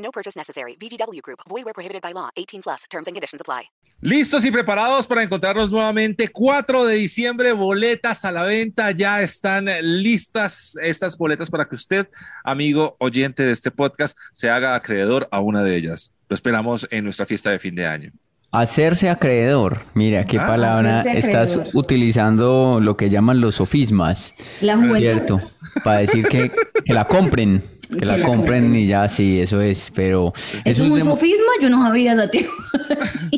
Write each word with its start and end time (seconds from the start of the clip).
No 0.00 0.10
purchase 0.10 0.36
necessary. 0.38 0.76
VGW 0.80 1.20
Group. 1.22 1.40
Void 1.48 1.64
where 1.64 1.74
prohibited 1.74 2.02
by 2.02 2.12
law. 2.12 2.30
18 2.36 2.62
plus. 2.62 2.82
Terms 2.90 3.06
and 3.06 3.14
conditions 3.14 3.40
apply. 3.40 3.70
Listos 4.02 4.46
y 4.46 4.50
preparados 4.50 5.06
para 5.06 5.22
encontrarnos 5.22 5.70
nuevamente. 5.70 6.28
4 6.28 6.86
de 6.86 6.94
diciembre, 6.94 7.52
boletas 7.52 8.24
a 8.24 8.32
la 8.32 8.44
venta. 8.44 8.90
Ya 8.92 9.20
están 9.20 9.66
listas 9.82 10.74
estas 10.82 11.18
boletas 11.18 11.50
para 11.50 11.68
que 11.68 11.74
usted, 11.74 12.08
amigo 12.42 12.96
oyente 12.98 13.42
de 13.42 13.52
este 13.52 13.70
podcast, 13.70 14.16
se 14.32 14.48
haga 14.48 14.74
acreedor 14.74 15.28
a 15.30 15.40
una 15.40 15.62
de 15.62 15.76
ellas. 15.76 16.14
Lo 16.30 16.34
esperamos 16.34 16.88
en 16.90 17.04
nuestra 17.04 17.26
fiesta 17.26 17.50
de 17.50 17.58
fin 17.58 17.74
de 17.74 17.86
año. 17.86 18.10
Hacerse 18.52 19.10
acreedor. 19.10 19.82
Mira, 19.94 20.24
qué 20.24 20.38
Ah, 20.38 20.46
palabra 20.46 21.02
estás 21.02 21.56
acreedor. 21.56 21.76
utilizando 21.76 22.80
lo 22.80 22.96
que 22.96 23.10
llaman 23.10 23.40
los 23.42 23.56
sofismas. 23.56 24.34
La 24.62 24.76
juventud. 24.76 24.98
¿Cierto? 24.98 25.40
Para 25.84 25.98
decir 25.98 26.26
que, 26.26 26.50
que 26.84 26.92
la 26.94 27.04
compren. 27.04 27.62
Que, 27.90 27.96
Que 27.98 28.06
la, 28.06 28.16
la 28.16 28.24
compren 28.26 28.62
compren. 28.64 28.82
y 28.82 28.86
ya, 28.86 29.08
sí, 29.08 29.40
eso 29.40 29.60
es. 29.60 29.90
Pero 29.94 30.32
¿Eso 30.64 30.84
es 30.84 30.90
un 30.90 31.00
sofisma? 31.00 31.52
Yo 31.60 31.68
no 31.70 31.82
sabía, 31.82 32.14
Santiago. 32.16 32.48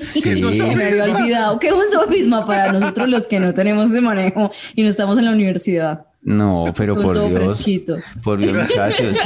Sí. 0.02 0.23
es 0.28 0.42
un 0.42 0.55
Se 0.55 0.62
me 0.62 0.84
había 0.84 1.05
olvidado. 1.05 1.58
¿Qué 1.58 1.69
es 1.69 1.72
un 1.75 1.91
sofisma 1.91 2.47
para 2.47 2.73
nosotros 2.73 3.08
los 3.08 3.27
que 3.27 3.41
no 3.41 3.55
tenemos 3.55 3.91
de 3.91 4.00
manejo 4.00 4.53
y 4.75 4.83
no 4.83 4.89
estamos 4.89 5.19
en 5.19 5.25
la 5.25 5.33
universidad? 5.33 6.06
No, 6.23 6.67
pero 6.77 6.95
Con 6.95 7.05
por 7.05 7.17
todo 7.17 7.28
Dios. 7.28 7.55
fresquito. 7.55 7.97
Por 8.23 8.39
Dios, 8.39 8.53
muchachos. 8.53 9.17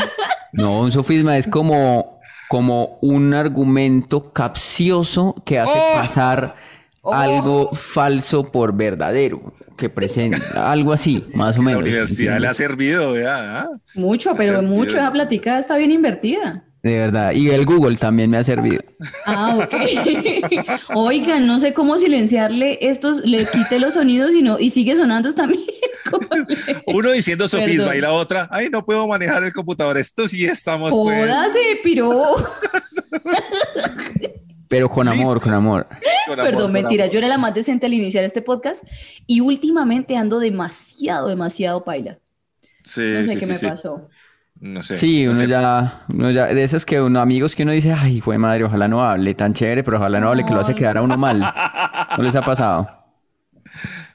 No, 0.52 0.80
un 0.80 0.90
sofisma 0.92 1.36
es 1.36 1.46
como, 1.46 2.20
como 2.48 2.98
un 3.02 3.34
argumento 3.34 4.32
capcioso 4.32 5.34
que 5.44 5.58
hace 5.58 5.76
¡Oh! 5.76 5.94
pasar 5.94 6.54
algo 7.14 7.70
falso 7.74 8.50
por 8.50 8.74
verdadero, 8.74 9.54
que 9.76 9.88
presenta 9.88 10.70
algo 10.70 10.92
así, 10.92 11.24
más 11.34 11.56
o 11.56 11.62
La 11.62 11.66
menos. 11.66 11.82
universidad 11.82 12.38
le 12.38 12.48
ha 12.48 12.54
servido, 12.54 13.12
vea. 13.12 13.62
¿ah? 13.62 13.68
Mucho, 13.94 14.34
pero 14.36 14.62
mucho. 14.62 14.96
Esa 14.96 15.12
platicada 15.12 15.58
está 15.58 15.76
bien 15.76 15.92
invertida. 15.92 16.62
De 16.82 16.98
verdad. 16.98 17.32
Y 17.32 17.50
el 17.50 17.64
Google 17.66 17.96
también 17.96 18.30
me 18.30 18.36
ha 18.36 18.44
servido. 18.44 18.80
Ah, 19.24 19.58
ok. 19.60 19.74
Oigan, 20.94 21.46
no 21.46 21.58
sé 21.58 21.72
cómo 21.72 21.98
silenciarle 21.98 22.78
estos, 22.80 23.24
le 23.24 23.44
quite 23.46 23.80
los 23.80 23.94
sonidos 23.94 24.32
y, 24.32 24.42
no, 24.42 24.58
y 24.60 24.70
sigue 24.70 24.94
sonando 24.94 25.32
también. 25.34 25.62
¿Cómo 26.10 26.28
le- 26.46 26.82
Uno 26.86 27.10
diciendo 27.10 27.48
sofisma 27.48 27.86
Perdón. 27.88 27.96
y 27.96 28.00
la 28.02 28.12
otra, 28.12 28.48
ay, 28.52 28.68
no 28.70 28.84
puedo 28.84 29.08
manejar 29.08 29.42
el 29.42 29.52
computador. 29.52 29.98
Esto 29.98 30.28
sí 30.28 30.46
estamos. 30.46 30.92
pues. 30.92 31.28
Jódase, 31.28 31.58
piro. 31.82 32.36
Pero 34.68 34.88
con 34.88 35.08
amor, 35.08 35.40
con 35.40 35.54
amor. 35.54 35.86
Con 36.26 36.40
amor, 36.40 36.50
Perdón, 36.50 36.62
con 36.64 36.72
mentira. 36.72 37.04
amor. 37.04 37.12
Yo 37.12 37.18
era 37.18 37.28
la 37.28 37.38
más 37.38 37.54
decente 37.54 37.86
al 37.86 37.94
iniciar 37.94 38.24
este 38.24 38.42
podcast 38.42 38.84
y 39.26 39.40
últimamente 39.40 40.16
ando 40.16 40.38
demasiado, 40.40 41.28
demasiado 41.28 41.84
paila. 41.84 42.18
Sí, 42.84 43.00
No 43.02 43.22
sé 43.22 43.34
sí, 43.34 43.38
qué 43.38 43.46
sí, 43.46 43.52
me 43.52 43.56
sí. 43.58 43.66
pasó. 43.66 44.08
No 44.60 44.82
sé. 44.82 44.94
Sí, 44.94 45.24
no 45.24 45.32
uno 45.32 45.40
sé. 45.40 45.48
ya, 45.48 46.04
uno 46.08 46.30
ya, 46.30 46.46
de 46.46 46.62
esos 46.64 46.86
que 46.86 47.00
uno, 47.00 47.20
amigos 47.20 47.54
que 47.54 47.62
uno 47.64 47.72
dice, 47.72 47.92
ay, 47.92 48.20
fue 48.20 48.38
madre, 48.38 48.64
ojalá 48.64 48.88
no 48.88 49.02
hable 49.04 49.34
tan 49.34 49.52
chévere, 49.54 49.84
pero 49.84 49.98
ojalá 49.98 50.18
no 50.20 50.28
hable, 50.28 50.44
que 50.44 50.54
lo 50.54 50.60
hace 50.60 50.74
quedar 50.74 50.96
a 50.98 51.02
uno 51.02 51.16
mal. 51.18 51.40
¿No 52.16 52.22
les 52.24 52.34
ha 52.36 52.42
pasado? 52.42 53.05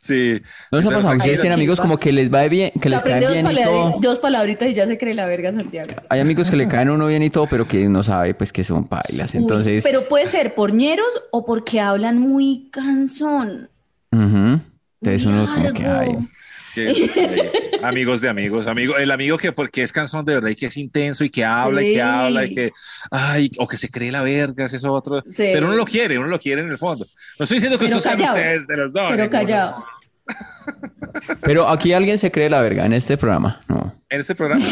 Sí. 0.02 0.42
¿No 0.72 0.80
les 0.80 0.88
ha 0.88 0.90
pasado? 0.90 1.16
Ustedes 1.16 1.42
tienen 1.42 1.54
amigos 1.54 1.80
como 1.80 2.00
que 2.00 2.12
les 2.12 2.34
va 2.34 2.48
bien, 2.48 2.72
que 2.82 2.90
les 2.90 3.04
dos, 3.04 3.32
bien 3.32 3.52
y 3.52 3.64
todo. 3.64 3.96
dos 4.02 4.18
palabritas 4.18 4.70
y 4.70 4.74
ya 4.74 4.88
se 4.88 4.98
cree 4.98 5.14
la 5.14 5.28
verga, 5.28 5.54
Santiago. 5.54 5.94
Hay 6.10 6.20
amigos 6.20 6.50
que 6.50 6.56
le 6.56 6.68
caen 6.68 6.90
uno 6.90 7.06
bien 7.06 7.22
y 7.22 7.30
todo, 7.30 7.46
pero 7.48 7.68
que 7.68 7.86
uno 7.86 8.02
sabe 8.02 8.34
pues 8.34 8.52
que 8.52 8.64
son 8.64 8.88
pailas. 8.88 9.36
Uy, 9.36 9.42
Entonces, 9.42 9.84
pero 9.84 10.08
puede 10.10 10.26
ser 10.26 10.56
por 10.56 10.74
ñeros 10.74 11.08
o 11.32 11.46
porque 11.46 11.80
hablan 11.80 12.18
muy 12.18 12.70
cansón. 12.72 13.70
entonces 14.12 15.26
uno 15.26 15.46
como 15.54 15.72
que, 15.72 15.84
Largo. 15.84 16.26
Que, 16.74 16.94
sí, 17.10 17.30
amigos 17.84 18.22
de 18.22 18.30
amigos, 18.30 18.68
amigo, 18.68 18.98
el 18.98 19.12
amigo 19.12 19.38
que 19.38 19.52
porque 19.52 19.84
es 19.84 19.92
cansón 19.92 20.26
de 20.26 20.36
verdad 20.36 20.50
y 20.50 20.56
que 20.56 20.68
es 20.68 20.78
intenso 20.78 21.24
y 21.24 21.30
que 21.30 21.44
habla 21.46 21.84
y 21.84 21.94
que 21.94 22.02
habla 22.02 22.46
y 22.46 22.54
que, 22.54 22.72
ay, 23.12 23.52
o 23.58 23.68
que 23.68 23.78
se 23.78 23.90
cree 23.90 24.12
la 24.12 24.22
verga, 24.22 24.66
es 24.66 24.74
eso 24.74 24.92
otro. 24.94 25.22
Sí. 25.28 25.50
Pero 25.54 25.68
uno 25.68 25.76
lo 25.76 25.86
quiere, 25.86 26.18
uno 26.18 26.28
lo 26.28 26.40
quiere 26.40 26.62
en 26.62 26.70
el 26.70 26.78
fondo. 26.78 27.06
No 27.40 27.44
estoy 27.44 27.58
diciendo 27.58 27.78
que 27.78 27.86
Pero 27.86 27.98
estos 27.98 28.04
sean 28.04 28.18
callado. 28.18 28.38
ustedes 28.38 28.68
de 28.68 28.78
los 28.78 28.94
dos. 28.94 29.04
Pero 29.10 29.24
ninguno. 29.24 29.40
callado. 29.40 29.86
Pero 31.42 31.68
aquí 31.70 31.94
alguien 31.94 32.18
se 32.18 32.32
cree 32.32 32.50
la 32.50 32.62
verga 32.62 32.86
en 32.86 32.94
este 32.94 33.18
programa. 33.18 33.62
No. 33.68 33.96
En 34.10 34.20
este 34.22 34.36
programa. 34.36 34.64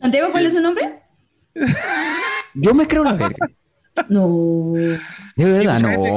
Santiago, 0.00 0.30
¿cuál 0.30 0.46
es 0.46 0.52
su 0.52 0.60
nombre? 0.60 1.00
Yo 2.54 2.74
me 2.74 2.86
creo 2.86 3.04
la 3.04 3.14
verga. 3.14 3.48
No. 4.08 4.72
De 4.74 5.44
verdad, 5.44 5.80
no. 5.80 5.88
gente, 5.88 6.10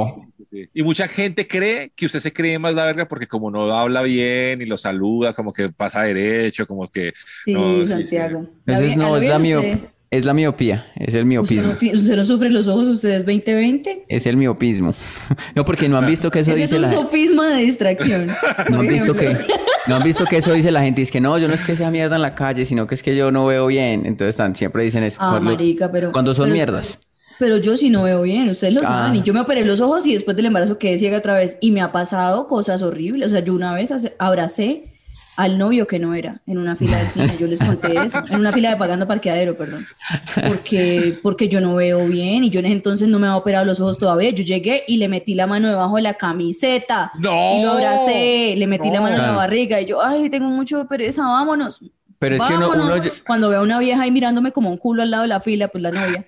sí, 0.50 0.68
y 0.72 0.82
mucha 0.82 1.08
gente 1.08 1.46
cree 1.48 1.92
que 1.94 2.06
usted 2.06 2.20
se 2.20 2.32
cree 2.32 2.58
más 2.58 2.74
la 2.74 2.84
verga 2.84 3.06
porque 3.08 3.26
como 3.26 3.50
no 3.50 3.70
habla 3.72 4.02
bien 4.02 4.60
y 4.62 4.66
lo 4.66 4.76
saluda, 4.76 5.32
como 5.32 5.52
que 5.52 5.68
pasa 5.70 6.02
derecho, 6.02 6.66
como 6.66 6.88
que... 6.90 7.12
Sí, 7.44 7.52
no, 7.54 7.80
sí, 7.80 7.86
sí. 7.86 7.92
Santiago. 7.92 8.46
Eso 8.66 8.80
es, 8.82 8.86
bien- 8.88 8.98
no, 8.98 9.06
¿a 9.06 9.08
lo 9.10 9.16
es 9.16 9.20
bien 9.22 9.30
la, 9.30 9.36
usted? 9.38 9.72
mio- 9.72 9.90
es 10.08 10.24
la 10.24 10.34
miopía, 10.34 10.86
es 10.94 11.08
el 11.14 11.22
¿Usted 11.22 11.24
miopismo. 11.24 11.62
no, 11.80 11.98
usted 11.98 12.16
no 12.16 12.24
sufre 12.24 12.48
los 12.50 12.68
ojos, 12.68 12.86
usted 12.86 13.08
es 13.10 13.26
2020. 13.26 14.04
Es 14.08 14.26
el 14.26 14.36
miopismo. 14.36 14.94
No, 15.54 15.64
porque 15.64 15.88
no 15.88 15.96
han 15.98 16.06
visto 16.06 16.30
que 16.30 16.40
eso 16.40 16.52
Ese 16.52 16.62
es 16.64 16.70
dice 16.70 16.76
un 16.76 16.82
la 16.82 16.88
gente. 16.88 17.02
sofisma 17.04 17.48
de 17.48 17.62
distracción. 17.62 18.26
No 18.70 18.80
han 18.80 18.88
visto 18.88 19.14
que, 19.14 19.36
no 19.88 19.96
han 19.96 20.02
visto 20.02 20.24
que 20.26 20.36
eso 20.38 20.52
dice 20.52 20.70
la 20.70 20.80
gente. 20.82 21.02
Es 21.02 21.10
que 21.10 21.20
no, 21.20 21.36
yo 21.38 21.48
no 21.48 21.54
es 21.54 21.62
que 21.62 21.74
sea 21.76 21.90
mierda 21.90 22.16
en 22.16 22.22
la 22.22 22.34
calle, 22.34 22.64
sino 22.64 22.86
que 22.86 22.94
es 22.94 23.02
que 23.02 23.16
yo 23.16 23.30
no 23.32 23.46
veo 23.46 23.66
bien. 23.66 24.02
Entonces 24.06 24.30
están, 24.30 24.54
siempre 24.54 24.84
dicen 24.84 25.02
eso. 25.02 25.18
Ah, 25.20 25.30
cuando, 25.32 25.50
marica, 25.50 25.90
pero... 25.90 26.12
cuando 26.12 26.34
son 26.34 26.44
pero- 26.44 26.54
mierdas. 26.54 26.98
Pero 27.38 27.58
yo 27.58 27.76
sí 27.76 27.90
no 27.90 28.02
veo 28.04 28.22
bien, 28.22 28.48
ustedes 28.48 28.72
lo 28.72 28.80
Ah. 28.82 28.84
saben. 28.84 29.16
Y 29.16 29.22
yo 29.22 29.34
me 29.34 29.40
operé 29.40 29.64
los 29.64 29.80
ojos 29.80 30.06
y 30.06 30.14
después 30.14 30.36
del 30.36 30.46
embarazo 30.46 30.78
quedé 30.78 30.98
ciega 30.98 31.18
otra 31.18 31.34
vez. 31.34 31.58
Y 31.60 31.70
me 31.70 31.80
ha 31.80 31.92
pasado 31.92 32.46
cosas 32.48 32.82
horribles. 32.82 33.26
O 33.26 33.30
sea, 33.30 33.40
yo 33.44 33.52
una 33.54 33.74
vez 33.74 33.92
abracé 34.18 34.92
al 35.36 35.58
novio 35.58 35.86
que 35.86 35.98
no 35.98 36.14
era 36.14 36.40
en 36.46 36.56
una 36.56 36.76
fila 36.76 36.96
del 36.96 37.08
cine. 37.08 37.34
Yo 37.38 37.46
les 37.46 37.58
conté 37.60 37.94
eso. 38.02 38.22
En 38.30 38.40
una 38.40 38.52
fila 38.54 38.70
de 38.70 38.76
pagando 38.76 39.06
parqueadero, 39.06 39.54
perdón. 39.54 39.86
Porque, 40.48 41.18
porque 41.22 41.48
yo 41.48 41.60
no 41.60 41.74
veo 41.74 42.06
bien 42.06 42.44
y 42.44 42.48
yo 42.50 42.60
en 42.60 42.66
ese 42.66 42.74
entonces 42.74 43.08
no 43.08 43.18
me 43.18 43.26
había 43.26 43.36
operado 43.36 43.64
los 43.66 43.78
ojos 43.80 43.98
todavía. 43.98 44.30
Yo 44.30 44.44
llegué 44.44 44.84
y 44.88 44.96
le 44.96 45.08
metí 45.08 45.34
la 45.34 45.46
mano 45.46 45.68
debajo 45.68 45.96
de 45.96 46.02
la 46.02 46.14
camiseta. 46.14 47.12
¡No! 47.18 47.58
Y 47.58 47.62
lo 47.62 47.72
abracé, 47.72 48.54
le 48.56 48.66
metí 48.66 48.88
la 48.88 48.96
No. 48.96 49.02
mano 49.02 49.16
en 49.16 49.22
la 49.22 49.32
barriga. 49.32 49.78
Y 49.80 49.84
yo, 49.86 50.02
ay, 50.02 50.30
tengo 50.30 50.48
mucho 50.48 50.86
pereza, 50.88 51.22
vámonos. 51.22 51.80
Pero 52.18 52.36
es 52.36 52.42
que 52.44 52.54
uno, 52.54 52.70
uno- 52.70 52.94
Cuando 53.26 53.50
veo 53.50 53.60
a 53.60 53.62
una 53.62 53.78
vieja 53.78 54.02
ahí 54.02 54.10
mirándome 54.10 54.52
como 54.52 54.70
un 54.70 54.78
culo 54.78 55.02
al 55.02 55.10
lado 55.10 55.24
de 55.24 55.28
la 55.28 55.40
fila, 55.40 55.68
pues 55.68 55.82
la 55.82 55.90
novia. 55.90 56.24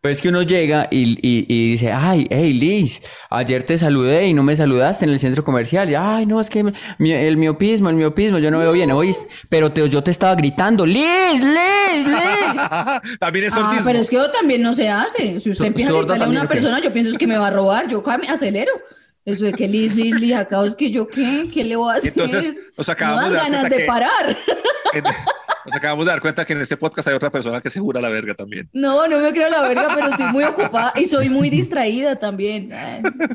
Pues 0.00 0.16
es 0.16 0.22
que 0.22 0.28
uno 0.30 0.42
llega 0.42 0.88
y, 0.90 1.10
y- 1.20 1.44
y 1.48 1.70
dice, 1.72 1.92
ay, 1.92 2.26
hey 2.30 2.52
Liz, 2.54 3.02
ayer 3.28 3.62
te 3.64 3.76
saludé 3.76 4.26
y 4.26 4.34
no 4.34 4.42
me 4.42 4.56
saludaste 4.56 5.04
en 5.04 5.10
el 5.10 5.18
centro 5.18 5.44
comercial. 5.44 5.90
Y, 5.90 5.94
ay, 5.94 6.24
no, 6.26 6.40
es 6.40 6.48
que 6.48 6.64
mi- 6.98 7.12
el 7.12 7.36
miopismo, 7.36 7.88
el 7.90 7.96
miopismo, 7.96 8.38
yo 8.38 8.50
no 8.50 8.58
veo 8.58 8.72
bien, 8.72 8.90
oís. 8.92 9.18
Pero 9.48 9.70
te- 9.72 9.88
yo 9.88 10.02
te 10.02 10.10
estaba 10.10 10.34
gritando, 10.34 10.86
Liz, 10.86 11.04
Liz, 11.40 12.06
Liz. 12.06 12.60
También 13.20 13.44
es 13.46 13.54
Ah, 13.56 13.78
pero 13.84 13.98
es 13.98 14.08
que 14.08 14.16
eso 14.16 14.30
también 14.30 14.62
no 14.62 14.72
se 14.72 14.88
hace. 14.88 15.38
Si 15.40 15.50
usted 15.50 15.66
empieza 15.66 15.90
a 15.92 15.94
gritarle 15.96 16.24
a 16.24 16.28
una 16.28 16.48
persona, 16.48 16.80
yo 16.80 16.92
pienso 16.92 17.12
es 17.12 17.18
que 17.18 17.26
me 17.26 17.36
va 17.36 17.48
a 17.48 17.50
robar, 17.50 17.88
yo 17.88 18.02
acelero. 18.28 18.72
Eso 19.26 19.44
de 19.44 19.52
que 19.52 19.68
Liz, 19.68 19.94
Liz, 19.96 20.18
Liz, 20.18 20.34
acá 20.34 20.64
es 20.66 20.74
que 20.74 20.90
yo 20.90 21.06
qué, 21.06 21.46
¿qué 21.52 21.62
le 21.62 21.76
voy 21.76 21.92
a 21.92 21.98
hacer? 21.98 22.08
Entonces, 22.16 22.54
nos 22.76 22.88
acabamos 22.88 23.24
no 23.24 23.28
de 23.30 23.36
dan 23.36 23.52
dar 23.52 23.52
ganas 23.52 23.70
de 23.70 23.76
que- 23.76 23.84
parar. 23.84 24.36
Nos 25.70 25.76
acabamos 25.76 26.04
de 26.04 26.10
dar 26.10 26.20
cuenta 26.20 26.44
que 26.44 26.52
en 26.52 26.62
este 26.62 26.76
podcast 26.76 27.06
hay 27.06 27.14
otra 27.14 27.30
persona 27.30 27.60
que 27.60 27.70
se 27.70 27.78
jura 27.78 28.00
la 28.00 28.08
verga 28.08 28.34
también. 28.34 28.68
No, 28.72 29.06
no 29.06 29.20
me 29.20 29.30
creo 29.30 29.48
la 29.48 29.60
verga, 29.62 29.86
pero 29.94 30.08
estoy 30.08 30.26
muy 30.32 30.42
ocupada 30.42 30.92
y 30.96 31.04
soy 31.04 31.28
muy 31.28 31.48
distraída 31.48 32.16
también. 32.16 32.72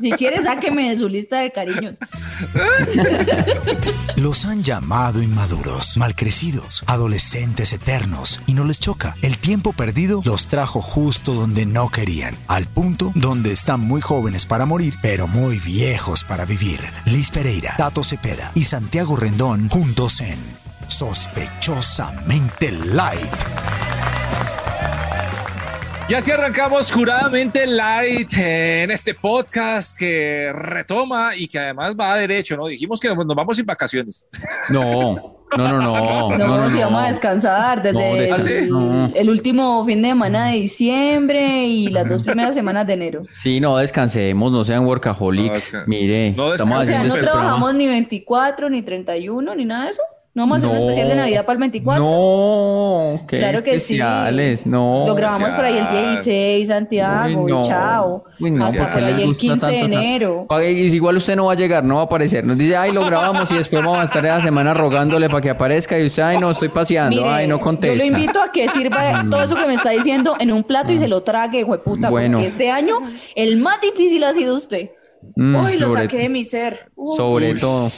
Si 0.02 0.12
quiere, 0.12 0.42
sáqueme 0.42 0.90
de 0.90 0.98
su 0.98 1.08
lista 1.08 1.38
de 1.38 1.50
cariños. 1.50 1.96
Los 4.16 4.44
han 4.44 4.62
llamado 4.62 5.22
inmaduros, 5.22 5.96
malcrecidos, 5.96 6.84
adolescentes 6.86 7.72
eternos 7.72 8.42
y 8.46 8.52
no 8.52 8.66
les 8.66 8.80
choca. 8.80 9.14
El 9.22 9.38
tiempo 9.38 9.72
perdido 9.72 10.20
los 10.26 10.46
trajo 10.46 10.82
justo 10.82 11.32
donde 11.32 11.64
no 11.64 11.88
querían, 11.88 12.34
al 12.48 12.66
punto 12.66 13.12
donde 13.14 13.52
están 13.52 13.80
muy 13.80 14.02
jóvenes 14.02 14.44
para 14.44 14.66
morir, 14.66 14.92
pero 15.00 15.26
muy 15.26 15.58
viejos 15.58 16.22
para 16.22 16.44
vivir. 16.44 16.80
Liz 17.06 17.30
Pereira, 17.30 17.72
Tato 17.78 18.04
Cepeda 18.04 18.52
y 18.54 18.64
Santiago 18.64 19.16
Rendón 19.16 19.70
juntos 19.70 20.20
en 20.20 20.65
Sospechosamente 20.88 22.70
Light. 22.72 23.32
Y 26.08 26.14
así 26.14 26.30
arrancamos 26.30 26.92
juradamente 26.92 27.66
light 27.66 28.32
en 28.38 28.92
este 28.92 29.12
podcast 29.12 29.98
que 29.98 30.52
retoma 30.54 31.34
y 31.36 31.48
que 31.48 31.58
además 31.58 31.96
va 31.98 32.12
a 32.12 32.16
derecho, 32.16 32.56
¿no? 32.56 32.68
Dijimos 32.68 33.00
que 33.00 33.08
nos 33.08 33.26
vamos 33.26 33.56
sin 33.56 33.66
vacaciones. 33.66 34.28
No, 34.68 35.36
no, 35.56 35.68
no, 35.68 35.80
no. 35.80 36.30
No, 36.36 36.38
no, 36.38 36.56
no, 36.58 36.70
si 36.70 36.78
vamos 36.78 37.04
a 37.04 37.08
descansar 37.08 37.80
desde 37.80 37.92
No, 38.10 38.16
de- 38.16 38.32
¿Ah, 38.32 38.38
sí? 38.38 38.68
el, 39.14 39.30
último 39.30 39.84
fin 39.86 40.02
de 40.02 40.08
semana 40.08 40.48
de 40.48 40.56
diciembre 40.56 41.64
y 41.66 41.86
las 41.88 42.08
dos 42.08 42.22
primeras 42.24 42.52
semanas 42.54 42.84
de 42.86 42.92
enero. 42.94 43.20
Sí, 43.30 43.60
no 43.60 43.76
descansemos, 43.76 44.50
no 44.50 44.64
sean 44.64 44.84
workaholics. 44.84 45.72
Mire, 45.86 46.32
no 46.32 46.52
estamos 46.52 46.80
O 46.80 46.84
sea, 46.84 46.98
no 46.98 47.04
este 47.04 47.20
programa. 47.20 47.40
trabajamos 47.42 47.74
ni 47.74 47.86
24, 47.86 48.70
ni 48.70 48.82
31, 48.82 49.54
ni 49.54 49.64
nada 49.64 49.84
de 49.84 49.90
eso. 49.90 50.02
¿No 50.36 50.42
vamos 50.42 50.56
a 50.62 50.66
hacer 50.66 50.68
un 50.68 50.76
especial 50.76 51.08
de 51.08 51.16
Navidad 51.16 51.46
para 51.46 51.54
el 51.54 51.60
24? 51.60 52.04
No, 52.04 53.20
qué 53.26 53.38
Claro 53.38 53.62
que 53.64 53.74
especiales, 53.74 54.60
sí. 54.60 54.68
no. 54.68 55.04
Lo 55.06 55.14
grabamos 55.14 55.48
por 55.54 55.64
ahí 55.64 55.78
el 55.78 55.84
especial. 55.84 56.12
16, 56.12 56.68
Santiago, 56.68 57.40
Uy, 57.42 57.52
no. 57.52 57.60
y 57.62 57.64
chao. 57.64 58.24
Uy, 58.38 58.50
no, 58.50 58.66
Hasta 58.66 58.92
¿por 58.92 59.02
ahí 59.02 59.14
el 59.22 59.26
gusta 59.28 59.40
15 59.40 59.66
de 59.66 59.80
tanto 59.80 59.86
enero. 59.96 60.46
Igual 60.60 61.16
usted 61.16 61.36
no 61.36 61.46
va 61.46 61.52
a 61.52 61.56
llegar, 61.56 61.82
no 61.84 61.94
va 61.94 62.00
a 62.02 62.04
aparecer. 62.04 62.44
Nos 62.44 62.58
dice, 62.58 62.76
ay, 62.76 62.92
lo 62.92 63.02
grabamos 63.06 63.50
y 63.50 63.54
después 63.54 63.82
vamos 63.82 63.98
a 63.98 64.04
estar 64.04 64.22
la 64.24 64.42
semana 64.42 64.74
rogándole 64.74 65.30
para 65.30 65.40
que 65.40 65.48
aparezca 65.48 65.98
y 65.98 66.04
usted, 66.04 66.22
ay, 66.22 66.36
no, 66.36 66.50
estoy 66.50 66.68
paseando, 66.68 67.16
Mire, 67.16 67.28
ay, 67.30 67.46
no 67.48 67.56
yo 67.56 67.60
contesta. 67.64 67.96
lo 67.96 68.04
invito 68.04 68.38
a 68.42 68.52
que 68.52 68.68
sirva 68.68 69.24
todo 69.30 69.42
eso 69.42 69.56
que 69.56 69.66
me 69.66 69.72
está 69.72 69.88
diciendo 69.88 70.36
en 70.38 70.52
un 70.52 70.64
plato 70.64 70.92
y 70.92 70.98
se 70.98 71.08
lo 71.08 71.22
trague, 71.22 71.64
hueputa, 71.64 72.10
Bueno. 72.10 72.36
porque 72.36 72.48
este 72.48 72.70
año 72.70 72.98
el 73.36 73.56
más 73.56 73.80
difícil 73.80 74.22
ha 74.22 74.34
sido 74.34 74.54
usted. 74.54 74.90
Mm, 75.34 75.56
Uy, 75.64 75.78
lo 75.78 75.88
saqué 75.94 76.18
de 76.18 76.28
mi 76.28 76.44
ser. 76.44 76.90
Sobre 77.16 77.54
todo. 77.54 77.88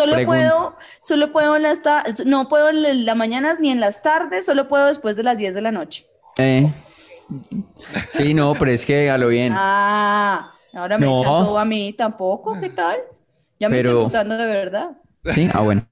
Solo 0.00 0.16
Pregun- 0.16 0.26
puedo, 0.26 0.76
solo 1.02 1.30
puedo 1.30 1.56
en 1.56 1.62
las 1.62 1.82
tardes, 1.82 2.24
no 2.26 2.48
puedo 2.48 2.70
en 2.70 3.04
las 3.04 3.16
mañanas 3.16 3.60
ni 3.60 3.70
en 3.70 3.80
las 3.80 4.02
tardes, 4.02 4.46
solo 4.46 4.66
puedo 4.68 4.86
después 4.86 5.16
de 5.16 5.22
las 5.22 5.36
10 5.38 5.54
de 5.54 5.60
la 5.60 5.72
noche. 5.72 6.06
Eh. 6.38 6.70
Sí, 8.08 8.34
no, 8.34 8.54
pero 8.58 8.70
es 8.70 8.84
que 8.86 9.10
a 9.10 9.18
lo 9.18 9.28
bien. 9.28 9.52
Ah, 9.56 10.52
ahora 10.74 10.98
me 10.98 11.06
No. 11.06 11.12
echan 11.20 11.24
todo 11.44 11.58
a 11.58 11.64
mí, 11.64 11.92
tampoco, 11.92 12.58
¿qué 12.60 12.70
tal? 12.70 12.98
Ya 13.58 13.68
me 13.68 13.76
Pero- 13.76 13.90
estoy 13.90 14.02
gustando 14.04 14.36
de 14.36 14.46
verdad. 14.46 14.90
Sí, 15.34 15.48
ah, 15.52 15.60
bueno. 15.60 15.86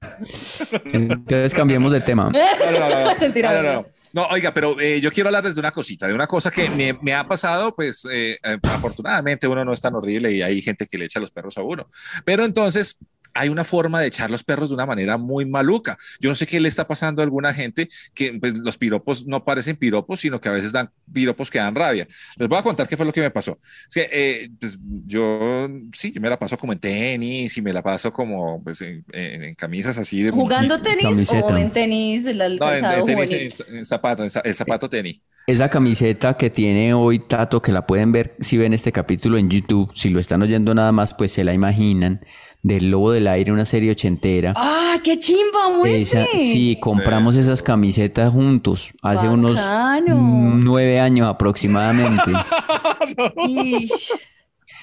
Entonces 0.85 1.53
cambiemos 1.53 1.91
de 1.91 2.01
tema. 2.01 2.31
No, 2.71 2.79
no, 2.79 2.89
no, 2.89 3.05
no. 3.13 3.15
Mentira, 3.19 3.53
No, 3.53 3.61
no, 3.61 3.67
no. 3.73 3.73
no. 3.81 3.85
No, 4.11 4.25
oiga, 4.31 4.51
pero 4.55 4.79
eh, 4.79 4.99
yo 4.99 5.11
quiero 5.11 5.27
hablarles 5.29 5.53
de 5.53 5.59
una 5.61 5.69
cosita, 5.69 6.07
de 6.07 6.15
una 6.15 6.25
cosa 6.25 6.49
que 6.49 6.67
me, 6.67 6.93
me 6.99 7.13
ha 7.13 7.27
pasado, 7.27 7.75
pues 7.75 8.07
eh, 8.11 8.39
eh, 8.43 8.57
afortunadamente 8.63 9.47
uno 9.47 9.63
no 9.63 9.71
es 9.71 9.79
tan 9.81 9.93
horrible 9.93 10.31
y 10.31 10.41
hay 10.41 10.63
gente 10.63 10.87
que 10.87 10.97
le 10.97 11.05
echa 11.05 11.19
los 11.19 11.29
perros 11.29 11.55
a 11.59 11.61
uno. 11.61 11.85
Pero 12.25 12.43
entonces 12.43 12.97
hay 13.33 13.49
una 13.49 13.63
forma 13.63 13.99
de 14.01 14.07
echar 14.07 14.29
los 14.31 14.43
perros 14.43 14.69
de 14.69 14.75
una 14.75 14.85
manera 14.85 15.17
muy 15.17 15.45
maluca. 15.45 15.97
Yo 16.19 16.29
no 16.29 16.35
sé 16.35 16.45
qué 16.47 16.59
le 16.59 16.69
está 16.69 16.87
pasando 16.87 17.21
a 17.21 17.23
alguna 17.23 17.53
gente 17.53 17.87
que 18.13 18.33
pues, 18.39 18.57
los 18.57 18.77
piropos 18.77 19.25
no 19.25 19.43
parecen 19.43 19.75
piropos, 19.75 20.19
sino 20.19 20.39
que 20.39 20.49
a 20.49 20.51
veces 20.51 20.71
dan 20.71 20.89
piropos 21.11 21.49
que 21.49 21.59
dan 21.59 21.75
rabia. 21.75 22.07
Les 22.37 22.47
voy 22.47 22.57
a 22.57 22.63
contar 22.63 22.87
qué 22.87 22.97
fue 22.97 23.05
lo 23.05 23.13
que 23.13 23.21
me 23.21 23.31
pasó. 23.31 23.57
Es 23.87 23.93
que 23.95 24.09
eh, 24.11 24.49
pues, 24.59 24.77
yo 25.05 25.67
sí, 25.93 26.11
yo 26.11 26.21
me 26.21 26.29
la 26.29 26.37
paso 26.39 26.57
como 26.57 26.73
en 26.73 26.79
tenis 26.79 27.57
y 27.57 27.61
me 27.61 27.73
la 27.73 27.81
paso 27.81 28.11
como 28.13 28.63
pues, 28.63 28.81
en, 28.81 29.03
en- 29.11 29.43
en 29.43 29.55
camisas 29.55 29.97
así 29.97 30.21
de 30.23 30.31
¿Jugando 30.31 30.81
tenis 30.81 31.05
o 31.05 31.09
Camiseta. 31.09 31.59
en 31.59 31.71
tenis, 31.71 32.25
el 32.25 32.37
No, 32.59 32.73
en, 32.73 33.05
tenis, 33.05 33.31
en, 33.67 33.77
en 33.77 33.85
zapato, 33.85 34.23
en 34.23 34.53
zapato 34.55 34.89
tenis. 34.89 35.21
Esa 35.47 35.67
camiseta 35.69 36.35
que 36.37 36.49
tiene 36.51 36.93
hoy 36.93 37.19
Tato, 37.19 37.59
que 37.61 37.71
la 37.71 37.87
pueden 37.87 38.11
ver 38.11 38.35
si 38.39 38.57
ven 38.57 38.73
este 38.73 38.91
capítulo 38.91 39.37
en 39.37 39.49
YouTube, 39.49 39.91
si 39.95 40.09
lo 40.09 40.19
están 40.19 40.41
oyendo 40.43 40.75
nada 40.75 40.91
más, 40.91 41.15
pues 41.15 41.31
se 41.31 41.43
la 41.43 41.53
imaginan, 41.53 42.23
del 42.61 42.91
Lobo 42.91 43.11
del 43.11 43.27
Aire, 43.27 43.51
una 43.51 43.65
serie 43.65 43.91
ochentera. 43.91 44.53
¡Ah, 44.55 44.97
qué 45.03 45.17
chimba, 45.19 45.69
muestre! 45.77 46.21
Esa, 46.23 46.25
sí, 46.37 46.77
compramos 46.79 47.35
esas 47.35 47.63
camisetas 47.63 48.31
juntos 48.31 48.91
hace 49.01 49.27
unos 49.29 49.55
Bacano. 49.55 50.15
nueve 50.55 50.99
años 50.99 51.27
aproximadamente. 51.27 52.31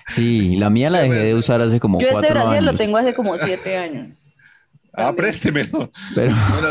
Sí, 0.09 0.55
la 0.57 0.71
mía 0.71 0.89
la 0.89 1.01
dejé 1.01 1.15
de 1.17 1.35
usar 1.35 1.61
hace 1.61 1.81
como 1.81 1.99
Yo 1.99 2.07
este 2.07 2.13
cuatro 2.21 2.35
Brasil 2.35 2.53
años. 2.59 2.65
lo 2.65 2.77
tengo 2.77 2.97
hace 2.97 3.13
como 3.13 3.37
siete 3.37 3.77
años. 3.77 4.17
Ah, 4.93 5.13
préstemelo. 5.15 5.91
Pero, 6.15 6.33
Bueno, 6.53 6.69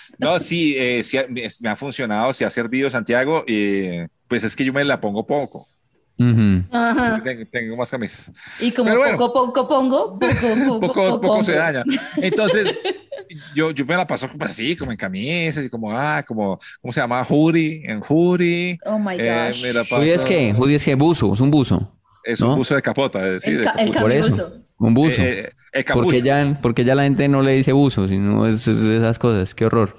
no, 0.18 0.38
sí, 0.40 0.74
eh, 0.76 1.02
sí 1.04 1.18
me 1.30 1.42
me 1.60 1.68
ha 1.70 1.76
funcionado, 1.76 2.32
sí 2.32 2.42
ha 2.44 2.50
servido 2.50 2.90
Santiago. 2.90 3.44
eh, 3.46 4.08
pues 4.26 4.42
es 4.44 4.56
que 4.56 4.64
yo 4.64 4.72
me 4.72 4.84
la 4.84 5.00
pongo 5.00 5.24
poco. 5.26 5.68
Ujú. 6.18 6.64
Ajá. 6.76 7.20
Tengo, 7.22 7.44
tengo 7.50 7.76
más 7.76 7.90
camisas. 7.90 8.32
Y 8.60 8.72
como 8.72 8.88
Pero 8.90 9.00
bueno. 9.00 9.16
poco 9.18 9.46
poco 9.52 9.68
pongo, 9.68 10.18
poco 10.18 10.80
poco, 10.80 10.80
Poco, 10.80 11.20
poco 11.20 11.42
se 11.42 11.52
daña. 11.54 11.84
Entonces, 12.16 12.78
yo, 13.54 13.70
yo 13.70 13.86
me 13.86 13.96
la 13.96 14.06
paso 14.06 14.28
como 14.28 14.44
así, 14.44 14.76
como 14.76 14.90
en 14.90 14.96
camisas 14.98 15.64
y 15.64 15.70
como, 15.70 15.92
ah, 15.92 16.24
como, 16.26 16.58
¿cómo 16.80 16.92
se 16.92 17.00
llama? 17.00 17.24
Hoodie, 17.24 17.82
en 17.84 18.00
hoodie. 18.06 18.78
Oh 18.84 18.98
my 18.98 19.14
Eh, 19.18 19.52
gosh. 19.52 19.72
paso. 19.88 19.96
¿Hoodie 19.96 20.14
es 20.14 20.24
qué? 20.24 20.52
¿Hoodie 20.56 20.76
es 20.76 20.84
qué? 20.84 20.94
Buzo, 20.94 21.32
es 21.34 21.40
un 21.40 21.50
buzo. 21.50 21.94
Es 22.24 22.40
¿no? 22.40 22.50
un 22.50 22.56
buzo 22.56 22.74
de 22.74 22.82
capota. 22.82 23.26
eh, 23.26 23.40
sí, 23.40 23.50
El 23.50 23.58
de 23.58 23.64
ca- 23.64 23.70
el 23.78 23.86
capucha. 23.90 24.00
Por 24.00 24.12
eso, 24.12 24.52
un 24.78 24.94
buzo. 24.94 25.22
Eh, 25.22 25.40
eh, 25.40 25.50
el 25.72 25.84
porque, 25.84 26.22
ya, 26.22 26.58
porque 26.60 26.84
ya 26.84 26.94
la 26.94 27.04
gente 27.04 27.28
no 27.28 27.42
le 27.42 27.52
dice 27.52 27.72
buzo, 27.72 28.08
sino 28.08 28.46
es, 28.46 28.66
es 28.66 28.76
esas 28.78 29.18
cosas. 29.18 29.54
Qué 29.54 29.66
horror. 29.66 29.96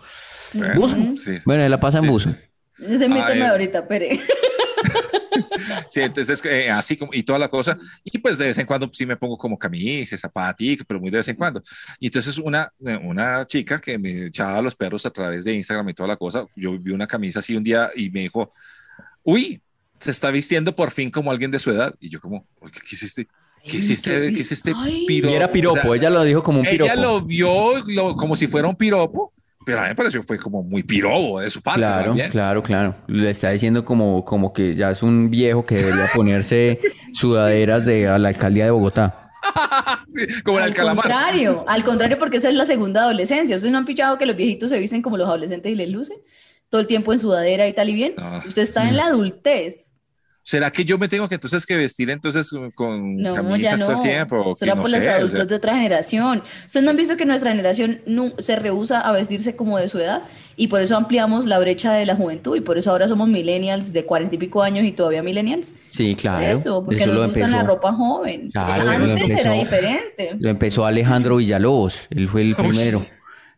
Eh, 0.53 0.73
¿Buzo? 0.75 0.95
sí. 1.17 1.37
Bueno, 1.45 1.67
la 1.67 1.79
pasa 1.79 1.99
en 1.99 2.05
Sí, 2.05 2.09
buzo. 2.09 2.29
sí, 2.29 2.83
Ese 2.87 3.07
méteme 3.09 3.45
ahorita, 3.47 3.87
pere. 3.87 4.19
Sí, 5.89 6.01
entonces 6.01 6.41
eh, 6.45 6.69
así 6.69 6.95
como 6.97 7.13
y 7.13 7.23
toda 7.23 7.39
la 7.39 7.47
cosa. 7.49 7.77
Y 8.03 8.17
pues 8.19 8.37
de 8.37 8.45
vez 8.45 8.57
en 8.57 8.65
cuando 8.65 8.89
sí 8.91 9.05
me 9.05 9.15
pongo 9.17 9.37
como 9.37 9.57
camisas, 9.57 10.19
zapaticos, 10.21 10.85
pero 10.87 10.99
muy 10.99 11.09
de 11.09 11.17
vez 11.17 11.27
en 11.27 11.35
cuando. 11.35 11.61
Y 11.99 12.07
entonces 12.07 12.37
una, 12.37 12.71
eh, 12.85 12.99
una 13.01 13.45
chica 13.47 13.79
que 13.81 13.97
me 13.97 14.27
echaba 14.27 14.57
a 14.57 14.61
los 14.61 14.75
perros 14.75 15.05
a 15.05 15.09
través 15.09 15.43
de 15.43 15.53
Instagram 15.53 15.89
y 15.89 15.93
toda 15.93 16.07
la 16.07 16.15
cosa, 16.17 16.45
yo 16.55 16.77
vi 16.77 16.91
una 16.91 17.07
camisa 17.07 17.39
así 17.39 17.55
un 17.55 17.63
día 17.63 17.89
y 17.95 18.09
me 18.09 18.21
dijo, 18.21 18.51
uy, 19.23 19.61
se 19.99 20.11
está 20.11 20.31
vistiendo 20.31 20.75
por 20.75 20.91
fin 20.91 21.11
como 21.11 21.31
alguien 21.31 21.51
de 21.51 21.59
su 21.59 21.71
edad. 21.71 21.93
Y 21.99 22.09
yo 22.09 22.21
como, 22.21 22.45
"Uy, 22.61 22.71
¿qué 22.71 22.79
hiciste? 22.91 23.27
¿Qué 23.65 23.77
hiciste? 23.77 24.33
¿Qué 24.33 24.41
hiciste? 24.41 24.73
Ay. 24.75 25.05
piropo?" 25.05 25.33
Y 25.33 25.35
era 25.35 25.51
piropo, 25.51 25.79
O 25.79 25.81
sea, 25.81 25.95
ella 25.95 26.09
lo 26.09 26.23
dijo 26.23 26.41
como 26.41 26.59
un 26.61 26.65
piropo. 26.65 26.91
ella 26.91 27.01
lo 27.01 27.21
vio 27.21 27.73
lo- 27.87 28.15
como 28.15 28.35
si 28.37 28.47
fuera 28.47 28.67
un 28.69 28.75
piropo, 28.77 29.33
pero 29.65 29.79
a 29.79 29.83
mí 29.83 29.89
me 29.89 29.95
pareció 29.95 30.23
fue 30.23 30.37
como 30.37 30.63
muy 30.63 30.83
pirobo 30.83 31.39
de 31.39 31.49
su 31.49 31.61
parte. 31.61 31.79
Claro, 31.81 32.05
también. 32.07 32.31
claro, 32.31 32.63
claro. 32.63 32.95
Le 33.07 33.29
está 33.29 33.49
diciendo 33.51 33.85
como, 33.85 34.23
como 34.25 34.53
que 34.53 34.73
ya 34.75 34.89
es 34.91 35.03
un 35.03 35.29
viejo 35.29 35.65
que 35.65 35.75
debería 35.75 36.07
ponerse 36.15 36.79
sudaderas 37.13 37.85
de 37.85 38.07
a 38.07 38.17
la 38.17 38.29
alcaldía 38.29 38.65
de 38.65 38.71
Bogotá. 38.71 39.25
Sí, 40.09 40.25
como 40.43 40.57
el 40.57 40.63
Al 40.65 40.73
calamar. 40.73 41.03
contrario, 41.05 41.65
al 41.67 41.83
contrario, 41.83 42.17
porque 42.17 42.37
esa 42.37 42.49
es 42.49 42.55
la 42.55 42.65
segunda 42.65 43.01
adolescencia. 43.01 43.55
¿Ustedes 43.55 43.71
no 43.71 43.77
han 43.77 43.85
pillado 43.85 44.17
que 44.17 44.25
los 44.25 44.35
viejitos 44.35 44.69
se 44.71 44.79
visten 44.79 45.03
como 45.03 45.17
los 45.17 45.27
adolescentes 45.27 45.71
y 45.71 45.75
les 45.75 45.87
luce? 45.89 46.15
Todo 46.69 46.81
el 46.81 46.87
tiempo 46.87 47.13
en 47.13 47.19
sudadera 47.19 47.67
y 47.67 47.73
tal 47.73 47.89
y 47.89 47.93
bien. 47.93 48.13
Ah, 48.17 48.41
Usted 48.45 48.63
está 48.63 48.89
en 48.89 48.97
la 48.97 49.05
adultez. 49.05 49.93
¿Será 50.41 50.71
que 50.71 50.83
yo 50.83 50.97
me 50.97 51.07
tengo 51.07 51.27
que 51.29 51.35
entonces 51.35 51.65
que 51.65 51.75
vestir 51.77 52.09
entonces 52.09 52.49
con 52.73 53.17
No, 53.17 53.35
camisas 53.35 53.59
ya 53.59 53.77
no. 53.77 53.85
todo 53.85 53.95
el 53.97 54.01
tiempo? 54.09 54.55
Será 54.55 54.73
no 54.73 54.81
por 54.81 54.89
los 54.91 55.05
o 55.05 55.09
adultos 55.09 55.37
sea, 55.37 55.45
de 55.45 55.55
otra 55.55 55.75
generación. 55.75 56.41
Ustedes 56.65 56.83
no 56.83 56.89
han 56.91 56.97
visto 56.97 57.17
que 57.17 57.25
nuestra 57.25 57.51
generación 57.51 58.01
nu- 58.07 58.33
se 58.39 58.55
rehúsa 58.55 58.99
a 59.01 59.11
vestirse 59.11 59.55
como 59.55 59.77
de 59.77 59.87
su 59.89 59.99
edad 59.99 60.23
y 60.55 60.67
por 60.67 60.81
eso 60.81 60.97
ampliamos 60.97 61.45
la 61.45 61.59
brecha 61.59 61.93
de 61.93 62.05
la 62.07 62.15
juventud 62.15 62.55
y 62.57 62.61
por 62.61 62.77
eso 62.79 62.89
ahora 62.89 63.07
somos 63.07 63.27
millennials 63.27 63.93
de 63.93 64.05
cuarenta 64.05 64.35
y 64.35 64.37
pico 64.39 64.63
años 64.63 64.85
y 64.85 64.91
todavía 64.91 65.21
millennials. 65.21 65.73
Sí, 65.91 66.15
claro. 66.15 66.47
eso, 66.47 66.83
porque 66.83 67.03
Eso 67.03 67.07
nos 67.11 67.15
lo 67.15 67.23
gusta 67.25 67.39
empezó, 67.41 67.55
la 67.57 67.63
ropa 67.63 67.93
joven. 67.93 68.49
Claro, 68.49 68.89
Antes 68.89 69.15
era 69.15 69.25
empezó. 69.27 69.51
diferente. 69.53 70.35
lo 70.39 70.49
empezó 70.49 70.85
Alejandro 70.85 71.35
Villalobos. 71.35 71.99
Él 72.09 72.27
fue 72.27 72.41
el 72.41 72.55
Uy, 72.57 72.67
primero. 72.69 73.05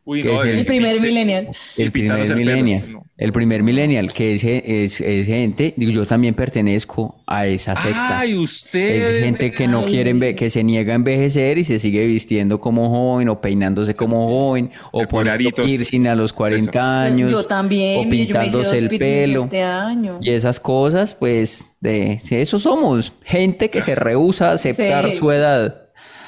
Uy, 0.03 0.23
que 0.23 0.29
no, 0.29 0.43
es 0.43 0.49
el 0.49 0.59
El 0.59 0.65
primer 0.65 0.99
millennial. 1.01 1.47
El 1.77 1.91
primer 1.91 2.35
millennial. 2.35 2.91
no. 2.91 3.05
El 3.17 3.31
primer 3.31 3.61
millennial, 3.61 4.11
que 4.11 4.33
es, 4.33 4.43
es, 4.43 4.99
es 4.99 5.27
gente, 5.27 5.75
digo, 5.77 5.91
yo 5.91 6.07
también 6.07 6.33
pertenezco 6.33 7.21
a 7.27 7.45
esa 7.45 7.75
secta. 7.75 8.19
Ay, 8.19 8.33
usted. 8.35 9.17
Es 9.19 9.23
gente 9.25 9.51
que 9.51 9.67
no 9.67 9.85
quiere, 9.85 10.11
enve- 10.15 10.33
que 10.33 10.49
se 10.49 10.63
niega 10.63 10.93
a 10.93 10.95
envejecer 10.95 11.59
y 11.59 11.63
se 11.63 11.77
sigue 11.77 12.07
vistiendo 12.07 12.59
como 12.59 12.89
joven 12.89 13.29
o 13.29 13.39
peinándose 13.39 13.93
como 13.93 14.27
joven 14.27 14.71
o 14.91 15.05
poniendo 15.07 15.51
piercing 15.51 16.07
a 16.07 16.15
los 16.15 16.33
40 16.33 17.03
años 17.03 17.31
Yo 17.31 17.45
también, 17.45 18.07
o 18.07 18.09
pintándose 18.09 18.75
el 18.79 18.89
pelo 18.89 19.43
este 19.43 19.61
año. 19.61 20.17
y 20.19 20.31
esas 20.31 20.59
cosas, 20.59 21.13
pues 21.13 21.67
de 21.79 22.19
eso 22.31 22.57
somos, 22.57 23.13
gente 23.23 23.69
que 23.69 23.83
se 23.83 23.93
rehúsa 23.93 24.49
a 24.49 24.53
aceptar 24.53 25.11
Sí. 25.11 25.17
su 25.19 25.31
edad. 25.31 25.80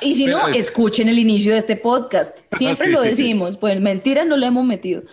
Y 0.03 0.13
si 0.15 0.25
no, 0.25 0.48
es- 0.48 0.57
escuchen 0.67 1.10
el 1.10 1.17
inicio 1.19 1.51
de 1.53 1.60
este 1.60 1.75
podcast. 1.75 2.39
Siempre 2.57 2.88
Sí, 2.88 2.91
lo 2.91 3.01
sí, 3.01 3.10
sí. 3.12 3.15
decimos, 3.24 3.57
pues 3.57 3.79
mentiras 3.79 4.25
no 4.27 4.38
le 4.38 4.45
hemos 4.48 4.65
metido. 4.65 5.03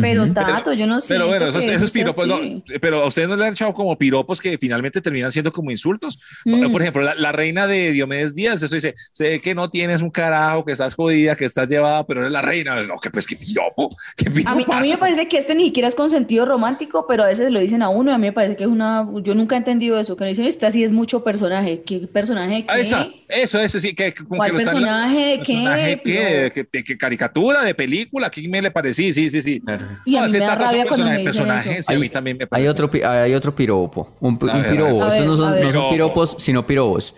Pero 0.00 0.32
Tato, 0.32 0.72
yo 0.72 0.86
no 0.86 1.00
sé. 1.00 1.14
Pero 1.14 1.26
bueno, 1.26 1.46
esos, 1.46 1.64
esos 1.64 1.90
piropos, 1.90 2.26
no, 2.26 2.38
pero 2.80 3.02
a 3.02 3.06
ustedes 3.06 3.28
no 3.28 3.36
le 3.36 3.46
han 3.46 3.52
echado 3.52 3.72
como 3.74 3.96
piropos 3.98 4.40
que 4.40 4.56
finalmente 4.58 5.00
terminan 5.00 5.32
siendo 5.32 5.50
como 5.52 5.70
insultos. 5.70 6.20
Mm. 6.44 6.70
Por 6.70 6.80
ejemplo, 6.82 7.02
la, 7.02 7.14
la 7.14 7.32
reina 7.32 7.66
de 7.66 7.92
Diomedes 7.92 8.34
Díaz, 8.34 8.62
eso 8.62 8.74
dice, 8.74 8.94
sé 9.12 9.40
que 9.40 9.54
no 9.54 9.70
tienes 9.70 10.02
un 10.02 10.10
carajo, 10.10 10.64
que 10.64 10.72
estás 10.72 10.94
jodida, 10.94 11.36
que 11.36 11.44
estás 11.44 11.68
llevada, 11.68 12.06
pero 12.06 12.20
eres 12.20 12.32
la 12.32 12.42
reina. 12.42 12.80
No, 12.82 12.98
que 12.98 13.10
pues 13.10 13.26
qué 13.26 13.36
piropo, 13.36 13.88
qué 14.16 14.28
A 14.46 14.54
mí, 14.54 14.64
a 14.68 14.80
mí 14.80 14.90
me 14.90 14.98
parece 14.98 15.26
que 15.28 15.38
este 15.38 15.54
ni 15.54 15.64
siquiera 15.66 15.88
es 15.88 15.94
con 15.94 16.10
sentido 16.10 16.44
romántico, 16.46 17.06
pero 17.08 17.24
a 17.24 17.26
veces 17.26 17.50
lo 17.50 17.60
dicen 17.60 17.82
a 17.82 17.88
uno 17.88 18.10
y 18.10 18.14
a 18.14 18.18
mí 18.18 18.26
me 18.28 18.32
parece 18.32 18.56
que 18.56 18.64
es 18.64 18.70
una... 18.70 19.08
Yo 19.22 19.34
nunca 19.34 19.54
he 19.56 19.58
entendido 19.58 19.98
eso, 19.98 20.16
que 20.16 20.24
le 20.24 20.30
dicen, 20.30 20.44
este 20.46 20.66
así 20.66 20.84
es 20.84 20.92
mucho 20.92 21.24
personaje. 21.24 21.82
¿Qué 21.84 21.98
personaje? 22.06 22.64
Ah, 22.68 22.74
¿Qué? 22.76 22.80
esa, 22.82 23.08
eso, 23.28 23.58
eso 23.60 23.80
sí, 23.80 23.94
que, 23.94 24.12
como 24.14 24.36
¿Cuál 24.36 24.48
que 24.50 24.52
lo 24.52 24.58
están- 24.60 24.74
personaje 24.74 25.18
de 25.18 25.36
qué? 25.38 25.52
¿Personaje 25.52 26.00
qué? 26.04 26.12
Pero- 26.14 26.54
¿De, 26.54 26.66
qué- 26.70 26.84
qué 26.84 26.98
caricatura? 26.98 27.62
¿De 27.62 27.74
película? 27.74 28.30
¿Quién 28.30 28.50
me 28.50 28.62
le 28.62 28.70
parece? 28.70 29.12
Sí, 29.12 29.30
sí, 29.30 29.42
sí, 29.42 29.59
Y 30.06 30.16
a 30.16 30.26
mí 30.26 30.32
me 30.32 30.38
da 30.38 30.54
rabia 30.54 30.86
cuando 30.86 31.06
me 31.06 31.18
personajes, 31.20 31.64
dicen 31.64 31.78
eso. 31.78 31.88
sí, 31.90 31.94
a 31.94 31.98
mí 31.98 32.02
Hay- 32.04 32.08
también 32.10 32.36
me 32.38 32.44
Hay 32.44 32.48
parece. 32.48 32.68
otro, 32.70 32.90
hay 33.08 33.34
otro 33.34 33.54
piropo, 33.54 34.16
un, 34.20 34.34
un 34.34 34.38
ver, 34.38 34.50
a 34.66 34.70
pirobo. 34.70 34.98
ver. 35.00 35.12
Estos 35.12 35.26
no 35.26 35.36
son, 35.36 35.72
no 35.72 35.90
piropos, 35.90 36.36
sino 36.38 36.66
pirobos. 36.66 37.14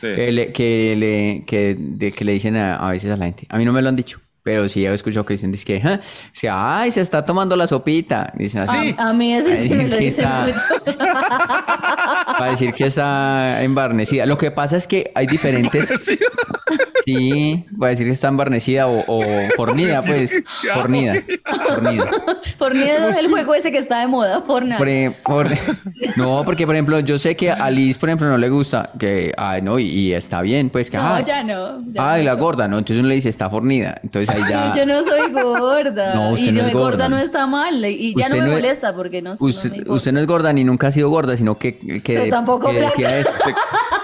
Sí. 0.00 0.06
Eh, 0.08 0.30
le- 0.32 0.52
que, 0.52 0.94
le, 0.96 1.44
que, 1.46 1.74
de- 1.78 2.12
que 2.12 2.24
le 2.24 2.32
dicen 2.32 2.56
a, 2.56 2.76
a 2.76 2.90
veces 2.90 3.10
a 3.10 3.16
la 3.16 3.24
gente. 3.24 3.46
A 3.48 3.56
mí 3.56 3.64
no 3.64 3.72
me 3.72 3.80
lo 3.80 3.88
han 3.88 3.96
dicho, 3.96 4.20
pero 4.46 4.68
sí 4.68 4.86
he 4.86 4.94
escuchado 4.94 5.26
que 5.26 5.34
dicen, 5.34 5.50
que, 5.52 6.48
ay, 6.48 6.92
se 6.92 7.00
está 7.00 7.24
tomando 7.24 7.56
la 7.56 7.66
sopita. 7.66 8.32
Dicen 8.36 8.60
así. 8.62 8.94
A, 8.96 9.08
a 9.08 9.12
mí 9.12 9.34
ese 9.34 9.60
sí 9.60 9.70
me 9.70 9.88
lo 9.88 9.98
que 9.98 10.04
dicen 10.04 10.24
está- 10.24 10.46
mucho. 10.46 10.84
Para 12.38 12.50
decir 12.52 12.72
que 12.72 12.86
está 12.86 13.60
embarnecida. 13.64 14.24
Lo 14.24 14.38
que 14.38 14.52
pasa 14.52 14.76
es 14.76 14.86
que 14.86 15.10
hay 15.16 15.26
diferentes. 15.26 16.16
Sí. 17.06 17.64
Para 17.78 17.90
decir 17.90 18.06
que 18.06 18.12
está 18.12 18.26
embarnecida 18.26 18.88
o, 18.88 19.04
o 19.06 19.22
fornida, 19.54 20.02
pues. 20.04 20.32
Fornida. 20.74 21.14
Fornida. 22.58 23.08
Es 23.10 23.18
el 23.18 23.28
juego 23.28 23.54
ese 23.54 23.70
que 23.70 23.78
está 23.78 24.00
de 24.00 24.08
moda, 24.08 24.42
Fortnite. 24.42 24.76
Por 25.22 25.46
por- 25.46 25.56
no, 26.16 26.42
porque 26.44 26.66
por 26.66 26.74
ejemplo, 26.74 26.98
yo 26.98 27.16
sé 27.16 27.36
que 27.36 27.52
a 27.52 27.70
Liz, 27.70 27.96
por 27.98 28.08
ejemplo, 28.08 28.28
no 28.28 28.36
le 28.38 28.48
gusta 28.48 28.90
que, 28.98 29.32
ay, 29.36 29.62
no, 29.62 29.78
y, 29.78 29.84
y 29.86 30.12
está 30.14 30.40
bien, 30.42 30.68
pues 30.68 30.90
que, 30.90 30.96
No, 30.96 31.14
ay, 31.14 31.24
ya 31.24 31.44
no. 31.44 31.80
ya 31.92 32.12
ay, 32.14 32.24
la 32.24 32.34
gorda, 32.34 32.66
no, 32.66 32.76
entonces 32.78 32.98
uno 32.98 33.08
le 33.08 33.14
dice, 33.14 33.28
está 33.28 33.48
fornida. 33.50 34.00
Entonces 34.02 34.34
ya. 34.38 34.74
Yo 34.76 34.86
no 34.86 35.02
soy 35.02 35.30
gorda. 35.32 36.14
No, 36.14 36.30
usted 36.30 36.44
y 36.46 36.52
no 36.52 36.54
yo 36.54 36.60
es 36.60 36.66
de 36.66 36.72
gorda. 36.72 36.88
gorda. 36.90 37.08
no 37.08 37.18
está 37.18 37.46
mal. 37.46 37.84
Y 37.84 38.14
ya 38.16 38.26
Usted 38.26 38.38
no 38.38 38.44
me 38.44 38.50
no 38.50 38.56
es- 38.56 38.62
molesta 38.62 38.94
porque 38.94 39.22
no, 39.22 39.30
no 39.30 39.36
Usted, 39.46 39.70
me 39.70 39.76
importa. 39.78 39.92
usted 39.96 40.12
no 40.12 40.20
es 40.20 40.26
gorda 40.26 40.52
ni 40.52 40.64
nunca 40.64 40.88
ha 40.88 40.90
sido 40.92 41.08
gorda, 41.10 41.36
sino 41.36 41.58
que, 41.58 41.78
que, 41.78 42.00
Pero 42.14 42.28
tampoco 42.30 42.68
que 42.70 42.78
blanca. 42.78 42.90
decía 42.96 43.18
eso. 43.20 43.30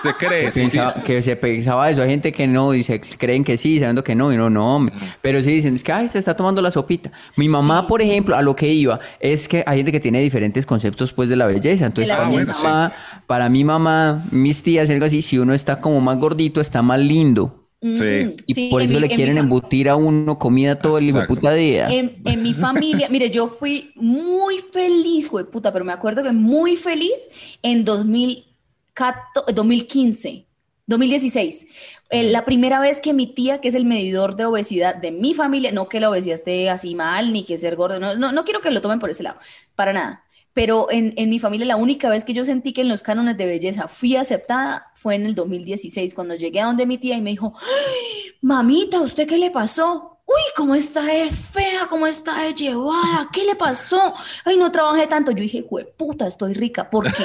Se, 0.02 0.08
se 0.08 0.14
cree, 0.16 0.44
que, 0.46 0.50
sí, 0.50 0.68
sí. 0.68 0.78
pensaba- 0.78 0.94
que 1.04 1.22
se 1.22 1.36
pensaba 1.36 1.88
eso. 1.90 2.02
Hay 2.02 2.08
gente 2.10 2.32
que 2.32 2.48
no, 2.48 2.72
dice, 2.72 3.00
creen 3.00 3.44
que 3.44 3.56
sí, 3.56 3.78
sabiendo 3.78 4.02
que 4.02 4.16
no, 4.16 4.32
y 4.32 4.36
no, 4.36 4.50
no, 4.50 4.74
hombre. 4.76 4.96
Pero 5.20 5.40
sí 5.42 5.52
dicen, 5.52 5.76
es 5.76 5.84
que, 5.84 5.92
ay, 5.92 6.08
se 6.08 6.18
está 6.18 6.34
tomando 6.36 6.60
la 6.60 6.72
sopita. 6.72 7.12
Mi 7.36 7.48
mamá, 7.48 7.86
por 7.86 8.02
ejemplo, 8.02 8.34
a 8.34 8.42
lo 8.42 8.56
que 8.56 8.66
iba, 8.66 8.98
es 9.20 9.46
que 9.46 9.62
hay 9.64 9.76
gente 9.76 9.92
que 9.92 10.00
tiene 10.00 10.20
diferentes 10.20 10.66
conceptos, 10.66 11.12
pues, 11.12 11.28
de 11.28 11.36
la 11.36 11.46
belleza. 11.46 11.86
Entonces, 11.86 12.08
la 12.08 12.16
para, 12.16 12.30
mi 12.30 12.44
mamá, 12.44 12.92
para 13.28 13.48
mi 13.48 13.62
mamá, 13.64 14.24
mis 14.32 14.62
tías, 14.64 14.90
y 14.90 14.92
algo 14.92 15.06
así, 15.06 15.22
si 15.22 15.38
uno 15.38 15.54
está 15.54 15.80
como 15.80 16.00
más 16.00 16.18
gordito, 16.18 16.60
está 16.60 16.82
más 16.82 16.98
lindo. 16.98 17.62
Sí. 17.82 18.36
Y 18.46 18.54
Sí, 18.54 18.68
por 18.70 18.80
eso 18.80 18.94
mi- 18.94 19.00
le 19.00 19.08
quieren 19.08 19.38
embutir 19.38 19.88
a 19.88 19.96
uno 19.96 20.38
comida 20.38 20.76
todo 20.76 20.98
el 20.98 21.08
hijo 21.08 21.18
puta 21.26 21.52
día. 21.52 21.88
En, 21.90 22.22
en 22.24 22.42
mi 22.42 22.54
familia, 22.54 23.08
mire, 23.10 23.28
yo 23.30 23.48
fui 23.48 23.90
muy 23.96 24.58
feliz, 24.72 25.28
güey, 25.28 25.44
puta, 25.46 25.72
pero 25.72 25.84
me 25.84 25.92
acuerdo 25.92 26.22
que 26.22 26.30
muy 26.30 26.76
feliz 26.76 27.28
en 27.62 27.84
2014, 27.84 29.52
2015, 29.52 30.44
2016. 30.86 31.66
Eh, 32.10 32.24
la 32.30 32.44
primera 32.44 32.78
vez 32.78 33.00
que 33.00 33.12
mi 33.12 33.26
tía, 33.26 33.60
que 33.60 33.68
es 33.68 33.74
el 33.74 33.84
medidor 33.84 34.36
de 34.36 34.44
obesidad 34.44 34.94
de 34.94 35.10
mi 35.10 35.34
familia, 35.34 35.72
no 35.72 35.88
que 35.88 35.98
la 36.00 36.10
obesidad 36.10 36.36
esté 36.36 36.70
así 36.70 36.94
mal, 36.94 37.32
ni 37.32 37.44
que 37.44 37.58
ser 37.58 37.76
gordo, 37.76 37.98
no, 37.98 38.14
no, 38.14 38.30
no 38.32 38.44
quiero 38.44 38.60
que 38.60 38.70
lo 38.70 38.80
tomen 38.80 39.00
por 39.00 39.10
ese 39.10 39.22
lado, 39.22 39.38
para 39.74 39.92
nada. 39.92 40.24
Pero 40.54 40.90
en, 40.90 41.14
en 41.16 41.30
mi 41.30 41.38
familia, 41.38 41.66
la 41.66 41.76
única 41.76 42.09
vez 42.09 42.25
que 42.25 42.35
yo 42.35 42.44
sentí 42.44 42.73
que 42.73 42.82
en 42.82 42.88
los 42.88 43.02
cánones 43.02 43.37
de 43.37 43.47
belleza 43.47 43.88
fui 43.88 44.16
aceptada 44.16 44.90
fue 44.94 45.14
en 45.14 45.26
el 45.26 45.35
2016, 45.35 46.14
cuando 46.14 46.35
llegué 46.35 46.61
a 46.61 46.66
donde 46.66 46.87
mi 46.87 46.99
tía 46.99 47.16
y 47.16 47.23
me 47.23 47.30
dijo, 47.30 47.54
"Ay, 47.59 48.32
mamita, 48.42 49.00
¿usted 49.00 49.26
qué 49.26 49.38
le 49.38 49.50
pasó? 49.50 50.12
Uy, 50.25 50.40
cómo 50.56 50.75
está 50.75 51.02
de 51.02 51.30
fea, 51.30 51.88
cómo 51.90 52.06
está 52.06 52.42
de 52.44 52.54
llevada, 52.54 53.28
¿qué 53.32 53.44
le 53.44 53.56
pasó? 53.56 54.14
Ay, 54.44 54.56
no 54.56 54.71
trabajé 54.71 55.06
tanto. 55.06 55.32
Yo 55.32 55.42
dije, 55.42 55.64
puta, 55.99 56.26
estoy 56.26 56.54
rica, 56.54 56.88
¿por 56.88 57.12
qué? 57.12 57.25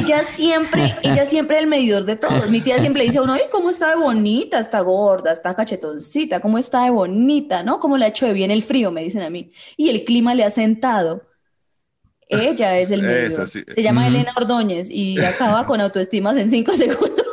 ella 0.00 0.24
siempre, 0.24 0.96
ella 1.02 1.26
siempre 1.26 1.58
el 1.58 1.66
medidor 1.66 2.04
de 2.04 2.16
todos. 2.16 2.48
Mi 2.48 2.60
tía 2.60 2.80
siempre 2.80 3.04
dice 3.04 3.18
a 3.18 3.22
uno, 3.22 3.34
ay, 3.34 3.42
cómo 3.52 3.70
está 3.70 3.90
de 3.90 3.96
bonita, 3.96 4.58
está 4.58 4.80
gorda, 4.80 5.30
está 5.30 5.54
cachetoncita, 5.54 6.40
cómo 6.40 6.58
está 6.58 6.84
de 6.84 6.90
bonita, 6.90 7.62
¿no? 7.62 7.78
¿Cómo 7.78 7.96
le 7.96 8.06
ha 8.06 8.08
hecho 8.08 8.26
de 8.26 8.32
bien 8.32 8.50
el 8.50 8.64
frío? 8.64 8.90
Me 8.90 9.04
dicen 9.04 9.22
a 9.22 9.30
mí. 9.30 9.52
Y 9.76 9.90
el 9.90 10.04
clima 10.04 10.34
le 10.34 10.44
ha 10.44 10.50
sentado. 10.50 11.27
Ella 12.28 12.78
es 12.78 12.90
el 12.90 13.04
Eso 13.04 13.46
sí. 13.46 13.62
Se 13.68 13.82
llama 13.82 14.06
Elena 14.06 14.32
Ordóñez 14.36 14.88
y 14.90 15.18
acaba 15.20 15.66
con 15.66 15.80
autoestimas 15.80 16.36
en 16.36 16.50
cinco 16.50 16.74
segundos. 16.74 17.10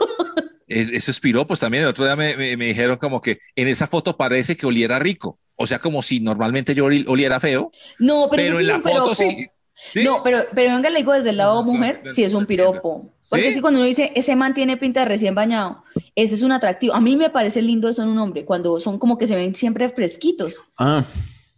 Es- 0.67 0.89
esos 0.89 1.19
piropos 1.19 1.59
también. 1.59 1.83
El 1.83 1.89
otro 1.89 2.05
día 2.05 2.15
me, 2.15 2.35
me- 2.35 2.57
me 2.57 2.65
dijeron 2.65 2.97
como 2.97 3.21
que 3.21 3.39
en 3.55 3.67
esa 3.67 3.85
foto 3.87 4.17
parece 4.17 4.57
que 4.57 4.65
oliera 4.65 4.97
rico. 4.97 5.37
O 5.55 5.67
sea, 5.67 5.77
como 5.79 6.01
si 6.01 6.19
normalmente 6.19 6.73
yo 6.73 6.85
oli- 6.85 7.05
oliera 7.07 7.39
feo, 7.39 7.71
No, 7.99 8.27
pero, 8.31 8.43
pero, 8.43 8.43
eso 8.43 8.57
sí 8.57 8.57
en 8.57 8.61
es 8.61 8.67
la 8.67 8.75
un 8.77 8.81
foto 8.81 8.93
piropo. 8.93 9.15
sí. 9.15 9.47
¿Sí? 9.93 10.03
No, 10.03 10.23
pero, 10.23 10.45
pero 10.55 10.73
venga, 10.73 10.89
le 10.89 10.99
digo 10.99 11.11
desde 11.13 11.29
el 11.31 11.37
lado 11.37 11.63
No, 11.63 11.71
mujer, 11.71 12.01
sí, 12.05 12.11
sí 12.15 12.23
es 12.23 12.33
un 12.33 12.45
piropo. 12.45 13.11
Porque 13.29 13.49
¿Sí? 13.49 13.55
si 13.55 13.61
cuando 13.61 13.79
uno 13.79 13.87
dice, 13.87 14.11
ese 14.15 14.35
man 14.35 14.53
tiene 14.53 14.77
pinta 14.77 15.01
de 15.01 15.05
recién 15.07 15.35
bañado, 15.35 15.83
ese 16.15 16.35
es 16.35 16.41
un 16.41 16.51
atractivo. 16.51 16.93
A 16.95 17.01
mí 17.01 17.15
me 17.15 17.29
parece 17.29 17.61
lindo 17.61 17.87
eso 17.89 18.01
en 18.01 18.09
un 18.09 18.17
hombre, 18.19 18.43
cuando 18.45 18.79
son 18.79 18.97
como 18.97 19.17
que 19.17 19.27
se 19.27 19.35
ven 19.35 19.53
siempre 19.53 19.89
fresquitos. 19.89 20.55
Ah, 20.77 21.05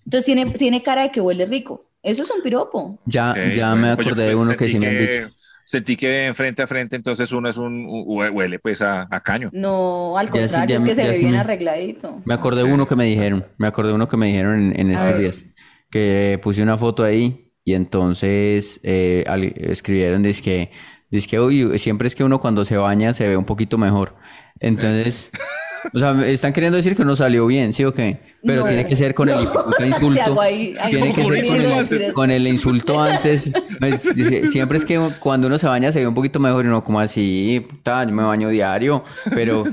Entonces 0.03 0.25
tiene, 0.25 0.47
tiene 0.51 0.81
cara 0.83 1.03
de 1.03 1.11
que 1.11 1.21
huele 1.21 1.45
rico. 1.45 1.85
Eso 2.03 2.23
es 2.23 2.29
un 2.31 2.41
piropo. 2.41 2.99
ya, 3.05 3.33
ya 3.53 3.69
bueno, 3.71 3.87
me 3.87 3.95
pues 3.95 4.05
yo 4.07 4.11
acordé 4.13 4.27
de 4.29 4.35
uno 4.35 4.55
que 4.55 4.69
sentí 4.69 4.71
sí 4.71 4.79
me 4.79 4.87
han 4.87 4.97
dicho. 4.99 5.35
Sentí 5.65 5.97
que 5.97 6.31
frente 6.33 6.61
a 6.61 6.67
frente, 6.67 6.95
entonces 6.95 7.29
uno 7.33 7.49
es 7.49 7.57
un 7.57 7.85
hue- 7.87 8.31
huele 8.31 8.57
pues 8.59 8.81
a, 8.81 9.05
a 9.11 9.19
caño. 9.19 9.49
No, 9.51 10.17
al 10.17 10.29
contrario, 10.29 10.65
ya 10.67 10.75
es 10.77 10.83
que 10.83 10.89
me- 10.89 10.95
se 10.95 11.03
ve 11.03 11.17
bien 11.17 11.31
me- 11.31 11.37
arregladito. 11.39 12.21
Me 12.23 12.33
acordé 12.33 12.63
de 12.63 12.71
uno 12.71 12.87
que 12.87 12.95
me 12.95 13.03
dijeron, 13.03 13.45
me 13.57 13.67
acordé 13.67 13.89
de 13.89 13.95
uno 13.95 14.07
que 14.07 14.15
me 14.15 14.27
dijeron 14.27 14.71
en, 14.71 14.79
en 14.79 14.91
estos 14.91 15.19
días, 15.19 15.43
que 15.89 16.39
puse 16.41 16.63
una 16.63 16.77
foto 16.77 17.03
ahí 17.03 17.51
y 17.65 17.73
entonces 17.73 18.79
eh, 18.83 19.25
al- 19.27 19.43
escribieron, 19.43 20.23
dice 20.23 20.41
que, 20.41 20.71
dice 21.11 21.27
que 21.27 21.39
uy, 21.41 21.77
siempre 21.79 22.07
es 22.07 22.15
que 22.15 22.23
uno 22.23 22.39
cuando 22.39 22.63
se 22.63 22.77
baña 22.77 23.13
se 23.13 23.27
ve 23.27 23.35
un 23.35 23.43
poquito 23.45 23.77
mejor. 23.77 24.15
Entonces, 24.61 25.31
o 25.93 25.99
sea, 25.99 26.13
me 26.13 26.31
están 26.31 26.53
queriendo 26.53 26.75
decir 26.77 26.95
que 26.95 27.01
uno 27.01 27.15
salió 27.15 27.45
bien, 27.47 27.73
¿sí 27.73 27.83
o 27.83 27.93
qué? 27.93 28.19
Pero 28.43 28.61
No, 28.61 28.67
tiene 28.67 28.87
que 28.87 28.95
ser 28.95 29.13
con 29.13 29.29
el 29.29 29.45
puta 29.47 29.71
Te 29.77 29.87
insulto. 29.87 30.41
ahí- 30.41 30.75
ahí 30.79 30.91
Tiene 30.91 31.13
que 31.13 31.23
ser 31.23 31.45
con 31.47 31.61
el, 32.01 32.13
con 32.13 32.31
el 32.31 32.47
insulto 32.47 33.01
antes. 33.01 33.51
Pues, 33.79 34.15
dice, 34.15 34.49
siempre 34.51 34.77
es 34.77 34.85
que 34.85 34.99
cuando 35.19 35.47
uno 35.47 35.57
se 35.57 35.67
baña 35.67 35.91
se 35.91 35.99
ve 35.99 36.07
un 36.07 36.13
poquito 36.13 36.39
mejor 36.39 36.65
y 36.65 36.67
uno 36.67 36.83
como 36.83 36.99
así, 36.99 37.65
puta, 37.69 38.03
yo 38.03 38.11
me 38.11 38.23
baño 38.23 38.49
diario, 38.49 39.03
pero, 39.33 39.63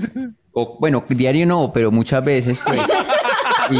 o, 0.52 0.76
bueno, 0.80 1.04
diario 1.09 1.47
no, 1.47 1.73
pero 1.73 1.90
muchas 1.90 2.25
veces, 2.25 2.61
pues. 2.64 2.80
Y, 3.71 3.76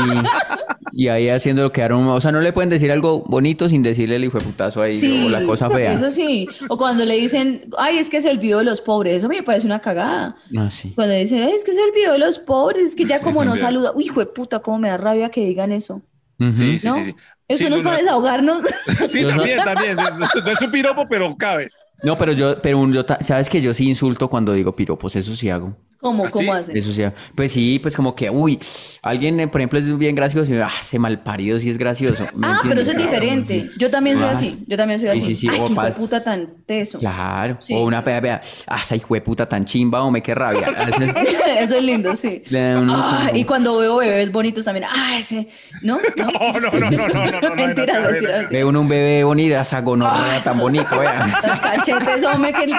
y 0.96 1.08
ahí 1.08 1.28
haciendo 1.28 1.62
lo 1.62 1.72
que 1.72 1.76
quedaron, 1.80 2.06
o 2.06 2.20
sea, 2.20 2.30
no 2.30 2.40
le 2.40 2.52
pueden 2.52 2.70
decir 2.70 2.92
algo 2.92 3.24
bonito 3.26 3.68
sin 3.68 3.82
decirle 3.82 4.16
el 4.16 4.24
hijo 4.24 4.38
de 4.38 4.44
putazo 4.44 4.80
ahí 4.80 4.96
Sí, 5.00 5.24
o 5.26 5.28
la 5.30 5.44
cosa 5.44 5.68
fea. 5.68 5.92
eso 5.94 6.10
sí. 6.10 6.48
O 6.68 6.76
cuando 6.78 7.04
le 7.04 7.16
dicen, 7.16 7.68
ay, 7.78 7.98
es 7.98 8.08
que 8.08 8.20
se 8.20 8.30
olvidó 8.30 8.58
de 8.60 8.64
los 8.64 8.80
pobres, 8.80 9.16
eso 9.16 9.28
me 9.28 9.42
parece 9.42 9.66
una 9.66 9.80
cagada. 9.80 10.36
Ah, 10.56 10.70
sí. 10.70 10.92
Cuando 10.94 11.14
dicen, 11.14 11.42
"Ay, 11.42 11.52
es 11.54 11.64
que 11.64 11.72
se 11.72 11.80
olvidó 11.82 12.12
de 12.12 12.18
los 12.20 12.38
pobres, 12.38 12.86
es 12.88 12.94
que 12.94 13.04
ya 13.06 13.18
Sí, 13.18 13.24
como 13.24 13.44
no 13.44 13.56
saluda. 13.56 13.92
Uy, 13.94 14.04
hijo 14.04 14.20
de 14.20 14.26
puta, 14.26 14.60
cómo 14.60 14.78
me 14.78 14.88
da 14.88 14.96
rabia 14.96 15.28
que 15.30 15.44
digan 15.44 15.72
eso. 15.72 16.00
Sí, 16.38 16.78
sí, 16.78 16.86
¿No? 16.86 16.94
sí. 16.94 17.04
sí. 17.04 17.14
Eso 17.48 17.64
Sí, 17.64 17.70
no 17.70 17.76
es 17.76 17.82
para 17.82 17.98
desahogarnos. 17.98 18.62
Sí, 19.08 19.24
también, 19.24 19.58
también. 19.64 19.96
No 19.96 20.50
es 20.50 20.62
un 20.62 20.70
piropo, 20.70 21.06
pero 21.08 21.36
cabe. 21.36 21.68
No, 22.02 22.16
pero 22.18 22.32
yo, 22.32 22.60
pero 22.62 22.78
un- 22.78 22.92
yo, 22.92 23.02
sabes 23.20 23.48
que 23.48 23.60
yo 23.62 23.72
sí 23.74 23.88
insulto 23.88 24.28
cuando 24.28 24.52
digo 24.52 24.74
piropos, 24.76 25.14
eso 25.16 25.34
sí 25.36 25.48
hago. 25.50 25.76
¿Cómo, 26.04 26.26
¿Ah, 26.26 26.30
cómo 26.30 26.52
sí? 26.52 26.58
hacen? 26.58 26.76
Eso 26.76 26.92
sí, 26.92 27.02
hago. 27.02 27.14
pues 27.34 27.50
sí, 27.50 27.78
pues 27.80 27.96
como 27.96 28.14
que, 28.14 28.28
uy, 28.28 28.61
alguien, 29.00 29.40
eh, 29.40 29.49
por 29.49 29.62
ejemplo, 29.62 29.78
es 29.78 29.96
bien 29.96 30.14
gracioso 30.14 30.52
y 30.52 30.58
ah, 30.58 30.68
ese 30.78 30.99
malparido 30.99 31.58
sí 31.58 31.70
es 31.70 31.78
gracioso. 31.78 32.26
¿me 32.34 32.46
Ah, 32.46 32.61
pero 32.62 32.82
eso 32.82 32.90
es 32.90 32.99
diferente. 32.99 33.70
Yo 33.78 33.90
también 33.90 34.18
soy 34.18 34.26
Ah. 34.26 34.32
así. 34.32 34.62
Yo 34.66 34.76
también 34.76 35.00
soy 35.00 35.08
Sí, 35.12 35.18
así. 35.18 35.26
sí, 35.34 35.40
sí, 35.40 35.49
Ay, 35.50 35.61
o 35.61 35.64
qué 35.66 35.73
hijo 35.73 35.82
de 35.82 35.88
pas- 35.88 35.94
puta 35.94 36.23
tan 36.23 36.49
teso. 36.66 36.99
Claro. 36.99 37.56
Sí. 37.58 37.73
O 37.75 37.84
una 37.84 38.04
pea, 38.04 38.20
pea, 38.20 38.38
ah, 38.66 38.80
esa 38.82 38.96
hijo 38.96 39.14
de 39.14 39.23
puta 39.23 39.49
tan 39.49 39.64
chimba, 39.64 40.02
hombre, 40.02 40.23
qué 40.23 40.34
rabia. 40.34 40.68
Eso 41.58 41.76
es 41.78 41.82
lindo, 41.82 42.14
sí. 42.14 42.42
Le 42.50 42.61
da 42.61 42.80
uno 42.80 42.94
Ah, 42.96 43.30
y 43.32 43.44
cuando 43.44 43.78
veo 43.78 43.96
bebés 43.96 44.30
bonitos 44.30 44.62
también, 44.66 44.84
ah, 44.90 45.16
ese, 45.18 45.49
¿no? 45.82 45.99
¿No? 46.16 46.26
No, 46.26 46.61
no, 46.61 46.70
no, 46.70 46.90
no, 46.90 46.90
no, 46.90 47.08
no, 47.08 47.30
no, 47.30 47.40
no, 47.49 47.54
Mentiras, 47.56 47.96
no, 47.96 48.02
no, 48.06 48.11
mentiras, 48.12 48.42
no. 48.42 48.49
Ve 48.50 48.64
uno 48.64 48.80
un 48.82 48.88
bebé 48.88 49.25
bonito, 49.25 49.56
esa 49.56 49.80
gonorrea 49.80 50.37
Ah, 50.37 50.40
tan 50.44 50.58
bonito, 50.58 50.99
vea. 50.99 51.40
Los 51.46 51.61
cachetes, 51.61 52.25
hombre, 52.25 52.52
que... 52.52 52.75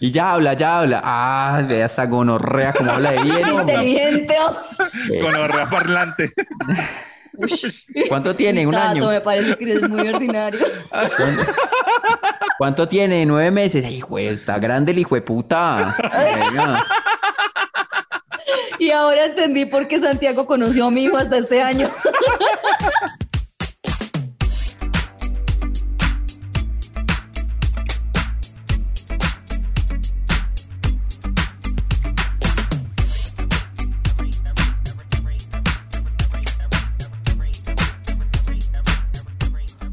Y 0.00 0.10
ya 0.10 0.32
habla, 0.32 0.54
ya 0.54 0.80
habla. 0.80 1.00
Ah, 1.04 1.62
vea 1.66 1.86
esa 1.86 2.06
gonorrea 2.06 2.72
como 2.72 2.90
habla 2.90 3.12
de 3.12 3.22
bien, 3.22 3.48
inteligente. 3.48 4.36
hombre. 4.46 5.20
Con 5.20 5.34
orrea 5.34 5.66
parlante. 5.66 6.32
¿Cuánto 8.08 8.34
tiene? 8.36 8.66
¿Un 8.66 8.72
Tato, 8.74 8.90
año? 8.90 9.08
me 9.08 9.20
parece 9.20 9.56
que 9.56 9.64
eres 9.64 9.88
muy 9.88 10.08
ordinario. 10.08 10.60
¿Cuánto 12.58 12.86
tiene? 12.86 13.26
¿Nueve 13.26 13.50
meses? 13.50 13.84
Ay, 13.84 14.00
güey, 14.00 14.26
está 14.26 14.58
grande 14.58 14.92
el 14.92 14.98
hijo 14.98 15.14
de 15.14 15.22
puta. 15.22 15.96
Y 18.78 18.90
ahora 18.90 19.26
entendí 19.26 19.66
por 19.66 19.88
qué 19.88 19.98
Santiago 20.00 20.46
conoció 20.46 20.86
a 20.86 20.90
mi 20.90 21.04
hijo 21.04 21.16
hasta 21.16 21.38
este 21.38 21.62
año. 21.62 21.90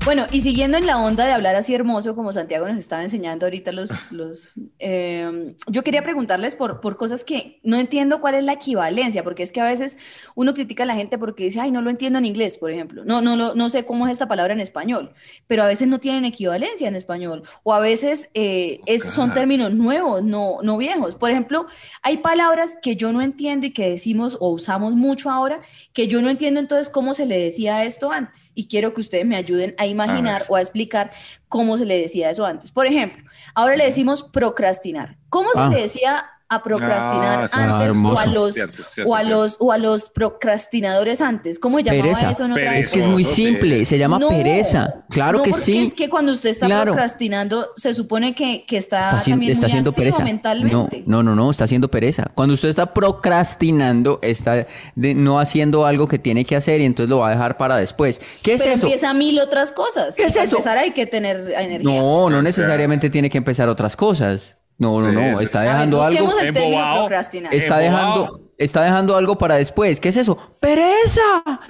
Bueno, 0.04 0.26
y 0.32 0.42
siguiendo 0.42 0.80
en 0.80 0.88
la 0.88 0.98
onda 0.98 1.28
de 1.28 1.32
hablar 1.32 1.56
así 1.56 1.76
hermoso, 1.76 2.16
como 2.16 2.34
Santiago 2.34 2.68
nos 2.68 2.80
estaba 2.80 3.04
enseñando 3.04 3.46
ahorita 3.46 3.72
los, 3.72 4.12
los 4.12 4.52
eh, 4.80 5.56
yo 5.68 5.84
quería 5.84 6.02
preguntarles 6.02 6.56
por, 6.56 6.82
por 6.82 6.98
cosas 6.98 7.24
que 7.24 7.60
no 7.62 7.78
entiendo 7.78 8.20
cuál 8.20 8.34
es 8.34 8.44
la 8.44 8.54
equivalencia, 8.54 9.24
porque 9.24 9.44
es 9.44 9.52
que 9.52 9.62
a 9.62 9.66
veces 9.66 9.98
uno 10.34 10.56
critica 10.56 10.84
a 10.84 10.86
la 10.88 10.96
gente 10.96 11.20
porque 11.20 11.44
dice, 11.44 11.60
ay, 11.62 11.70
no 11.70 11.84
lo 11.84 11.92
entiendo 11.92 12.18
en 12.18 12.26
inglés, 12.26 12.58
por 12.58 12.72
ejemplo. 12.72 13.06
No, 13.06 13.22
no, 13.22 13.36
no, 13.36 13.54
no 13.54 13.70
sé 13.70 13.86
cómo 13.86 14.08
es 14.08 14.14
esta 14.14 14.28
palabra 14.28 14.54
en 14.54 14.60
español, 14.60 15.14
pero 15.46 15.62
a 15.62 15.68
veces 15.68 15.88
no 15.88 16.00
tienen 16.00 16.26
equivalencia 16.26 16.88
en 16.88 16.96
español, 16.96 17.44
o 17.62 17.76
a 17.76 17.80
veces 17.80 18.28
eh, 18.34 18.82
es, 18.88 19.04
son 19.04 19.36
términos 19.36 19.72
nuevos, 19.72 20.24
no, 20.24 20.58
no 20.64 20.78
viejos. 20.78 21.14
Por 21.14 21.30
ejemplo, 21.30 21.68
hay 22.02 22.18
palabras 22.18 22.76
que 22.82 22.96
yo 22.96 23.14
no 23.14 23.22
entiendo 23.22 23.68
y 23.68 23.72
que 23.72 23.92
decimos 23.92 24.36
o 24.40 24.50
usamos 24.50 24.94
mucho 24.94 25.30
ahora, 25.30 25.62
que 25.94 26.08
yo 26.08 26.24
no 26.24 26.32
entiendo 26.32 26.60
entonces 26.60 26.90
cómo 26.90 27.14
se 27.14 27.28
le 27.28 27.38
decía 27.38 27.84
esto 27.84 28.12
antes, 28.12 28.52
y 28.56 28.68
quiero 28.68 28.96
que 28.96 29.02
ustedes 29.02 29.28
me 29.28 29.36
ayuden 29.36 29.76
a 29.78 29.91
imaginar 29.92 30.46
o 30.50 30.56
a 30.56 30.62
explicar 30.62 31.12
cómo 31.48 31.78
se 31.78 31.86
le 31.86 31.98
decía 32.00 32.30
eso 32.30 32.46
antes. 32.46 32.72
Por 32.72 32.88
ejemplo, 32.88 33.24
ahora 33.54 33.76
le 33.76 33.86
decimos 33.86 34.24
procrastinar. 34.24 35.18
¿Cómo 35.30 35.50
Ah. 35.56 35.70
se 35.70 35.76
le 35.76 35.82
decía 35.84 36.26
a 36.54 36.62
procrastinar 36.62 37.40
Ah, 37.40 37.48
antes 37.54 37.96
o 38.04 38.20
a 38.20 38.26
los 38.26 38.54
Cierto, 38.54 38.84
cierto, 38.84 39.10
o 39.10 39.16
a 39.16 39.24
los 39.24 39.56
o 39.60 39.72
a 39.72 39.78
los 39.78 40.10
procrastinadores 40.10 41.22
antes? 41.22 41.60
¿Cómo 41.60 41.78
se 41.78 41.86
llamaba 41.86 42.04
Pereza. 42.04 42.32
eso 42.32 42.46
en 42.46 42.52
otra 42.52 42.64
Pereza. 42.66 42.80
Es 42.82 42.90
que 42.92 43.00
es 43.00 43.08
muy 43.08 43.24
simple, 43.24 43.86
se 43.86 43.98
llama 43.98 44.20
No, 44.20 44.28
pereza. 44.28 44.96
Claro 45.10 45.38
no, 45.38 45.44
que 45.46 45.52
porque 45.52 45.66
sí. 45.66 45.78
es 45.78 45.94
que 45.94 46.10
cuando 46.10 46.34
usted 46.34 46.50
está 46.50 46.66
Claro. 46.66 46.92
procrastinando, 46.92 47.70
se 47.78 47.94
supone 47.96 48.36
que, 48.36 48.66
que 48.68 48.76
está, 48.78 49.02
Está, 49.06 49.18
haci- 49.20 49.30
también 49.32 49.52
está 49.54 49.68
muy 49.68 49.72
haciendo 49.72 49.94
pereza. 49.94 50.20
No, 50.20 50.26
mentalmente. 50.26 51.04
no, 51.08 51.24
no, 51.24 51.36
no, 51.36 51.50
está 51.52 51.64
haciendo 51.64 51.90
pereza. 51.90 52.26
Cuando 52.36 52.54
usted 52.56 52.68
está 52.70 52.94
procrastinando, 52.94 54.20
está 54.22 54.68
de- 54.96 55.16
no 55.16 55.40
haciendo 55.40 55.86
algo 55.86 56.08
que 56.08 56.20
tiene 56.20 56.44
que 56.46 56.56
hacer 56.58 56.82
y 56.82 56.86
entonces 56.86 57.10
lo 57.10 57.20
va 57.20 57.28
a 57.28 57.32
dejar 57.32 57.58
para 57.58 57.78
después. 57.78 58.20
¿Qué 58.44 58.56
es 58.56 58.62
Pero 58.64 58.74
eso? 58.76 58.86
empieza 58.88 59.14
mil 59.14 59.40
otras 59.40 59.72
cosas. 59.72 60.16
¿Qué 60.16 60.24
es 60.26 60.36
eso? 60.36 60.58
empezar 60.58 60.78
hay 60.78 60.92
que 60.92 61.06
tener 61.06 61.54
energía. 61.58 61.90
No, 61.90 62.30
no 62.30 62.42
necesariamente 62.42 63.10
tiene 63.10 63.30
que 63.30 63.38
empezar 63.38 63.70
otras 63.70 63.96
cosas. 63.96 64.58
No, 64.82 65.00
no, 65.00 65.10
Sí, 65.10 65.16
no, 65.16 65.40
está 65.42 65.62
dejando 65.62 66.02
algo. 66.02 66.40
Embobado. 66.42 67.08
Está 67.52 67.84
Embobado. 67.84 68.24
dejando, 68.24 68.42
está 68.64 68.84
dejando 68.84 69.16
algo 69.16 69.38
para 69.38 69.56
después. 69.56 70.00
¿Qué 70.00 70.10
es 70.10 70.18
eso? 70.18 70.38
¡Pereza! 70.60 71.22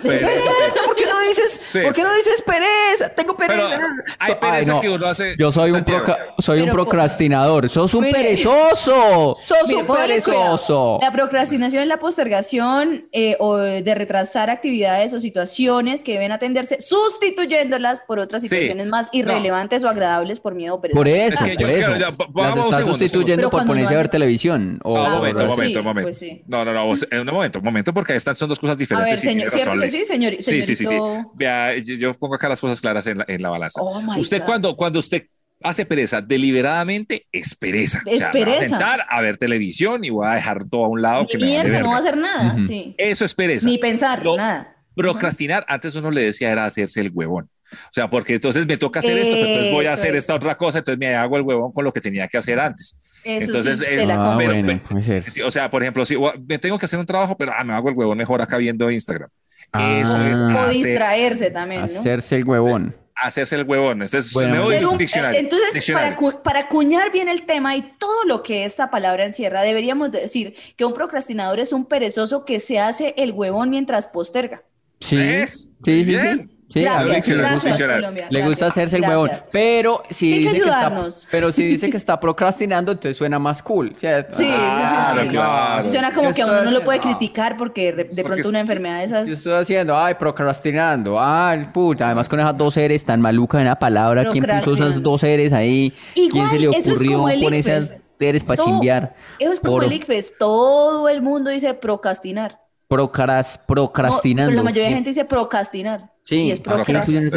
Pereza. 0.02 0.28
¡Pereza! 0.28 0.80
¿Por 0.86 0.96
qué 0.96 1.06
no 1.06 1.20
dices, 1.22 1.62
Sí. 1.72 1.80
¿por 1.80 1.94
qué 1.94 2.04
no 2.04 2.14
dices 2.14 2.42
pereza? 2.42 3.10
Tengo 3.16 3.36
pereza. 3.38 3.68
Pero 3.72 3.88
hay 4.20 4.36
pereza 4.36 4.58
ay, 4.58 4.66
no. 4.76 4.80
que 4.82 4.90
uno 4.90 5.06
hace- 5.08 5.36
Yo 5.38 5.52
soy 5.52 5.72
un, 5.72 5.84
proca- 5.86 6.18
soy 6.40 6.60
un 6.60 6.66
Pero 6.66 6.74
procrastinador. 6.84 7.70
Sos 7.70 7.94
un 7.94 8.04
Mire. 8.04 8.14
perezoso. 8.20 9.38
Sos 9.46 9.58
Mire, 9.68 9.82
un 9.82 9.88
perezoso. 9.88 11.00
La 11.02 11.12
procrastinación 11.12 11.84
es 11.84 11.88
la 11.88 11.98
postergación 12.00 13.08
eh, 13.12 13.38
o 13.40 13.56
de 13.58 13.96
retrasar 13.96 14.50
actividades 14.50 15.14
o 15.14 15.20
situaciones 15.20 16.04
que 16.04 16.14
deben 16.14 16.32
atenderse, 16.32 16.78
sustituyéndolas 16.82 18.02
por 18.02 18.20
otras 18.20 18.42
Sí. 18.42 18.50
situaciones 18.50 18.88
más 18.88 19.08
No. 19.14 19.20
irrelevantes 19.20 19.84
o 19.84 19.90
agradables 19.90 20.40
por 20.40 20.56
miedo 20.56 20.76
o 20.76 20.82
pereza. 20.82 20.98
Por 20.98 21.08
eso, 21.08 21.44
Es 21.46 21.50
que 21.52 21.58
yo 21.58 21.68
por 21.68 21.70
eso. 21.70 21.92
quiero- 21.92 22.00
ya, 22.00 22.16
Las 22.36 22.58
está 22.58 22.84
sustituyendo 22.84 23.44
segundo. 23.44 23.50
por 23.52 23.68
ponerse 23.68 23.94
a 23.94 23.98
ver 23.98 24.08
televisión. 24.10 24.80
O, 24.84 24.98
No, 24.98 25.02
Ah, 25.06 25.08
un 25.08 25.14
momento, 25.16 25.42
un 25.44 25.48
momento, 25.48 25.72
sí, 25.74 25.78
un 25.80 25.86
momento. 25.86 26.08
pues 26.08 26.18
sí. 26.18 26.44
No, 26.48 26.66
no, 26.66 26.74
vos- 26.86 27.08
eh, 27.10 27.20
un 27.20 27.26
momento, 27.28 27.60
un 27.60 27.66
momento, 27.66 27.94
porque 27.94 28.16
estas 28.16 28.38
son 28.38 28.50
dos 28.50 28.60
cosas 28.60 28.78
diferentes. 28.78 29.08
A 29.08 29.10
ver, 29.12 29.20
señor, 29.20 29.50
¿cierto 29.52 29.80
que 29.80 29.92
sí, 29.92 30.06
señor- 30.06 30.36
Sí, 30.40 30.64
sí, 30.64 30.76
sí, 30.76 30.86
sí. 30.86 30.96
Vea, 31.36 31.78
yo, 31.78 31.96
yo 31.96 32.14
pongo 32.14 32.36
acá 32.36 32.48
las 32.50 32.60
cosas 32.62 32.80
claras 32.82 33.06
en 33.08 33.20
la, 33.20 33.26
en 33.28 33.42
la 33.42 33.50
balanza. 33.50 33.82
Oh, 33.82 34.02
usted 34.18 34.40
God. 34.40 34.46
cuando, 34.46 34.76
cuando 34.76 35.00
usted 35.00 35.28
hace 35.64 35.86
pereza 35.86 36.22
deliberadamente, 36.22 37.28
es 37.32 37.56
pereza. 37.56 38.02
Es 38.06 38.16
o 38.16 38.18
sea, 38.18 38.32
me 38.34 38.40
voy 38.40 38.42
a 38.42 38.46
pereza. 38.58 38.70
sentar 38.78 39.06
a 39.10 39.22
ver 39.22 39.38
televisión 39.38 40.04
y 40.04 40.10
voy 40.10 40.28
a 40.28 40.32
dejar 40.32 40.66
todo 40.70 40.86
a 40.86 40.88
un 40.88 41.02
lado 41.02 41.28
que 41.28 41.38
Ni 41.38 41.44
me 41.46 41.58
vale 41.58 41.70
mierda, 41.70 41.84
no 41.84 41.90
va 41.92 41.96
a 41.98 42.00
hacer 42.00 42.18
nada. 42.18 42.54
Ujú. 42.56 42.64
sí. 42.68 42.96
Eso 42.98 43.26
es 43.26 43.34
pereza. 43.34 43.68
Ni 43.68 43.78
pensar, 43.78 44.24
Lo- 44.24 44.38
nada. 44.38 44.76
Procrastinar, 44.96 45.66
antes 45.70 45.96
uno 45.96 46.12
le 46.12 46.22
decía 46.22 46.52
era 46.52 46.66
hacerse 46.66 47.00
el 47.02 47.12
huevón. 47.14 47.50
O 47.72 47.94
sea, 47.94 48.10
porque 48.10 48.36
entonces 48.36 48.66
me 48.68 48.78
toca 48.78 49.00
hacer 49.00 49.18
esto, 49.18 49.34
pero 49.34 49.48
entonces 49.48 49.74
voy 49.74 49.86
a 49.86 49.94
Eso 49.94 50.02
hacer 50.02 50.16
es. 50.16 50.24
esta 50.24 50.36
otra 50.36 50.56
cosa, 50.58 50.80
entonces 50.80 51.00
me 51.00 51.16
hago 51.16 51.38
el 51.38 51.44
huevón 51.44 51.72
con 51.72 51.84
lo 51.86 51.92
que 51.94 52.02
tenía 52.02 52.28
que 52.28 52.38
hacer 52.38 52.60
antes. 52.60 52.96
Eso 53.24 53.46
Entonces, 53.48 53.80
sí, 53.80 54.06
la 54.06 54.16
Ah, 54.34 54.36
pero- 54.38 54.52
bueno. 54.64 54.82
Sí, 55.28 55.42
o 55.42 55.52
sea, 55.52 55.70
por 55.70 55.82
ejemplo, 55.84 56.04
si 56.06 56.16
me 56.48 56.58
tengo 56.60 56.78
que 56.80 56.86
hacer 56.86 57.00
un 57.00 57.06
trabajo, 57.06 57.38
pero 57.38 57.54
ah, 57.58 57.64
me 57.64 57.74
hago 57.74 57.90
el 57.90 57.96
huevón 57.96 58.18
mejor 58.18 58.42
acá 58.42 58.58
viendo 58.58 58.90
Instagram. 58.90 59.30
Ah. 59.72 59.98
Eso 60.00 60.22
es 60.26 60.40
O 60.40 60.48
hacer- 60.50 60.74
distraerse 60.74 61.52
también, 61.52 61.82
¿no? 61.82 61.86
Hacerse 61.86 62.36
el 62.36 62.44
huevón. 62.46 62.96
hacerse 63.16 63.56
el 63.56 63.64
huevón. 63.68 64.02
Entonces, 64.02 64.34
Bueno, 64.34 64.66
un- 64.90 64.98
diccionario. 64.98 65.40
entonces, 65.40 65.74
diccionario. 65.76 66.16
para, 66.16 66.32
cu- 66.34 66.42
para 66.42 66.60
acuñar 66.62 67.12
bien 67.12 67.30
el 67.30 67.44
tema 67.46 67.76
y 67.76 67.84
todo 68.00 68.24
lo 68.26 68.42
que 68.42 68.66
esta 68.66 68.90
palabra 68.90 69.26
encierra, 69.26 69.62
deberíamos 69.62 70.12
decir 70.12 70.56
que 70.76 70.86
un 70.86 70.94
procrastinador 70.96 71.60
es 71.60 71.72
un 71.72 71.86
perezoso 71.86 72.46
que 72.46 72.60
se 72.60 72.80
hace 72.80 73.14
el 73.18 73.32
huevón 73.34 73.70
mientras 73.70 74.08
posterga. 74.08 74.64
Sí. 75.00 75.18
¿Ves? 75.18 75.70
Sí, 75.86 76.04
sí, 76.04 76.06
sí. 76.06 76.12
Bien. 76.12 76.50
Sí, 76.50 76.56
a 76.80 77.04
Gracias, 77.04 77.38
gracias, 77.38 77.64
diccionario. 77.64 78.02
Colombia. 78.02 78.28
Le 78.30 78.46
gusta 78.46 78.68
hacerse 78.68 78.98
el 78.98 79.04
huevón. 79.04 79.32
Pero 79.52 80.04
si 80.10 80.34
Hay 80.34 80.40
dice 80.40 80.60
que 80.62 80.70
está, 80.70 81.08
pero 81.30 81.52
si 81.52 81.64
dice 81.68 81.90
que 81.90 81.98
está 81.98 82.20
procrastinando, 82.20 82.92
entonces 82.94 83.18
suena 83.18 83.40
más 83.40 83.62
cool, 83.62 83.94
¿cierto? 83.96 84.36
Sí, 84.38 84.46
sí, 84.46 84.50
sí, 84.52 84.56
Claro, 84.58 85.22
sí. 85.22 85.28
claro. 85.28 85.90
Suena 85.90 86.12
como 86.14 86.30
¿Qué 86.30 86.36
que 86.36 86.42
a 86.44 86.46
uno 86.46 86.64
no 86.64 86.72
lo 86.72 86.82
puede 86.84 87.00
criticar 87.00 87.58
porque 87.58 87.92
de 87.92 88.06
Porque 88.06 88.24
pronto 88.24 88.42
es- 88.42 88.48
una 88.48 88.60
enfermedad 88.62 89.00
de 89.00 89.04
esas. 89.06 89.28
Yo 89.28 89.34
estoy 89.34 89.54
haciendo, 89.54 89.98
ay, 89.98 90.16
procrastinando, 90.16 91.20
ay, 91.20 91.66
puta, 91.74 92.06
además 92.08 92.30
con 92.30 92.40
esas 92.40 92.58
dos 92.58 92.78
eres 92.78 93.04
tan 93.06 93.22
malucas 93.22 93.60
en 93.62 93.68
la 93.68 93.78
palabra, 93.78 94.26
¿quién 94.26 94.46
puso 94.46 94.74
esas 94.76 95.02
dos 95.04 95.24
eres 95.24 95.54
ahí? 95.54 95.94
¿Quién 96.14 96.50
se 96.50 96.60
le 96.60 96.70
es 96.76 96.88
ocurrió 96.88 97.28
el 97.30 97.42
poner 97.42 97.60
esas 97.60 97.96
eres 98.20 98.44
para 98.44 98.64
chimbear? 98.64 99.16
Eso 99.40 99.52
es 99.52 99.60
como 99.60 99.82
el 99.82 99.92
ICFES. 99.94 100.38
Todo 100.38 101.10
el 101.10 101.22
mundo 101.22 101.50
dice 101.50 101.74
procrastinar. 101.74 102.61
Procras- 102.92 103.60
No, 103.60 103.66
procrastinando. 103.68 104.50
pero 104.52 104.58
la 104.58 104.64
mayoría 104.64 104.90
de 104.90 104.96
gente 104.96 105.10
dice 105.12 105.26
procrastinar. 105.26 106.12
Sí, 106.24 106.44
Y 106.48 106.52
es 106.52 106.60
procrastinar. 106.60 107.32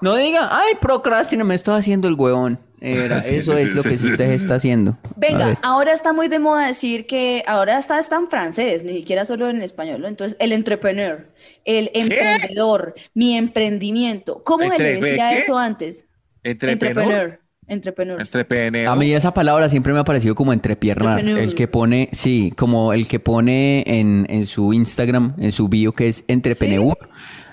No 0.00 0.16
diga, 0.16 0.48
ay, 0.50 0.74
procrastina, 0.80 1.44
me 1.44 1.54
estoy 1.54 1.78
haciendo 1.78 2.08
el 2.08 2.14
huevón. 2.14 2.58
Era, 2.80 3.20
Sí, 3.20 3.36
eso 3.36 3.54
sí, 3.56 3.62
es 3.64 3.70
sí, 3.70 3.76
lo 3.76 3.82
sí, 3.82 3.88
que 3.90 3.98
sí, 3.98 4.10
usted 4.12 4.28
sí. 4.28 4.42
está 4.42 4.54
haciendo. 4.54 4.96
Venga, 5.16 5.58
ahora 5.62 5.92
está 5.92 6.12
muy 6.12 6.28
de 6.28 6.38
moda 6.38 6.66
decir 6.66 7.06
que 7.06 7.44
ahora 7.46 7.78
está, 7.78 7.98
está 7.98 8.16
en 8.16 8.26
francés, 8.28 8.84
ni 8.84 8.94
siquiera 8.94 9.24
solo 9.26 9.50
en 9.50 9.60
español. 9.62 10.00
¿no? 10.00 10.08
Entonces, 10.08 10.36
el 10.40 10.52
entrepreneur, 10.52 11.28
el 11.64 11.90
emprendedor, 11.94 12.94
mi 13.14 13.36
emprendimiento. 13.36 14.42
¿Cómo 14.44 14.64
se 14.64 14.78
le 14.82 14.94
¿Entre- 14.94 15.10
decía 15.10 15.30
qué? 15.30 15.38
eso 15.40 15.58
antes? 15.58 16.06
Entrepreneur. 16.42 16.88
Entrepreneur. 17.02 17.39
Entrepreneur. 17.70 18.20
A 18.88 18.96
mí 18.96 19.12
esa 19.12 19.32
palabra 19.32 19.68
siempre 19.70 19.92
me 19.92 20.00
ha 20.00 20.04
parecido 20.04 20.34
como 20.34 20.52
entrepiernar. 20.52 21.20
Entrepreneur. 21.20 21.42
El 21.42 21.54
que 21.54 21.68
pone, 21.68 22.08
sí, 22.12 22.52
como 22.56 22.92
el 22.92 23.06
que 23.06 23.20
pone 23.20 23.84
en, 23.86 24.26
en 24.28 24.46
su 24.46 24.72
Instagram, 24.72 25.34
en 25.38 25.52
su 25.52 25.68
bio, 25.68 25.92
que 25.92 26.08
es 26.08 26.24
entrepreneur. 26.26 26.98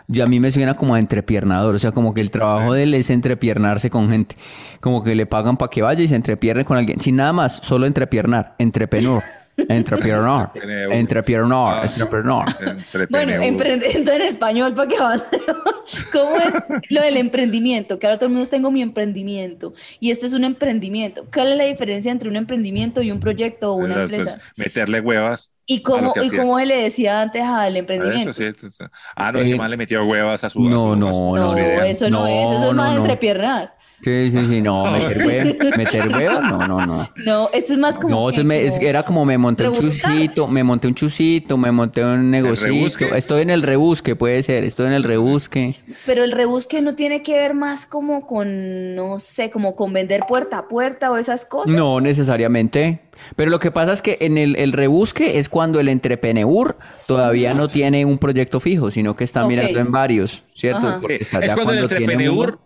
Y 0.10 0.21
a 0.21 0.25
mí 0.25 0.39
me 0.39 0.51
suena 0.51 0.75
como 0.75 0.95
a 0.95 0.99
entrepiernador, 0.99 1.75
o 1.75 1.80
sea, 1.80 1.91
como 1.91 2.13
que 2.13 2.21
el 2.21 2.32
trabajo 2.32 2.73
de 2.73 2.84
él 2.84 2.93
es 2.93 3.10
entrepiernarse 3.10 3.89
con 3.89 4.10
gente. 4.10 4.38
Como 4.80 5.03
que 5.03 5.13
le 5.15 5.25
pagan 5.25 5.58
para 5.58 5.69
que 5.69 5.82
vaya 5.82 6.01
y 6.01 6.08
se 6.08 6.15
entrepierne 6.15 6.65
con 6.65 6.77
alguien. 6.77 6.99
Sin 6.99 7.17
nada 7.17 7.34
más, 7.34 7.60
solo 7.62 7.86
entrepiernar. 7.86 8.56
Entrepreneur. 8.58 9.21
Entrepreneur. 9.58 10.50
Entrepreneur. 10.91 11.74
Ah, 11.74 11.82
Entrepreneur. 11.84 12.48
entrepreneur. 12.60 13.08
Bueno, 13.10 13.32
emprendimiento 13.43 14.12
en 14.12 14.22
español, 14.22 14.74
¿para 14.76 14.88
qué 14.88 15.00
vas? 15.00 15.28
¿Cómo 16.12 16.36
es 16.38 16.54
lo 16.89 17.02
del 17.02 17.17
emprendimiento? 17.17 17.98
Que 17.98 18.08
ahora 18.08 18.17
todo 18.20 18.28
el 18.28 18.34
mundo 18.34 18.48
tengo 18.50 18.70
mi 18.72 18.82
emprendimiento 18.82 19.74
y 20.00 20.12
este 20.12 20.26
es 20.28 20.34
un 20.34 20.43
emprendimiento. 20.43 21.26
¿Cuál 21.34 21.54
es 21.54 21.58
la 21.58 21.63
diferencia 21.65 22.12
entre 22.12 22.30
un 22.30 22.36
emprendimiento 22.36 23.02
y 23.02 23.12
un 23.12 23.20
proyecto 23.20 23.72
o 23.74 23.76
una 23.76 24.04
Eso 24.04 24.04
es 24.04 24.13
empresa? 24.20 24.39
meterle 24.56 25.02
huevas. 25.02 25.52
¿Y 25.70 25.80
a 25.80 25.84
cómo, 25.84 26.13
y 26.22 26.30
cómo 26.30 26.58
se 26.60 26.65
le 26.65 26.82
decía 26.84 27.22
antes 27.22 27.41
al 27.41 27.76
A 27.76 27.78
emprendimiento? 27.78 28.30
Eso 28.32 28.41
sí, 28.41 28.46
eso 28.56 28.70
sí. 28.70 28.84
Ah, 29.15 29.32
no, 29.32 29.39
ese 29.39 29.54
Eh, 29.54 29.58
man 29.58 29.70
le 29.72 29.76
metió 29.78 30.06
huevas 30.06 30.43
a 30.43 30.50
su. 30.50 30.62
no, 30.62 30.78
a 30.78 30.80
su- 30.80 30.93
a 30.93 30.96
no, 30.96 31.13
su- 31.13 31.36
a 31.36 31.39
No, 31.39 31.50
su 31.50 31.56
video. 31.56 31.82
eso 31.84 32.10
no, 32.10 32.20
No, 32.22 32.28
es, 32.28 32.52
eso 32.58 32.70
es 32.70 32.74
no, 32.76 32.84
más 32.84 32.91
no. 32.96 32.98
entrepiernar. 33.02 33.77
Sí, 34.00 34.30
sí, 34.32 34.42
sí, 34.48 34.62
no, 34.62 34.84
meter 34.92 35.26
huevo, 35.26 35.56
meter 35.76 36.08
huevo, 36.16 36.40
no, 36.42 36.68
no, 36.68 36.86
no. 36.86 37.10
No, 37.26 37.50
eso 37.52 37.74
es 37.74 37.80
más 37.80 37.98
como. 37.98 38.10
No, 38.10 38.30
eso 38.30 38.44
me- 38.44 38.64
es- 38.66 38.80
era 38.80 39.02
como 39.04 39.26
me 39.26 39.38
monté 39.40 39.68
un 39.68 39.74
chusito, 39.76 40.48
me 40.48 40.64
monté 40.64 40.88
un 40.88 40.94
chusito, 40.96 41.58
me 41.58 41.72
monté 41.72 42.06
un 42.06 42.30
negocito. 42.30 42.68
rebusque? 42.68 43.10
Estoy 43.18 43.42
en 43.42 43.50
el 43.50 43.64
rebusque, 43.64 44.16
puede 44.16 44.44
ser, 44.44 44.64
estoy 44.64 44.86
en 44.88 44.94
el 44.94 45.04
rebusque. 45.04 45.78
Pero 46.06 46.24
el 46.24 46.32
rebusque 46.32 46.80
no 46.82 46.94
tiene 46.96 47.24
que 47.24 47.34
ver 47.34 47.56
más 47.56 47.88
como 47.88 48.28
con, 48.28 48.96
no 48.96 49.18
sé, 49.20 49.50
como 49.50 49.76
con 49.76 49.92
vender 49.94 50.22
puerta 50.28 50.60
a 50.60 50.68
puerta 50.68 51.12
o 51.12 51.18
esas 51.18 51.46
cosas. 51.46 51.74
No 51.76 52.00
necesariamente. 52.00 53.02
Pero 53.36 53.50
lo 53.50 53.60
que 53.60 53.72
pasa 53.72 53.94
es 53.94 54.04
que 54.04 54.20
en 54.22 54.38
el, 54.38 54.56
el 54.58 54.74
rebusque 54.74 55.40
es 55.40 55.50
cuando 55.50 55.80
el 55.80 55.90
entrepreneur 55.90 56.78
todavía 57.08 57.54
no 57.56 57.68
tiene 57.68 58.06
un 58.06 58.20
proyecto 58.20 58.60
fijo, 58.60 58.92
sino 58.92 59.16
que 59.16 59.24
está 59.24 59.48
mirando 59.48 59.80
en 59.80 59.92
varios, 59.92 60.44
¿cierto? 60.56 61.00
Sí, 61.02 61.18
es 61.42 61.56
cuando 61.56 61.74
el 61.74 62.30
uno- 62.30 62.60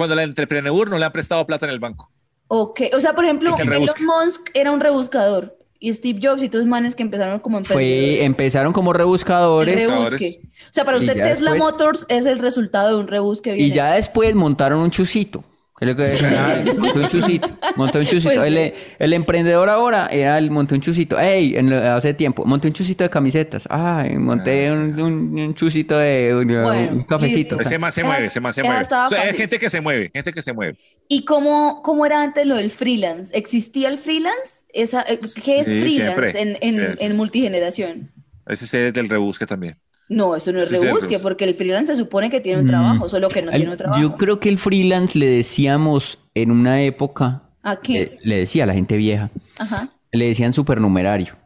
cuando 0.00 0.14
el 0.14 0.20
entrepreneur 0.20 0.88
no 0.88 0.98
le 0.98 1.04
ha 1.04 1.12
prestado 1.12 1.44
plata 1.46 1.66
en 1.66 1.72
el 1.72 1.78
banco. 1.78 2.10
Ok, 2.48 2.80
o 2.96 3.00
sea, 3.00 3.12
por 3.14 3.24
ejemplo, 3.24 3.50
Elon. 3.56 3.78
Musk 4.00 4.48
era 4.54 4.72
un 4.72 4.80
rebuscador 4.80 5.56
y 5.78 5.92
Steve 5.94 6.18
Jobs 6.22 6.42
y 6.42 6.48
todos 6.48 6.66
manes 6.66 6.94
que 6.94 7.02
empezaron 7.02 7.38
como 7.40 7.62
Fue, 7.64 8.24
empezaron 8.24 8.72
como 8.72 8.92
rebuscadores 8.92 9.86
rebusque. 9.88 10.40
O 10.68 10.72
sea, 10.72 10.84
para 10.84 10.98
usted 10.98 11.14
Tesla 11.14 11.52
después- 11.52 11.58
Motors 11.58 12.06
es 12.08 12.26
el 12.26 12.38
resultado 12.38 12.88
de 12.88 12.94
un 12.96 13.08
rebusque 13.08 13.52
bien 13.52 13.66
y 13.66 13.70
ya 13.72 13.92
después 13.92 14.34
montaron 14.34 14.80
un 14.80 14.90
chusito. 14.90 15.44
Es 15.80 15.88
lo 15.88 15.96
que 15.96 16.02
decían, 16.02 16.34
"Ay, 16.38 16.64
montó 16.78 17.00
un 17.00 17.08
chusito, 17.08 17.48
montó 17.76 17.98
un 18.00 18.04
chusito. 18.06 18.34
Pues 18.34 18.46
el, 18.46 18.74
el 18.98 19.12
emprendedor 19.14 19.70
ahora 19.70 20.08
era 20.12 20.36
el 20.36 20.50
montó 20.50 20.74
un 20.74 20.82
chusito. 20.82 21.18
Ey, 21.18 21.56
en 21.56 21.70
lo- 21.70 21.78
hace 21.78 22.12
tiempo, 22.12 22.44
monté 22.44 22.68
un 22.68 22.74
chusito 22.74 23.02
de 23.02 23.08
camisetas. 23.08 23.66
Ay, 23.70 24.18
monté 24.18 24.70
un, 24.70 25.00
un- 25.00 25.38
un 25.40 25.54
chusito 25.54 25.96
de 25.98 26.34
un, 26.34 26.46
Bueno, 26.48 26.92
un 26.92 27.04
cafecito. 27.04 27.58
Ese 27.58 27.78
más 27.78 27.94
se 27.94 28.04
mueve, 28.04 28.26
ese 28.26 28.40
más 28.40 28.54
se 28.54 28.62
mueve. 28.62 28.82
O 28.82 29.08
sea, 29.08 29.22
hay 29.22 29.34
gente 29.34 29.58
que 29.58 29.70
se 29.70 29.80
mueve, 29.80 30.10
gente 30.12 30.32
que 30.34 30.42
se 30.42 30.52
mueve. 30.52 30.76
¿Y 31.08 31.24
cómo, 31.24 31.80
cómo 31.82 32.04
era 32.04 32.22
antes 32.22 32.46
lo 32.46 32.56
del 32.56 32.70
freelance? 32.70 33.36
¿Existía 33.36 33.88
el 33.88 33.98
freelance? 33.98 34.62
Esa, 34.74 35.00
eh, 35.08 35.18
¿Qué 35.44 35.60
es 35.60 35.66
Sí, 35.66 35.80
freelance 35.80 36.30
siempre. 36.32 36.40
en, 36.42 36.48
en, 36.60 36.90
Sí, 36.90 36.96
sí, 36.98 37.04
en 37.06 37.10
sí. 37.12 37.16
multigeneración? 37.16 38.12
Ese 38.46 38.88
es 38.88 38.92
del 38.94 39.08
rebusque 39.08 39.46
también. 39.46 39.76
No, 40.10 40.36
eso 40.36 40.52
no 40.52 40.60
es 40.60 40.68
rebusque, 40.70 40.86
rebusque. 40.88 41.18
porque 41.20 41.44
el 41.44 41.54
freelance 41.54 41.94
se 41.94 41.98
supone 41.98 42.28
que 42.28 42.40
tiene 42.42 42.60
un 42.60 42.66
trabajo, 42.66 43.08
solo 43.08 43.28
que 43.30 43.40
no 43.42 43.50
Al- 43.50 43.56
tiene 43.56 43.70
un 43.70 43.78
trabajo. 43.78 44.02
Yo 44.02 44.16
creo 44.16 44.38
que 44.40 44.48
el 44.50 44.58
freelance 44.58 45.18
le 45.18 45.26
decíamos 45.26 46.18
en 46.34 46.50
una 46.50 46.82
época, 46.82 47.42
¿A 47.62 47.76
qué? 47.80 48.18
le 48.22 48.36
decía 48.38 48.64
a 48.64 48.66
la 48.66 48.74
gente 48.74 48.96
vieja, 48.96 49.30
Ajá. 49.58 49.90
le 50.12 50.26
decían 50.26 50.52
supernumerario, 50.52 51.36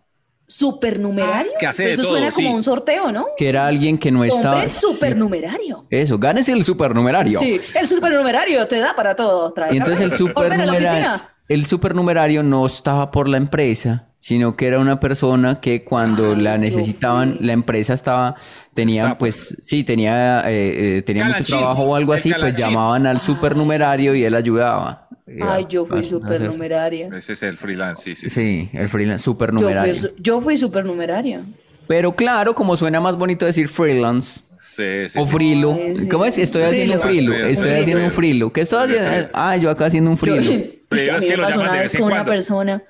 ¿Supernumerario? 0.46 1.52
Ah, 1.54 1.58
que 1.58 1.66
hace 1.66 1.92
Eso 1.92 2.02
todo, 2.02 2.12
suena 2.12 2.30
como 2.30 2.54
un 2.54 2.62
sorteo, 2.62 3.10
¿no? 3.10 3.26
que 3.36 3.48
era 3.48 3.66
alguien 3.66 3.98
que 3.98 4.10
no 4.12 4.24
estaba... 4.24 4.68
Supernumerario. 4.68 5.86
Eso, 5.90 6.18
gánese 6.18 6.52
el 6.52 6.64
supernumerario. 6.64 7.40
Sí, 7.40 7.60
el 7.74 7.88
supernumerario 7.88 8.66
te 8.68 8.78
da 8.78 8.94
para 8.94 9.16
todo. 9.16 9.50
Trae 9.52 9.74
Y 9.74 9.78
entonces 9.78 10.00
el 10.02 10.12
supernumerario. 10.18 11.22
El 11.48 11.66
supernumerario 11.66 12.42
no 12.42 12.66
estaba 12.66 13.10
por 13.10 13.28
la 13.28 13.36
empresa, 13.36 14.08
sino 14.20 14.56
que 14.56 14.66
era 14.66 14.78
una 14.80 15.00
persona 15.00 15.60
que 15.60 15.84
cuando 15.84 16.30
Ay, 16.34 16.40
la 16.42 16.56
necesitaban, 16.58 17.36
la 17.40 17.52
empresa 17.52 17.92
estaba, 17.92 18.36
tenía 18.72 19.18
pues, 19.18 19.56
sí, 19.60 19.84
tenía, 19.84 20.40
eh, 20.50 20.98
eh, 20.98 21.02
tenía 21.02 21.24
mucho 21.26 21.44
trabajo 21.44 21.82
o 21.82 21.94
algo 21.94 22.12
así, 22.14 22.32
pues 22.38 22.54
llamaban 22.54 23.06
al 23.06 23.20
supernumerario 23.20 24.14
y 24.14 24.24
él 24.24 24.34
ayudaba. 24.34 25.08
Ay, 25.42 25.66
yo 25.68 25.84
fui 25.86 26.04
supernumeraria. 26.06 27.08
Ese 27.16 27.32
es 27.34 27.42
el 27.42 27.56
freelance, 27.56 28.02
sí, 28.02 28.14
sí. 28.14 28.30
sí. 28.30 28.70
El 28.72 28.88
freelance, 28.88 29.24
Yo 29.24 29.32
fui, 29.34 29.34
supernumerario. 29.34 29.94
su- 29.96 30.10
yo 30.18 30.40
fui 30.40 30.56
supernumeraria. 30.56 31.42
Pero 31.86 32.14
claro, 32.14 32.54
como 32.54 32.76
suena 32.76 33.00
más 33.00 33.16
bonito 33.16 33.44
decir 33.44 33.68
freelance 33.68 34.42
Sí, 34.66 35.08
sí, 35.08 35.18
o 35.18 35.24
frilo. 35.26 35.78
Sí. 35.96 36.08
¿Cómo 36.08 36.24
es? 36.24 36.38
Estoy 36.38 36.62
haciendo 36.62 36.94
un 36.94 37.00
Frilo. 37.02 37.32
frilo. 37.32 37.46
Estoy 37.48 37.66
Frilo. 37.66 37.80
haciendo 37.82 38.04
un 38.06 38.10
frilo. 38.12 38.50
¿Qué 38.52 38.60
estoy 38.62 38.84
haciendo? 38.84 39.28
Ah, 39.34 39.56
yo 39.58 39.68
acá 39.70 39.86
haciendo 39.86 40.10
un 40.10 40.16
frilo. 40.16 40.38
A 40.38 40.40
mí 40.40 40.80
me 41.28 41.36
pasó 41.38 41.60
una 41.60 41.72
vez 41.72 41.94
con 41.96 42.02
una 42.06 42.24
persona. 42.24 42.82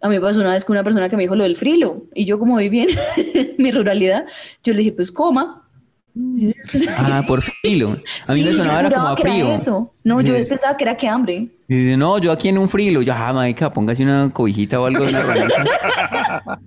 A 0.00 0.08
mí 0.08 0.16
me 0.16 0.20
pasó 0.20 0.40
una 0.40 0.50
vez 0.52 0.64
con 0.64 0.74
una 0.74 0.82
persona 0.82 1.08
que 1.08 1.16
me 1.16 1.22
dijo 1.22 1.36
lo 1.36 1.44
del 1.44 1.56
frilo. 1.56 2.04
Y 2.12 2.24
yo, 2.24 2.38
como 2.40 2.56
viví 2.56 2.80
en 2.80 3.54
mi 3.58 3.70
ruralidad, 3.70 4.24
yo 4.64 4.72
le 4.72 4.80
dije, 4.80 4.92
pues 4.92 5.12
coma. 5.12 5.61
Ah, 6.98 7.22
por 7.26 7.40
frilo. 7.42 7.98
A 8.26 8.32
mí 8.32 8.40
Sí, 8.40 8.44
me 8.44 8.54
sonaba 8.54 8.80
era 8.80 8.90
como 8.90 9.08
a 9.08 9.16
que 9.16 9.22
era 9.22 9.30
frío. 9.32 9.54
eso. 9.54 9.94
No, 10.04 10.20
Sí, 10.20 10.26
yo 10.28 10.34
pensaba 10.34 10.76
que 10.76 10.84
era 10.84 10.96
que 10.96 11.08
hambre. 11.08 11.48
Y 11.68 11.74
dice, 11.74 11.96
no, 11.96 12.18
yo 12.18 12.32
aquí 12.32 12.48
en 12.48 12.58
un 12.58 12.68
frilo. 12.68 13.00
Ya, 13.02 13.28
ah, 13.28 13.32
marica, 13.32 13.72
póngase 13.72 14.02
una 14.02 14.28
cobijita 14.30 14.78
o 14.80 14.84
algo 14.86 15.04
de 15.04 15.10
una 15.10 15.22
ranita. 15.22 15.64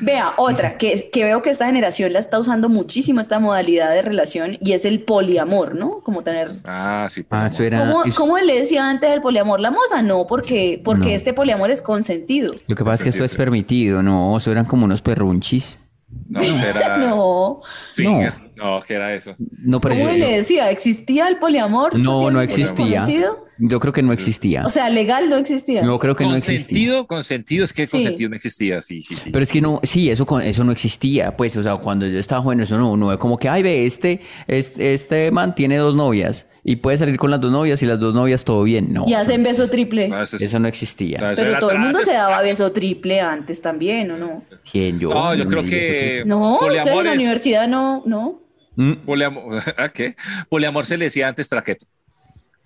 Vea, 0.00 0.34
otra, 0.36 0.76
que, 0.78 1.08
que 1.12 1.24
veo 1.24 1.42
que 1.42 1.50
esta 1.50 1.66
generación 1.66 2.12
la 2.12 2.18
está 2.20 2.38
usando 2.38 2.68
muchísimo 2.68 3.20
esta 3.20 3.40
modalidad 3.40 3.90
de 3.90 4.02
relación 4.02 4.58
y 4.60 4.72
es 4.72 4.84
el 4.84 5.00
poliamor, 5.02 5.74
¿no? 5.74 6.00
Como 6.00 6.22
tener... 6.22 6.52
Ah, 6.64 7.06
sí. 7.10 7.22
Ah, 7.22 7.24
pero 7.30 7.46
eso 7.46 7.62
era. 7.64 7.78
¿Cómo, 7.80 8.04
es- 8.04 8.14
cómo 8.14 8.38
le 8.38 8.60
decía 8.60 8.88
antes 8.88 9.10
del 9.10 9.20
poliamor 9.22 9.58
la 9.60 9.70
moza? 9.70 10.02
No, 10.02 10.26
porque, 10.26 10.80
porque 10.84 11.08
No. 11.08 11.14
este 11.14 11.32
poliamor 11.32 11.70
es 11.70 11.82
consentido. 11.82 12.54
Lo 12.66 12.76
que 12.76 12.84
pasa 12.84 12.96
es 12.96 13.02
que 13.02 13.08
esto 13.08 13.24
es 13.24 13.34
permitido, 13.34 14.02
no, 14.02 14.36
eso 14.36 14.52
eran 14.52 14.66
como 14.66 14.84
unos 14.84 15.02
perrunchis. 15.02 15.80
No, 16.28 16.42
será. 16.44 16.98
No, 16.98 17.60
Finger. 17.94 18.32
No, 18.56 18.80
¿qué 18.86 18.94
era 18.94 19.14
eso? 19.14 19.34
No, 19.62 19.80
pero 19.80 19.94
¿cómo 19.96 20.10
yo- 20.10 20.16
le 20.18 20.38
decía? 20.38 20.70
¿Existía 20.70 21.28
el 21.28 21.38
poliamor? 21.38 21.98
no, 21.98 22.30
no 22.30 22.40
existía. 22.40 23.00
reconocido? 23.00 23.44
Yo 23.58 23.78
creo 23.78 23.92
que 23.92 24.02
no 24.02 24.12
existía. 24.12 24.64
O 24.66 24.68
sea, 24.70 24.90
legal 24.90 25.30
no 25.30 25.36
existía. 25.36 25.82
No 25.82 25.98
creo 26.00 26.16
que 26.16 26.24
no 26.24 26.34
existía. 26.34 26.58
Consentido, 26.64 27.06
consentido, 27.06 27.64
es 27.64 27.72
que 27.72 27.86
Sí. 27.86 27.92
consentido 27.92 28.30
no 28.30 28.36
existía, 28.36 28.80
sí, 28.82 29.00
sí, 29.00 29.14
sí. 29.14 29.30
Pero 29.30 29.44
es 29.44 29.52
que 29.52 29.60
no, 29.60 29.78
sí, 29.84 30.10
eso, 30.10 30.26
con- 30.26 30.42
eso 30.42 30.64
no 30.64 30.72
existía, 30.72 31.36
pues, 31.36 31.56
o 31.56 31.62
sea, 31.62 31.76
cuando 31.76 32.04
yo 32.06 32.18
estaba 32.18 32.42
joven, 32.42 32.60
eso 32.60 32.76
no, 32.78 32.96
no 32.96 33.12
es 33.12 33.18
como 33.18 33.38
que, 33.38 33.48
ay, 33.48 33.62
ve, 33.62 33.86
este, 33.86 34.20
este, 34.48 34.92
este 34.94 35.30
man 35.30 35.54
tiene 35.54 35.76
dos 35.76 35.94
novias 35.94 36.46
y 36.64 36.76
puede 36.76 36.96
salir 36.96 37.16
con 37.16 37.30
las 37.30 37.40
dos 37.40 37.52
novias 37.52 37.80
y 37.80 37.86
las 37.86 38.00
dos 38.00 38.12
novias 38.12 38.42
todo 38.44 38.64
bien, 38.64 38.92
no. 38.92 39.04
Y 39.06 39.14
hacen 39.14 39.44
beso 39.44 39.70
triple. 39.70 40.08
No, 40.08 40.20
eso, 40.20 40.34
es- 40.34 40.42
Eso 40.42 40.58
no 40.58 40.66
existía. 40.66 41.18
no, 41.20 41.30
eso 41.30 41.42
Pero 41.42 41.58
todo 41.60 41.70
el 41.70 41.78
mundo 41.78 42.00
se 42.04 42.12
daba 42.12 42.42
beso 42.42 42.72
triple 42.72 43.20
antes 43.20 43.60
también, 43.62 44.10
¿o 44.10 44.16
no? 44.16 44.42
¿Quién 44.70 44.98
yo? 44.98 45.10
No, 45.14 45.32
yo 45.34 45.46
creo 45.46 45.62
que. 45.62 46.24
No, 46.26 46.54
usted 46.54 46.66
en 46.66 46.82
poliamor 46.82 47.04
la 47.04 47.12
es- 47.12 47.16
universidad 47.18 47.68
no, 47.68 48.02
no. 48.04 48.40
Mm, 48.76 48.92
Poliamor, 49.04 49.62
¿a 49.76 49.88
qué? 49.88 50.16
Poliamor 50.48 50.86
se 50.86 50.96
le 50.96 51.06
decía 51.06 51.28
antes 51.28 51.48
traqueto. 51.48 51.86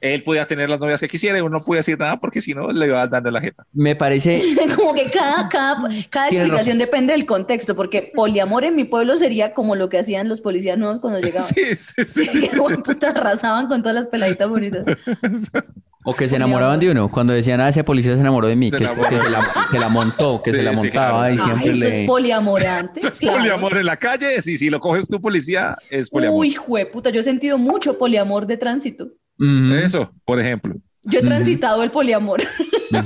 Él 0.00 0.22
podía 0.22 0.46
tener 0.46 0.70
las 0.70 0.78
novias 0.78 1.00
que 1.00 1.08
quisiera 1.08 1.38
y 1.38 1.40
uno 1.40 1.58
no 1.58 1.64
podía 1.64 1.78
decir 1.78 1.98
nada 1.98 2.20
porque 2.20 2.40
si 2.40 2.54
no 2.54 2.70
le 2.70 2.87
iba 2.87 3.06
dando 3.08 3.30
la 3.30 3.40
jeta. 3.40 3.66
Me 3.72 3.96
parece, 3.96 4.40
Como 4.76 4.94
que 4.94 5.11
cada, 5.11 5.48
cada, 5.48 5.88
cada 6.08 6.28
explicación 6.28 6.78
depende 6.78 7.12
del 7.12 7.26
contexto, 7.26 7.74
porque 7.74 8.12
poliamor 8.14 8.64
en 8.64 8.76
mi 8.76 8.84
pueblo 8.84 9.16
sería 9.16 9.54
como 9.54 9.74
lo 9.74 9.88
que 9.88 9.98
hacían 9.98 10.28
los 10.28 10.40
policías 10.40 10.78
nuevos 10.78 11.00
cuando 11.00 11.18
llegaban. 11.20 11.48
Sí, 11.48 11.62
sí, 11.76 11.92
sí, 12.06 12.24
sí, 12.26 12.40
Que 12.40 12.48
sí, 12.48 13.06
arrasaban 13.06 13.66
con 13.66 13.82
todas 13.82 13.94
las 13.96 14.06
peladitas 14.06 14.48
bonitas. 14.48 14.84
o 16.04 16.14
que 16.14 16.28
se 16.28 16.37
enamoraban 16.37 16.78
de 16.80 16.90
uno, 16.90 17.11
cuando 17.11 17.32
decían, 17.32 17.61
ah, 17.61 17.68
ese 17.68 17.82
policía 17.84 18.14
se 18.14 18.20
enamoró 18.20 18.46
de 18.46 18.56
mí, 18.56 18.70
Se 18.70 18.78
que 18.78 18.87
se 18.87 19.30
la, 19.30 19.42
se 19.70 19.78
la 19.78 19.88
montó, 19.88 20.42
que 20.42 20.52
Sí, 20.52 20.58
se 20.58 20.62
la 20.62 20.70
sí, 20.70 20.76
montaba 20.76 21.26
claro. 21.26 21.34
y 21.34 21.38
Ah, 21.38 21.44
siempre 21.44 21.70
Ay, 21.70 21.78
eso 21.78 21.88
le... 21.88 22.00
es 22.02 22.06
poliamorante. 22.06 23.00
Eso 23.00 23.08
es 23.08 23.18
claro. 23.18 23.38
poliamor 23.38 23.76
en 23.76 23.87
la 23.87 23.96
calle. 23.96 24.40
Sí, 24.42 24.56
si 24.56 24.70
lo 24.70 24.80
coges 24.80 25.08
tu 25.08 25.20
policía, 25.20 25.76
es 25.90 26.08
poliamor. 26.08 26.38
Uy, 26.38 26.54
jueputa, 26.54 27.11
yo 27.11 27.20
he 27.20 27.24
sentido 27.24 27.58
mucho 27.58 27.98
poliamor 27.98 28.46
de 28.46 28.56
tránsito. 28.56 29.08
Eso, 29.38 30.12
por 30.24 30.40
ejemplo. 30.40 30.74
Yo 31.05 31.20
he 31.20 31.22
transitado 31.22 31.83
el 31.83 31.90
poliamor. 31.90 32.42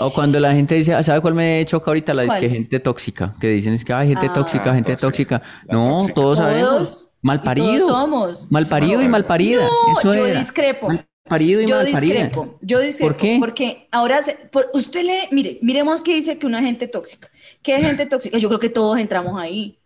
O 0.00 0.12
cuando 0.12 0.38
la 0.38 0.52
gente 0.52 0.76
dice, 0.76 1.02
¿sabe 1.02 1.20
cuál 1.20 1.34
me 1.34 1.64
choca 1.66 1.90
ahorita? 1.90 2.14
La 2.14 2.24
¿Cuál? 2.24 2.38
que 2.38 2.48
gente 2.48 2.78
tóxica, 2.78 3.34
que 3.40 3.48
dicen 3.48 3.72
es 3.72 3.84
que 3.84 3.92
hay 3.92 4.06
gente 4.08 4.26
Ah. 4.30 4.32
tóxica, 4.32 4.72
gente 4.72 4.96
tóxica. 4.96 5.40
tóxica. 5.40 5.64
La 5.66 5.74
No, 5.74 5.98
tóxica. 5.98 6.14
todos 6.14 6.38
sabemos. 6.38 6.68
Todos. 6.70 7.04
Mal 7.20 7.42
parido. 7.42 7.88
somos. 7.88 8.46
Mal 8.48 8.68
parido 8.68 9.02
y 9.02 9.08
mal 9.08 9.24
parida. 9.24 9.62
No, 9.64 9.98
Eso 9.98 10.14
yo 10.14 10.24
era. 10.26 10.38
discrepo. 10.38 10.86
Mal 10.86 11.08
parido 11.28 11.60
y 11.62 11.66
Yo 11.66 11.74
mal 11.76 11.88
parida. 11.90 12.14
discrepo, 12.14 12.58
yo 12.62 12.78
discrepo. 12.78 13.12
¿Por 13.12 13.20
qué? 13.20 13.36
Porque 13.40 13.88
ahora, 13.90 14.22
se- 14.22 14.36
por- 14.52 14.70
usted 14.72 15.02
le, 15.04 15.28
mire, 15.32 15.58
miremos 15.62 16.00
qué 16.00 16.14
dice 16.14 16.38
que 16.38 16.46
una 16.46 16.62
gente 16.62 16.86
tóxica. 16.86 17.28
¿Qué 17.60 17.74
es 17.74 17.82
gente 17.84 18.06
tóxica? 18.06 18.38
Yo 18.38 18.46
creo 18.48 18.60
que 18.60 18.68
todos 18.70 18.98
entramos 18.98 19.36
ahí. 19.40 19.77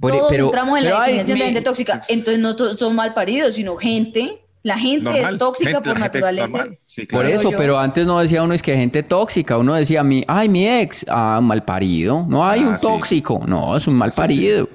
Por- 0.00 0.12
todos 0.12 0.26
pero- 0.30 0.44
entramos 0.46 0.78
en 0.78 0.84
pero 0.84 0.96
la 0.96 1.02
ay, 1.02 1.12
definición 1.12 1.38
de 1.38 1.44
mi- 1.44 1.50
gente 1.52 1.64
tóxica. 1.68 2.02
Entonces 2.08 2.38
no 2.38 2.54
son 2.74 2.94
mal 2.94 3.14
paridos, 3.14 3.54
sino 3.54 3.76
gente. 3.76 4.44
La 4.64 4.76
gente 4.76 5.04
Normal. 5.04 5.32
es 5.34 5.38
tóxica 5.38 5.70
Gente- 5.70 5.88
por 5.88 5.98
naturaleza. 6.00 6.66
Por 7.10 7.26
eso, 7.26 7.50
pero 7.56 7.78
antes 7.78 8.06
no 8.06 8.18
decía 8.20 8.42
uno 8.42 8.54
es 8.54 8.62
que 8.62 8.74
gente 8.74 9.02
tóxica, 9.04 9.56
uno 9.56 9.74
decía 9.74 10.02
mi, 10.02 10.24
ay, 10.26 10.48
mi 10.48 10.68
ex, 10.68 11.06
ah, 11.08 11.40
mal 11.40 11.64
parido. 11.64 12.26
No 12.28 12.44
hay 12.46 12.62
Ah, 12.62 12.68
un 12.70 12.78
sí. 12.78 12.86
tóxico, 12.86 13.40
no, 13.46 13.76
es 13.76 13.86
un 13.86 13.94
mal 13.94 14.12
Sí, 14.12 14.20
parido. 14.20 14.68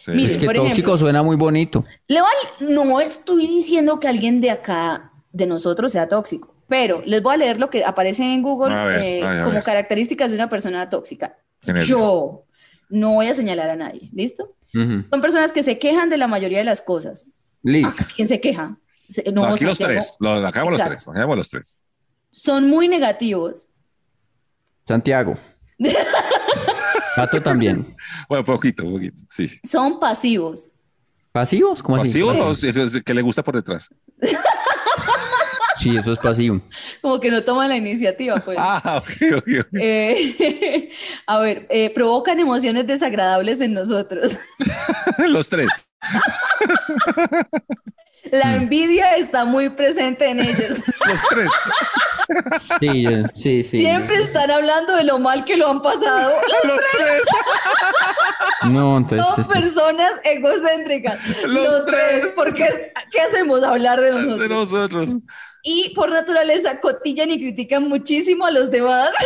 Sí. 0.00 0.12
Mire, 0.12 0.32
Es 0.32 0.38
que 0.38 0.46
por 0.46 0.54
tóxico 0.54 0.72
ejemplo, 0.76 0.98
suena 0.98 1.22
muy 1.22 1.36
bonito. 1.36 1.84
Le 2.06 2.20
voy- 2.20 2.68
no 2.74 3.00
estoy 3.00 3.46
diciendo 3.48 3.98
que 4.00 4.08
alguien 4.08 4.40
de 4.40 4.50
acá, 4.52 5.10
de 5.32 5.46
nosotros, 5.46 5.92
sea 5.92 6.08
tóxico, 6.08 6.54
pero 6.68 7.02
les 7.04 7.20
voy 7.22 7.34
a 7.34 7.36
leer 7.38 7.58
lo 7.60 7.68
que 7.70 7.84
aparece 7.84 8.22
en 8.22 8.40
Google 8.40 8.74
ver, 8.74 9.02
eh, 9.02 9.20
ver, 9.22 9.44
como 9.44 9.60
características 9.60 10.30
de 10.30 10.36
una 10.36 10.48
persona 10.48 10.88
tóxica. 10.88 11.36
Yo 11.84 12.44
no 12.88 13.12
voy 13.14 13.26
a 13.26 13.34
señalar 13.34 13.70
a 13.70 13.76
nadie, 13.76 14.10
¿listo? 14.12 14.54
Son 14.72 15.20
personas 15.22 15.52
que 15.52 15.62
se 15.62 15.78
quejan 15.78 16.10
de 16.10 16.18
la 16.18 16.26
mayoría 16.26 16.58
de 16.58 16.64
las 16.64 16.82
cosas. 16.82 17.24
Listo. 17.62 18.04
¿Quién 18.14 18.28
se 18.28 18.40
queja? 18.40 18.76
Se- 19.08 19.24
no, 19.32 19.42
No, 19.42 19.54
aquí 19.54 19.64
los 19.64 19.78
tres. 19.78 20.16
Lo, 20.20 20.46
acabamos 20.46 20.78
los 20.78 20.86
tres. 20.86 21.08
Acabamos 21.08 21.36
los 21.36 21.48
tres. 21.48 21.80
Son 22.30 22.68
muy 22.68 22.86
negativos. 22.86 23.68
Santiago. 24.86 25.38
Pato 27.16 27.42
también. 27.42 27.96
Bueno, 28.28 28.44
poquito, 28.44 28.84
poquito. 28.84 29.22
Sí. 29.28 29.48
Son 29.64 29.98
pasivos. 29.98 30.70
¿Pasivos? 31.32 31.82
¿Cómo 31.82 31.96
así? 31.96 32.08
¿Pasivo 32.22 32.30
o 32.30 32.52
es 32.52 33.02
que 33.02 33.14
le 33.14 33.22
gusta 33.22 33.42
por 33.42 33.54
detrás? 33.56 33.88
Sí, 35.78 35.96
eso 35.96 36.12
es 36.12 36.18
pasivo. 36.18 36.60
Como 37.00 37.20
que 37.20 37.30
no 37.30 37.42
toman 37.42 37.68
la 37.68 37.76
iniciativa, 37.76 38.36
pues. 38.36 38.58
Ah, 38.60 39.02
ok, 39.02 39.10
ok, 39.38 39.48
ok. 39.60 39.68
Eh, 39.80 40.90
a 41.26 41.38
ver, 41.38 41.66
eh, 41.70 41.90
provocan 41.94 42.38
emociones 42.40 42.86
desagradables 42.86 43.60
en 43.60 43.74
nosotros. 43.74 44.32
Los 45.18 45.48
tres. 45.48 45.68
La 48.30 48.56
envidia 48.56 49.16
está 49.16 49.44
muy 49.46 49.70
presente 49.70 50.28
en 50.28 50.40
ellos. 50.40 50.80
Los 51.06 51.20
tres. 51.30 51.50
Sí, 52.78 53.06
sí, 53.36 53.62
sí. 53.62 53.78
Siempre 53.80 54.16
están 54.16 54.50
hablando 54.50 54.96
de 54.96 55.04
lo 55.04 55.18
mal 55.18 55.44
que 55.46 55.56
lo 55.56 55.70
han 55.70 55.80
pasado. 55.80 56.32
Los 56.64 56.80
tres. 56.92 57.22
No, 58.70 58.98
entonces. 58.98 59.26
Son 59.34 59.44
personas 59.48 60.12
egocéntricas. 60.24 61.18
Los 61.46 61.86
tres. 61.86 62.28
Porque 62.36 62.64
es- 62.64 62.82
¿qué 63.12 63.20
hacemos? 63.20 63.62
Hablar 63.62 63.98
de 64.00 64.12
De 64.12 64.48
nosotros. 64.48 65.16
Y 65.62 65.90
por 65.94 66.10
naturaleza 66.10 66.80
cotillan 66.80 67.30
y 67.30 67.38
critican 67.38 67.88
muchísimo 67.88 68.46
a 68.46 68.50
los 68.50 68.70
demás. 68.70 69.10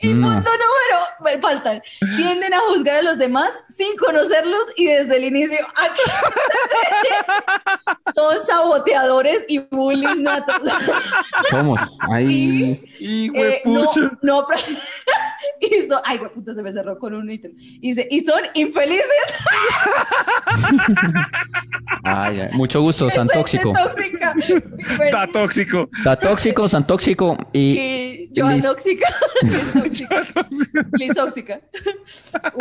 Y 0.00 0.12
No. 0.12 0.26
punto 0.28 0.50
número, 0.50 1.06
me 1.20 1.38
faltan. 1.40 1.82
Tienden 2.16 2.52
a 2.54 2.58
juzgar 2.60 2.96
a 2.98 3.02
los 3.02 3.18
demás 3.18 3.58
sin 3.68 3.96
conocerlos 3.96 4.62
y 4.76 4.86
desde 4.86 5.16
el 5.16 5.24
inicio. 5.24 5.66
Son 8.14 8.42
saboteadores 8.42 9.44
y 9.48 9.58
bullies 9.58 10.16
natos. 10.18 10.60
¿Cómo? 11.50 11.76
Ahí. 12.12 12.82
Y 12.98 13.30
Eh, 13.38 13.62
no, 13.64 13.88
no, 14.22 14.46
y 15.60 15.86
son, 15.86 16.00
ay, 16.04 16.18
puta, 16.32 16.54
se 16.54 16.62
me 16.62 16.72
cerró 16.72 16.98
con 16.98 17.14
un 17.14 17.30
ítem. 17.30 17.52
Y 17.56 17.88
dice, 17.90 18.06
y 18.10 18.20
son 18.20 18.40
infelices. 18.54 19.04
Ay, 22.04 22.40
ay. 22.40 22.48
Mucho 22.52 22.80
gusto, 22.82 23.10
San 23.10 23.26
Tóxico. 23.26 23.72
tóxica. 23.72 24.34
Está 25.04 25.26
tóxico. 25.26 25.88
Está 25.96 26.16
tóxico, 26.16 26.68
San 26.68 26.86
Tóxico 26.86 27.36
y. 27.52 27.78
Y 27.78 28.28
yo 28.32 28.46
anóxica. 28.46 29.06
Lisóxica. 30.98 31.60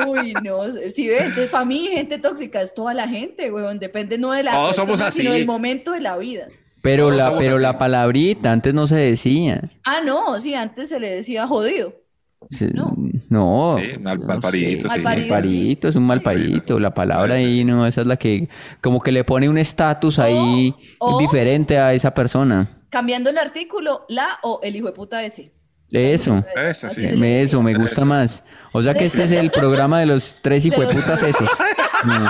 Uy, 0.07 0.33
no. 0.43 0.63
Sí, 0.89 1.07
ve, 1.07 1.17
entonces 1.19 1.49
para 1.49 1.65
mí, 1.65 1.89
gente 1.91 2.17
tóxica 2.17 2.61
es 2.61 2.73
toda 2.73 2.93
la 2.93 3.07
gente, 3.07 3.51
weón. 3.51 3.77
Depende 3.79 4.17
no 4.17 4.31
de 4.31 4.43
la 4.43 4.51
Todos 4.53 4.67
persona, 4.77 4.85
somos 4.97 5.13
sino 5.13 5.29
así. 5.29 5.37
del 5.39 5.45
momento 5.47 5.91
de 5.91 6.01
la 6.01 6.17
vida. 6.17 6.47
Pero 6.81 7.05
Todos 7.05 7.17
la, 7.17 7.37
pero 7.37 7.55
así. 7.55 7.61
la 7.63 7.77
palabrita 7.77 8.51
antes 8.51 8.73
no 8.73 8.87
se 8.87 8.95
decía. 8.95 9.61
Ah, 9.83 10.01
no, 10.03 10.39
sí, 10.39 10.53
antes 10.55 10.89
se 10.89 10.99
le 10.99 11.09
decía 11.09 11.45
jodido. 11.47 11.93
No. 12.73 12.95
No. 13.29 13.77
Sí, 13.79 13.97
mal- 13.99 14.19
no 14.19 14.51
sí. 14.51 14.79
Es 15.81 15.95
un 15.95 16.03
malparito. 16.03 16.79
La 16.79 16.93
palabra 16.93 17.35
ahí, 17.35 17.63
no, 17.63 17.85
esa 17.87 18.01
es 18.01 18.07
la 18.07 18.17
que 18.17 18.47
como 18.81 19.01
que 19.01 19.11
le 19.11 19.23
pone 19.23 19.49
un 19.49 19.57
estatus 19.57 20.19
ahí 20.19 20.73
o- 20.99 21.19
diferente 21.19 21.77
a 21.77 21.93
esa 21.93 22.13
persona. 22.13 22.67
Cambiando 22.89 23.29
el 23.29 23.37
artículo, 23.37 24.05
la 24.09 24.39
o 24.43 24.59
el 24.63 24.75
hijo 24.75 24.87
de 24.87 24.93
puta 24.93 25.23
ese. 25.23 25.51
Eso. 25.91 26.43
Eso 26.55 26.89
sí. 26.89 27.05
Me, 27.15 27.41
eso, 27.41 27.61
me 27.61 27.73
gusta 27.73 28.05
más. 28.05 28.43
O 28.71 28.81
sea 28.81 28.93
que 28.93 29.05
este 29.05 29.23
es 29.23 29.31
el 29.31 29.51
programa 29.51 29.99
de 29.99 30.05
los 30.07 30.35
tres 30.41 30.65
hijueputas 30.65 31.21
esos. 31.23 31.47
No. 32.05 32.29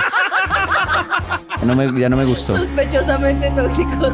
Ya 1.60 1.64
no 1.64 1.74
me, 1.74 2.00
ya 2.00 2.08
no 2.08 2.16
me 2.16 2.24
gustó. 2.24 2.56
Sospechosamente 2.56 3.50
tóxicos. 3.50 4.12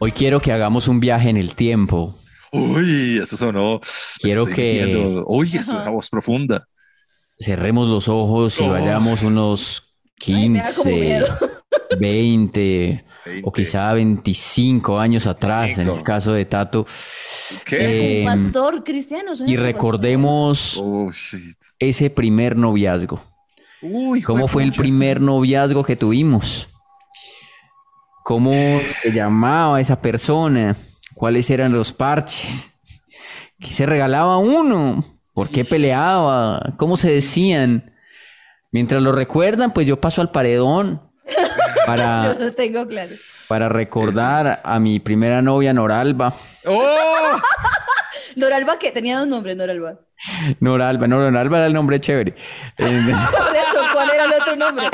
Hoy 0.00 0.12
quiero 0.12 0.40
que 0.40 0.52
hagamos 0.52 0.88
un 0.88 1.00
viaje 1.00 1.28
en 1.30 1.36
el 1.36 1.54
tiempo. 1.54 2.14
Uy, 2.52 3.18
eso 3.22 3.36
sonó. 3.36 3.80
Quiero 4.20 4.46
que- 4.46 4.84
metiendo- 4.86 5.24
Uy, 5.28 5.48
eso 5.48 5.60
es 5.60 5.68
una 5.70 5.90
voz 5.90 6.08
profunda. 6.08 6.66
Cerremos 7.38 7.88
los 7.88 8.08
ojos 8.08 8.58
y 8.60 8.64
Oh. 8.64 8.70
vayamos 8.70 9.22
unos 9.22 9.94
Ay, 10.26 10.48
me 10.48 10.58
da 10.60 10.72
como 10.74 10.90
15, 10.90 11.00
miedo. 11.00 11.38
20 12.00 13.04
o 13.24 13.28
20. 13.30 13.52
quizá 13.54 13.92
25 13.92 14.98
años 14.98 15.26
atrás, 15.26 15.66
en 15.74 15.80
el 15.80 15.86
25. 15.86 16.04
caso 16.04 16.32
de 16.32 16.44
Tato. 16.44 16.86
¿Qué? 17.64 18.22
Eh, 18.22 18.26
Un 18.26 18.26
pastor 18.26 18.82
cristiano. 18.84 19.32
Y 19.46 19.56
recordemos 19.56 20.76
Oh, 20.78 21.10
ese 21.78 22.10
primer 22.10 22.56
noviazgo. 22.56 23.20
Uy, 23.82 24.22
¿Cómo 24.22 24.48
fue 24.48 24.64
el 24.64 24.72
primer 24.72 25.20
noviazgo 25.20 25.84
que 25.84 25.94
tuvimos? 25.96 26.68
¿Cómo 28.28 28.52
se 29.00 29.10
llamaba 29.10 29.80
esa 29.80 30.02
persona? 30.02 30.76
¿Cuáles 31.14 31.48
eran 31.48 31.72
los 31.72 31.94
parches? 31.94 32.74
¿Qué 33.58 33.72
se 33.72 33.86
regalaba 33.86 34.36
uno? 34.36 35.02
¿Por 35.32 35.48
qué 35.48 35.64
peleaba? 35.64 36.74
¿Cómo 36.76 36.98
se 36.98 37.10
decían? 37.10 37.94
Mientras 38.70 39.00
lo 39.00 39.12
recuerdan, 39.12 39.72
pues 39.72 39.86
yo 39.86 39.98
paso 39.98 40.20
al 40.20 40.30
paredón 40.30 41.00
para, 41.86 42.34
Yo 42.34 42.38
lo 42.38 42.52
tengo 42.52 42.86
claro. 42.86 43.12
para 43.48 43.70
recordar 43.70 44.60
a 44.62 44.78
mi 44.78 45.00
primera 45.00 45.40
novia, 45.40 45.72
Noralba. 45.72 46.36
¡Oh! 46.66 47.40
Noralba, 48.36 48.78
que 48.78 48.92
tenía 48.92 49.20
dos 49.20 49.26
nombres, 49.26 49.56
Noralba. 49.56 50.00
Noralba, 50.60 51.06
no, 51.08 51.18
Noralba 51.18 51.56
era 51.56 51.66
el 51.66 51.72
nombre 51.72 51.98
chévere. 51.98 52.34
Por 52.76 52.86
eso, 52.86 53.80
¿cuál 53.94 54.10
era 54.10 54.24
el 54.24 54.32
otro 54.34 54.54
nombre? 54.54 54.86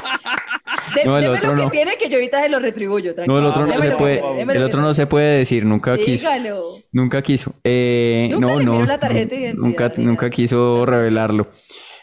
De, 0.95 1.05
No, 1.05 1.19
el 1.19 1.27
otro 1.27 1.51
lo 1.51 1.57
que 1.57 1.63
no. 1.65 1.71
tiene 1.71 1.97
que 1.99 2.09
yo 2.09 2.17
ahorita 2.17 2.43
se 2.43 2.49
lo 2.49 2.59
retribuyo. 2.61 3.11
no, 3.11 3.15
Tranquilo. 3.15 3.39
el 3.39 3.45
otro 3.47 3.67
no 3.67 3.73
se 3.81 3.89
que 3.89 3.95
puede, 3.97 4.23
deme 4.37 4.53
el 4.55 4.63
otro 4.63 4.79
que 4.81 4.83
no 4.87 4.95
se 4.95 5.07
puede 5.07 5.39
decir, 5.39 5.65
nunca 5.65 5.95
tiene. 5.97 6.05
quiso. 6.13 6.29
Dígalo. 6.31 6.79
Nunca 6.93 7.23
quiso. 7.23 7.55
Eh, 7.65 8.29
Nunca 8.31 8.47
no, 8.47 8.61
no. 8.61 8.85
la 8.87 8.99
tarjeta 8.99 9.35
de 9.35 9.55
Nunca, 9.55 9.93
nunca 9.97 10.31
quiso 10.31 10.87
revelarlo. 10.87 11.49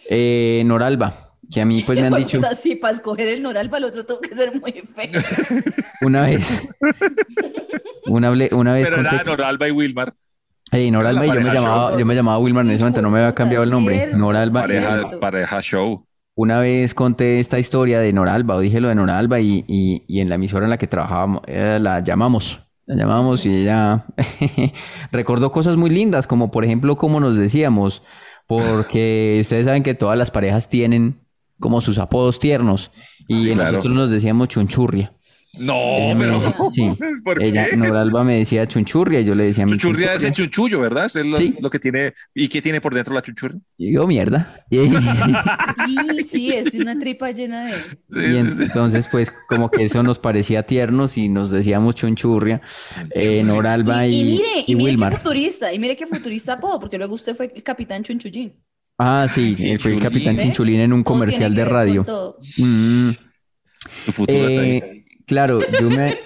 Eh, 0.10 0.63
Noralba, 0.65 1.34
que 1.51 1.62
a 1.62 1.65
mí 1.65 1.82
pues 1.86 1.99
me 1.99 2.08
han 2.08 2.15
dicho 2.17 2.41
Sí, 2.60 2.75
para 2.75 2.93
escoger 2.93 3.27
el 3.30 3.41
Noralba, 3.41 3.77
el 3.77 3.86
otro 3.86 4.06
tuvo 4.06 4.19
que 4.19 4.36
ser 4.36 4.60
muy 4.60 4.71
feo. 4.71 5.21
una 6.01 6.23
vez. 6.23 6.45
Una, 8.08 8.32
una 8.32 8.73
vez 8.73 8.84
Pero 8.89 8.97
conté. 8.97 9.15
era 9.15 9.23
Noralba 9.23 9.67
y 9.67 9.71
Wilmar. 9.71 10.13
Ey, 10.73 10.89
Noralba, 10.89 11.25
y 11.25 11.30
yo 11.34 11.41
me 11.41 11.54
llamaba, 11.54 11.89
show. 11.91 11.99
yo 11.99 12.06
me 12.06 12.15
llamaba 12.15 12.38
Wilmar 12.39 12.65
en 12.65 12.71
ese 12.71 12.84
momento, 12.84 13.01
no 13.01 13.10
me 13.10 13.19
había 13.19 13.36
cambiado 13.36 13.63
el 13.65 13.69
nombre. 13.69 14.08
Noralba. 14.13 14.62
Pareja, 14.62 15.10
pareja 15.19 15.62
show. 15.62 16.06
Una 16.36 16.60
vez 16.60 16.94
conté 16.94 17.39
esta 17.39 17.60
historia 17.60 18.00
de 18.00 18.13
Noralba, 18.13 18.56
o 18.56 18.60
dije 18.60 18.80
lo 18.80 18.88
de 18.88 18.96
Noralba, 18.96 19.39
y, 19.39 19.65
y, 19.67 20.04
y 20.08 20.22
en 20.22 20.30
la 20.30 20.36
emisora 20.36 20.65
en 20.65 20.70
la 20.70 20.78
que 20.78 20.88
trabajábamos, 20.88 21.41
eh, 21.48 21.78
la 21.82 22.00
llamamos. 22.02 22.60
La 22.86 22.96
llamamos 22.96 23.46
y 23.46 23.54
ella 23.63 24.06
recordó 25.12 25.52
cosas 25.52 25.78
muy 25.78 25.89
lindas, 25.89 26.28
como 26.28 26.52
por 26.52 26.65
ejemplo, 26.65 26.96
como 26.98 27.20
nos 27.20 27.38
decíamos, 27.38 28.02
porque 28.48 29.38
ustedes 29.41 29.65
saben 29.65 29.84
que 29.84 29.94
todas 29.94 30.17
las 30.17 30.32
parejas 30.32 30.67
tienen 30.70 31.22
como 31.60 31.80
sus 31.80 31.98
apodos 32.00 32.39
tiernos, 32.39 32.91
y 33.28 33.54
Claro. 33.54 33.72
nosotros 33.74 33.94
nos 33.94 34.10
decíamos 34.10 34.48
chunchurria. 34.48 35.13
No, 35.59 35.75
Ella 35.75 36.15
me- 36.15 36.25
pero. 36.25 36.71
sí. 36.73 36.97
¿Por 37.25 37.43
Ella, 37.43 37.67
qué? 37.69 37.75
Noralba 37.77 38.23
me 38.23 38.37
decía 38.37 38.65
chunchurria, 38.67 39.19
y 39.19 39.25
yo 39.25 39.35
le 39.35 39.43
decía 39.43 39.65
Chunchurria 39.65 40.13
es 40.13 40.23
el 40.23 40.31
chunchullo, 40.31 40.79
¿verdad? 40.79 41.05
Es 41.07 41.15
lo, 41.15 41.37
Sí. 41.37 41.55
lo 41.59 41.69
que 41.69 41.77
tiene. 41.77 42.13
¿Y 42.33 42.47
qué 42.47 42.61
tiene 42.61 42.79
por 42.79 42.93
dentro 42.95 43.13
la 43.13 43.21
chunchurria? 43.21 43.59
Y 43.77 43.91
yo, 43.93 44.07
mierda. 44.07 44.47
Y, 44.69 44.77
Y 44.79 46.23
sí, 46.27 46.53
es 46.53 46.73
una 46.75 46.97
tripa 46.97 47.31
llena 47.31 47.65
de. 47.65 47.73
Sí, 48.11 48.19
y 48.31 48.37
entonces, 48.37 49.09
pues, 49.11 49.29
como 49.49 49.69
que 49.69 49.83
eso 49.83 50.01
nos 50.03 50.19
parecía 50.19 50.63
tiernos 50.63 51.17
y 51.17 51.27
nos 51.27 51.51
decíamos 51.51 51.95
chunchurria, 51.95 52.61
eh, 53.13 53.43
Noralba 53.43 54.07
y, 54.07 54.13
y, 54.13 54.21
y 54.21 54.31
mire, 54.37 54.43
y 54.67 54.71
y 54.71 54.75
mire 54.75 54.77
qué 54.77 54.83
Wilmar. 54.91 55.17
futurista, 55.17 55.73
y 55.73 55.79
mire 55.79 55.97
qué 55.97 56.07
futurista 56.07 56.53
apodo, 56.53 56.79
porque 56.79 56.97
luego 56.97 57.13
usted 57.15 57.35
fue 57.35 57.51
el 57.53 57.61
capitán 57.63 58.03
Chunchullín. 58.03 58.53
Ah, 58.97 59.27
sí, 59.27 59.55
él 59.69 59.79
fue 59.79 59.91
el 59.93 59.99
capitán 60.01 60.37
¿Ve? 60.37 60.43
Chinchulín 60.43 60.79
en 60.79 60.93
un 60.93 61.03
comercial 61.03 61.53
de 61.55 61.65
radio. 61.65 62.05
Mm, 62.57 63.09
Tu 64.05 64.11
futuro 64.11 64.47
está 64.47 64.61
ahí. 64.61 65.03
Claro, 65.32 65.62
yo 65.80 65.89
me, 65.89 66.20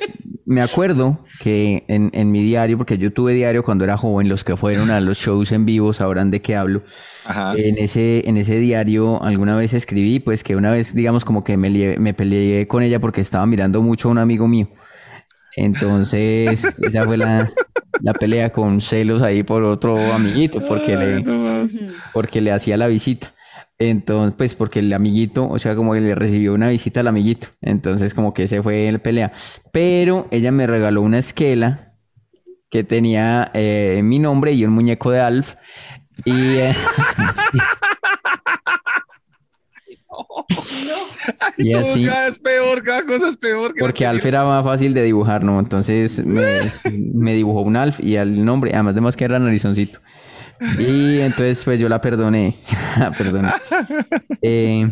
me 0.45 0.61
acuerdo 0.61 1.23
que 1.39 1.83
en, 1.87 2.09
en 2.13 2.31
mi 2.31 2.41
diario, 2.41 2.75
porque 2.75 2.97
yo 2.97 3.13
tuve 3.13 3.33
diario 3.33 3.61
cuando 3.61 3.83
era 3.83 3.97
joven, 3.97 4.27
los 4.29 4.43
que 4.43 4.57
fueron 4.57 4.89
a 4.89 4.99
los 4.99 5.19
shows 5.19 5.51
en 5.51 5.63
vivo 5.63 5.93
sabrán 5.93 6.31
de 6.31 6.41
qué 6.41 6.55
hablo. 6.55 6.81
Ajá. 7.27 7.53
En 7.55 7.77
ese, 7.77 8.27
en 8.27 8.37
ese 8.37 8.57
diario 8.57 9.21
alguna 9.21 9.55
vez 9.55 9.75
escribí, 9.75 10.19
pues 10.19 10.43
que 10.43 10.55
una 10.55 10.71
vez, 10.71 10.95
digamos, 10.95 11.23
como 11.23 11.43
que 11.43 11.55
me, 11.55 11.69
me 11.99 12.15
peleé 12.15 12.67
con 12.67 12.81
ella 12.81 12.99
porque 12.99 13.21
estaba 13.21 13.45
mirando 13.45 13.83
mucho 13.83 14.07
a 14.07 14.11
un 14.11 14.17
amigo 14.17 14.47
mío. 14.47 14.69
Entonces, 15.55 16.65
esa 16.81 17.03
fue 17.05 17.17
la, 17.17 17.53
la 18.01 18.13
pelea 18.13 18.49
con 18.49 18.81
celos 18.81 19.21
ahí 19.21 19.43
por 19.43 19.63
otro 19.63 19.97
amiguito, 20.11 20.63
porque 20.63 20.97
le, 20.97 21.23
porque 22.11 22.41
le 22.41 22.51
hacía 22.51 22.75
la 22.75 22.87
visita. 22.87 23.34
Entonces, 23.77 24.33
pues 24.37 24.55
porque 24.55 24.79
el 24.79 24.93
amiguito, 24.93 25.49
o 25.49 25.59
sea, 25.59 25.75
como 25.75 25.93
que 25.93 25.99
le 25.99 26.15
recibió 26.15 26.53
una 26.53 26.69
visita 26.69 27.01
al 27.01 27.07
amiguito. 27.07 27.47
Entonces, 27.61 28.13
como 28.13 28.33
que 28.33 28.43
ese 28.43 28.63
fue 28.63 28.89
la 28.91 28.99
pelea. 28.99 29.33
Pero 29.71 30.27
ella 30.31 30.51
me 30.51 30.65
regaló 30.65 31.01
una 31.01 31.19
esquela 31.19 31.93
que 32.69 32.83
tenía 32.83 33.51
eh, 33.53 34.01
mi 34.03 34.19
nombre 34.19 34.53
y 34.53 34.65
un 34.65 34.71
muñeco 34.71 35.11
de 35.11 35.19
Alf. 35.19 35.55
Y 36.23 36.57
eh, 36.57 36.73
y 41.57 41.71
Todo 41.71 41.81
así, 41.81 42.05
cada 42.05 42.25
vez 42.25 42.39
peor, 42.39 42.83
cada 42.83 43.05
cosa 43.05 43.29
es 43.29 43.37
peor. 43.37 43.73
porque 43.77 44.05
Alf 44.05 44.25
era 44.25 44.43
más 44.45 44.63
fácil 44.63 44.93
de 44.93 45.03
dibujar, 45.03 45.43
¿no? 45.43 45.59
Entonces 45.59 46.25
me, 46.25 46.59
me 47.13 47.33
dibujó 47.33 47.61
un 47.61 47.75
Alf 47.75 47.99
y 47.99 48.15
el 48.15 48.43
nombre, 48.45 48.71
además 48.73 48.95
de 48.95 49.01
más 49.01 49.15
que 49.15 49.25
era 49.25 49.39
narizoncito. 49.39 49.99
Y 50.79 51.19
entonces, 51.19 51.63
pues 51.63 51.79
yo 51.79 51.89
la 51.89 51.99
perdoné. 52.01 52.55
La 52.99 53.11
perdoné. 53.11 53.49
Eh, 54.41 54.89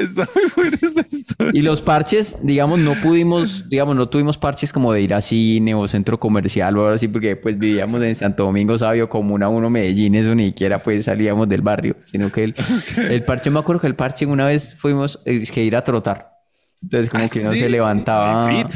Está 0.00 0.28
muy 0.34 0.44
buena 0.56 0.78
esta 0.80 1.04
historia. 1.10 1.52
Y 1.54 1.62
los 1.62 1.82
parches, 1.82 2.36
digamos, 2.42 2.78
no 2.78 2.94
pudimos, 3.02 3.68
digamos, 3.68 3.94
no 3.96 4.08
tuvimos 4.08 4.38
parches 4.38 4.72
como 4.72 4.92
de 4.92 5.02
ir 5.02 5.12
a 5.14 5.20
cine 5.20 5.74
o 5.74 5.86
centro 5.86 6.18
comercial 6.18 6.76
o 6.78 6.82
algo 6.82 6.94
así, 6.94 7.08
porque 7.08 7.36
pues 7.36 7.58
vivíamos 7.58 8.00
en 8.02 8.14
Santo 8.14 8.44
Domingo 8.44 8.78
Sabio, 8.78 9.08
Comuna 9.10 9.48
1, 9.50 9.68
Medellín, 9.68 10.14
eso 10.14 10.34
ni 10.34 10.46
siquiera 10.48 10.78
pues 10.82 11.04
salíamos 11.04 11.48
del 11.48 11.60
barrio, 11.62 11.96
sino 12.04 12.32
que 12.32 12.44
el, 12.44 12.54
el 13.10 13.24
parche, 13.24 13.50
me 13.50 13.58
acuerdo 13.58 13.80
que 13.82 13.88
el 13.88 13.94
parche 13.96 14.24
una 14.26 14.46
vez 14.46 14.74
fuimos, 14.74 15.20
es 15.26 15.50
que 15.50 15.62
ir 15.62 15.76
a 15.76 15.84
trotar. 15.84 16.30
Entonces 16.82 17.10
como 17.10 17.24
Ah, 17.24 17.28
que 17.30 17.40
no 17.40 17.50
sí. 17.50 17.60
se 17.60 17.68
levantaba. 17.68 18.46
Fit. 18.48 18.74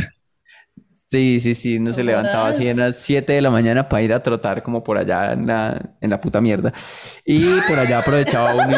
Sí, 1.11 1.41
sí, 1.41 1.57
sí, 1.57 1.77
uno 1.77 1.93
se 1.93 2.05
No 2.05 2.11
levantaba 2.11 2.49
así 2.51 2.69
a 2.69 2.75
las 2.75 2.97
7 2.99 3.33
de 3.33 3.41
la 3.41 3.51
mañana 3.51 3.89
para 3.89 4.03
ir 4.03 4.13
a 4.13 4.23
trotar 4.23 4.63
como 4.63 4.85
por 4.85 4.97
allá 4.97 5.33
en 5.33 5.47
la, 5.47 5.91
en 6.01 6.11
la 6.11 6.21
puta 6.21 6.41
mierda. 6.41 6.73
Y 7.25 7.45
por 7.69 7.79
allá 7.81 7.99
aprovechaba 7.99 8.55
uno 8.55 8.77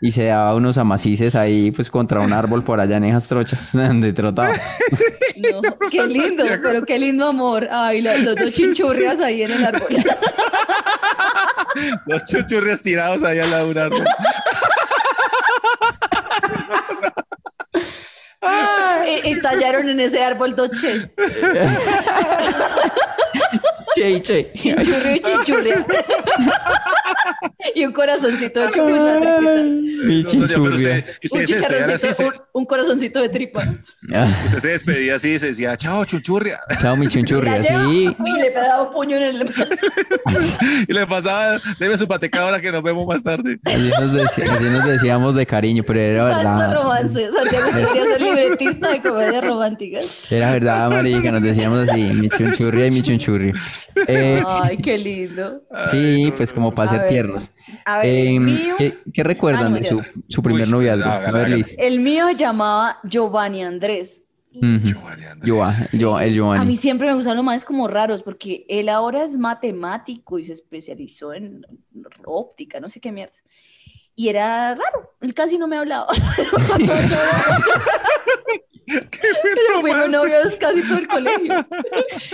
y, 0.00 0.08
y 0.08 0.12
se 0.12 0.24
daba 0.24 0.54
unos 0.54 0.76
amacices 0.76 1.34
ahí 1.34 1.70
pues 1.70 1.88
contra 1.88 2.20
un 2.20 2.34
árbol 2.34 2.62
por 2.64 2.80
allá 2.80 2.98
en 2.98 3.04
esas 3.04 3.28
trochas 3.28 3.70
donde 3.72 4.12
trotaba. 4.12 4.52
No, 5.36 5.62
qué 5.90 6.06
lindo, 6.06 6.44
pero 6.62 6.84
qué 6.84 6.98
lindo 6.98 7.26
amor. 7.28 7.66
Ay, 7.70 8.02
los 8.02 8.36
dos 8.36 8.52
chinchurrias 8.54 9.20
ahí 9.20 9.42
en 9.42 9.52
el 9.52 9.64
árbol. 9.64 9.88
Los 12.04 12.24
chuchurrias 12.24 12.82
tirados 12.82 13.22
ahí 13.22 13.38
al 13.38 13.50
lado 13.50 13.64
de 13.64 13.70
un 13.70 13.78
árbol. 13.78 14.04
Y, 19.24 19.30
y 19.32 19.40
tallaron 19.40 19.88
en 19.88 20.00
ese 20.00 20.22
árbol 20.22 20.54
dos 20.56 20.70
ches. 20.80 21.12
Che, 23.94 24.22
che. 24.22 24.50
Chinchurrio 24.54 25.84
y 27.74 27.84
un 27.84 27.92
corazoncito 27.92 28.60
de 28.60 28.66
usted 28.66 28.82
Un 32.52 32.64
corazoncito 32.66 33.20
de 33.20 33.28
tripa. 33.28 33.62
Ah, 34.12 34.26
usted 34.44 34.58
se 34.58 34.68
despedía 34.68 35.14
así 35.16 35.30
y 35.34 35.38
se 35.38 35.46
decía, 35.48 35.76
chao, 35.76 36.04
chuchurria. 36.04 36.58
chao, 36.80 36.96
mi 36.96 37.06
lleva 37.06 37.62
Sí. 37.62 38.16
y 38.24 38.32
le 38.40 38.50
pegaba 38.50 38.82
un 38.82 38.92
puño 38.92 39.16
en 39.16 39.22
el 39.22 39.44
brazo. 39.44 39.86
Y 40.88 40.92
le 40.92 41.06
pasaba, 41.06 41.58
debe 41.78 41.96
su 41.96 42.08
pateca 42.08 42.42
ahora 42.42 42.60
que 42.60 42.72
nos 42.72 42.82
vemos 42.82 43.06
más 43.06 43.22
tarde. 43.22 43.58
Así 43.64 43.90
nos, 44.00 44.12
deci- 44.12 44.42
así 44.50 44.64
nos 44.64 44.84
decíamos 44.84 45.34
de 45.36 45.46
cariño, 45.46 45.82
pero 45.86 46.00
era 46.00 46.24
verdad. 46.24 46.74
romance. 46.74 47.30
Santiago 47.30 47.66
libretista 48.34 48.88
de 48.90 49.00
comedias 49.02 49.44
románticas. 49.44 50.26
Era 50.30 50.52
verdad, 50.52 50.90
marica, 50.90 51.30
nos 51.32 51.42
decíamos 51.42 51.88
así, 51.88 52.02
mi 52.02 52.28
chunchurria 52.36 52.86
y 52.86 52.90
mi 52.90 53.02
chunchurria. 53.02 53.54
Eh, 54.08 54.42
Ay, 54.46 54.76
qué 54.78 54.98
lindo. 54.98 55.62
sí, 55.90 56.32
pues 56.36 56.52
como 56.52 56.72
para 56.74 56.88
A 56.88 56.92
ser 56.92 57.00
ver, 57.02 57.08
tiernos. 57.10 57.50
A 57.84 57.98
ver, 57.98 58.06
Em, 58.26 58.44
mío, 58.44 58.74
¿qué, 58.78 58.94
qué 59.12 59.22
recuerdan 59.22 59.66
Ah, 59.66 59.68
no, 59.70 59.76
de 59.76 60.04
su, 60.28 60.42
primer 60.42 60.66
Uy, 60.66 60.70
noviazgo? 60.72 61.04
A 61.08 61.30
ver. 61.30 61.50
Liz. 61.50 61.74
el 61.78 62.00
mío 62.00 62.30
llamaba 62.30 62.98
Giovanni 63.04 63.62
Andrés. 63.62 64.22
Ujú. 64.54 64.92
Giova- 65.42 65.72
Gio- 65.92 66.20
el 66.20 66.24
A 66.24 66.26
mí 66.28 66.34
Giovanni. 66.34 66.76
siempre 66.76 67.06
me 67.06 67.14
gustan 67.14 67.36
los 67.36 67.44
más 67.44 67.64
como 67.64 67.88
raros 67.88 68.22
porque 68.22 68.66
él 68.68 68.90
ahora 68.90 69.24
es 69.24 69.38
matemático 69.38 70.38
y 70.38 70.44
se 70.44 70.52
especializó 70.52 71.32
en 71.32 71.64
óptica, 72.26 72.78
no 72.78 72.90
sé 72.90 73.00
qué 73.00 73.12
mierda. 73.12 73.32
Y 74.14 74.28
era 74.28 74.74
raro, 74.74 75.14
él 75.20 75.32
casi 75.34 75.56
no 75.58 75.66
me 75.68 75.78
hablaba. 75.78 76.06
Pero 78.84 79.80
fuimos 79.80 80.08
novios 80.10 80.54
casi 80.58 80.82
todo 80.82 80.98
el 80.98 81.08
colegio. 81.08 81.66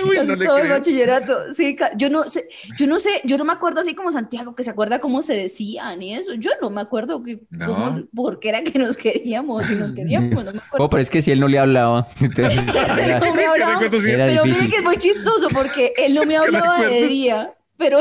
Uy, 0.05 0.17
Casi 0.17 0.27
no 0.27 0.38
todo 0.38 0.59
el 0.59 0.69
bachillerato. 0.69 1.53
Sí, 1.53 1.77
yo 1.97 2.11
no 2.11 2.29
sé, 2.31 2.49
yo 2.79 2.87
no 2.87 2.99
sé, 3.01 3.21
yo 3.25 3.37
no 3.38 3.45
me 3.45 3.53
acuerdo 3.53 3.81
así 3.81 3.95
como 3.95 4.11
Santiago, 4.11 4.55
que 4.55 4.64
se 4.64 4.71
acuerda 4.71 4.99
cómo 4.99 5.23
se 5.23 5.35
decían 5.35 6.03
y 6.03 6.14
eso. 6.14 6.35
Yo 6.35 6.51
no 6.61 6.71
me 6.71 6.81
acuerdo 6.81 7.23
que, 7.23 7.41
No. 7.51 7.67
cómo- 7.67 8.03
por 8.14 8.41
qué 8.41 8.49
era 8.49 8.62
que 8.62 8.79
nos 8.79 8.97
queríamos, 8.97 9.67
si 9.67 9.75
nos 9.75 9.93
queríamos, 9.93 10.45
no 10.45 10.53
me 10.53 10.59
acuerdo. 10.59 10.85
Oh, 10.87 10.91
pero 10.91 11.03
es 11.03 11.11
que 11.11 11.23
si 11.23 11.31
él 11.31 11.41
no 11.41 11.49
le 11.49 11.59
hablaba. 11.59 12.09
Entonces, 12.21 12.59
era- 12.69 13.21
No 13.21 13.35
me 13.35 13.45
hablaba. 13.47 13.81
Pero 13.81 14.45
mire 14.45 14.69
que 14.69 14.77
es 14.77 14.83
muy 14.85 14.97
chistoso 14.97 15.49
porque 15.53 15.93
él 15.97 16.14
no 16.14 16.25
me 16.25 16.37
hablaba 16.37 16.81
de 16.83 17.03
día, 17.07 17.55
pero, 17.77 18.01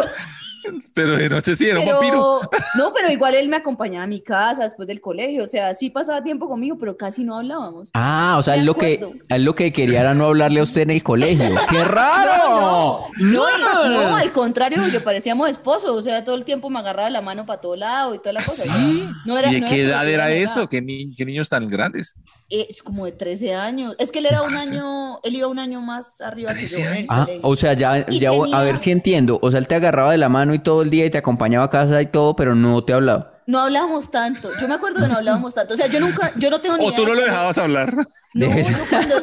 Pero 0.93 1.15
de 1.17 1.29
noche 1.29 1.55
sí, 1.55 1.67
era 1.67 1.79
un 1.79 1.85
vampiro. 1.85 2.41
no, 2.75 2.93
pero 2.93 3.11
igual 3.11 3.35
él 3.35 3.47
me 3.49 3.57
acompañaba 3.57 4.03
a 4.03 4.07
mi 4.07 4.21
casa 4.21 4.63
después 4.63 4.87
del 4.87 5.01
colegio, 5.01 5.43
o 5.43 5.47
sea, 5.47 5.73
sí 5.73 5.89
pasaba 5.89 6.23
tiempo 6.23 6.47
conmigo, 6.47 6.77
pero 6.79 6.97
casi 6.97 7.23
no 7.23 7.37
hablábamos. 7.37 7.89
Ah, 7.93 8.35
o 8.37 8.43
sea, 8.43 8.55
él 8.55 8.65
lo 8.65 8.75
que, 8.75 9.07
él 9.29 9.43
lo 9.43 9.55
que 9.55 9.71
quería 9.73 10.01
era 10.01 10.13
no 10.13 10.25
hablarle 10.25 10.59
a 10.59 10.63
usted 10.63 10.81
en 10.81 10.91
el 10.91 11.03
colegio. 11.03 11.55
¡Qué 11.69 11.83
raro! 11.83 13.05
No, 13.17 13.57
no, 13.59 13.89
no, 13.89 14.15
al 14.15 14.31
contrario, 14.31 14.87
yo 14.87 15.03
parecíamos 15.03 15.49
esposos, 15.49 15.91
o 15.91 16.01
sea, 16.01 16.23
todo 16.23 16.35
el 16.35 16.45
tiempo 16.45 16.69
me 16.69 16.79
agarraba 16.79 17.09
la 17.09 17.21
mano 17.21 17.45
para 17.45 17.61
todo 17.61 17.75
lado 17.75 18.15
y 18.15 18.19
toda 18.19 18.33
la 18.33 18.43
cosa. 18.43 18.63
Sí. 18.75 19.07
No 19.25 19.37
era, 19.37 19.49
¿Y 19.51 19.55
de 19.55 19.61
no 19.61 19.67
qué 19.67 19.75
que 19.75 19.81
edad 19.83 20.07
era 20.07 20.31
eso? 20.31 20.67
¿Qué, 20.67 20.81
ni- 20.81 21.13
qué 21.15 21.25
niños 21.25 21.49
tan 21.49 21.67
grandes? 21.67 22.15
Eh, 22.49 22.69
como 22.83 23.03
de 23.05 23.11
13 23.11 23.53
años. 23.55 23.95
Es 23.99 24.11
que 24.11 24.19
él 24.19 24.25
era 24.25 24.41
un 24.41 24.55
Ah, 24.55 24.61
año, 24.61 25.19
él 25.23 25.35
iba 25.35 25.47
un 25.47 25.59
año 25.59 25.81
más 25.81 26.21
arriba 26.21 26.53
que 26.53 26.59
13 26.59 26.81
yo. 26.81 26.89
el 26.91 27.05
Ah, 27.09 27.27
o 27.41 27.55
sea, 27.57 27.73
ya, 27.73 27.91
a 27.93 28.63
ver 28.63 28.77
si 28.77 28.91
entiendo. 28.91 29.37
O 29.41 29.51
sea, 29.51 29.59
él 29.59 29.67
te 29.67 29.75
agarraba 29.75 30.11
de 30.13 30.17
la 30.17 30.29
mano 30.29 30.53
y 30.53 30.59
todo 30.59 30.81
el 30.81 30.89
día 30.89 31.05
y 31.05 31.09
te 31.09 31.17
acompañaba 31.17 31.65
a 31.65 31.69
casa 31.69 32.01
y 32.01 32.05
todo, 32.05 32.35
pero 32.37 32.55
no 32.55 32.83
te 32.85 32.93
hablaba. 32.93 33.33
No 33.47 33.59
hablábamos 33.59 34.11
tanto. 34.11 34.49
Yo 34.61 34.67
me 34.67 34.75
acuerdo 34.75 35.01
que 35.01 35.07
no 35.07 35.15
hablábamos 35.17 35.53
tanto. 35.55 35.73
O 35.73 35.77
sea, 35.77 35.87
yo 35.87 35.99
nunca, 35.99 36.31
yo 36.37 36.49
no 36.49 36.59
tengo 36.59 36.77
ni 36.77 36.85
¿O 36.85 36.91
tú 36.93 37.03
no 37.05 37.13
lo 37.13 37.21
de- 37.21 37.27
dejabas 37.27 37.57
hablar? 37.57 37.93
No, 38.33 38.45
yo 38.45 38.75
cuando, 38.89 39.15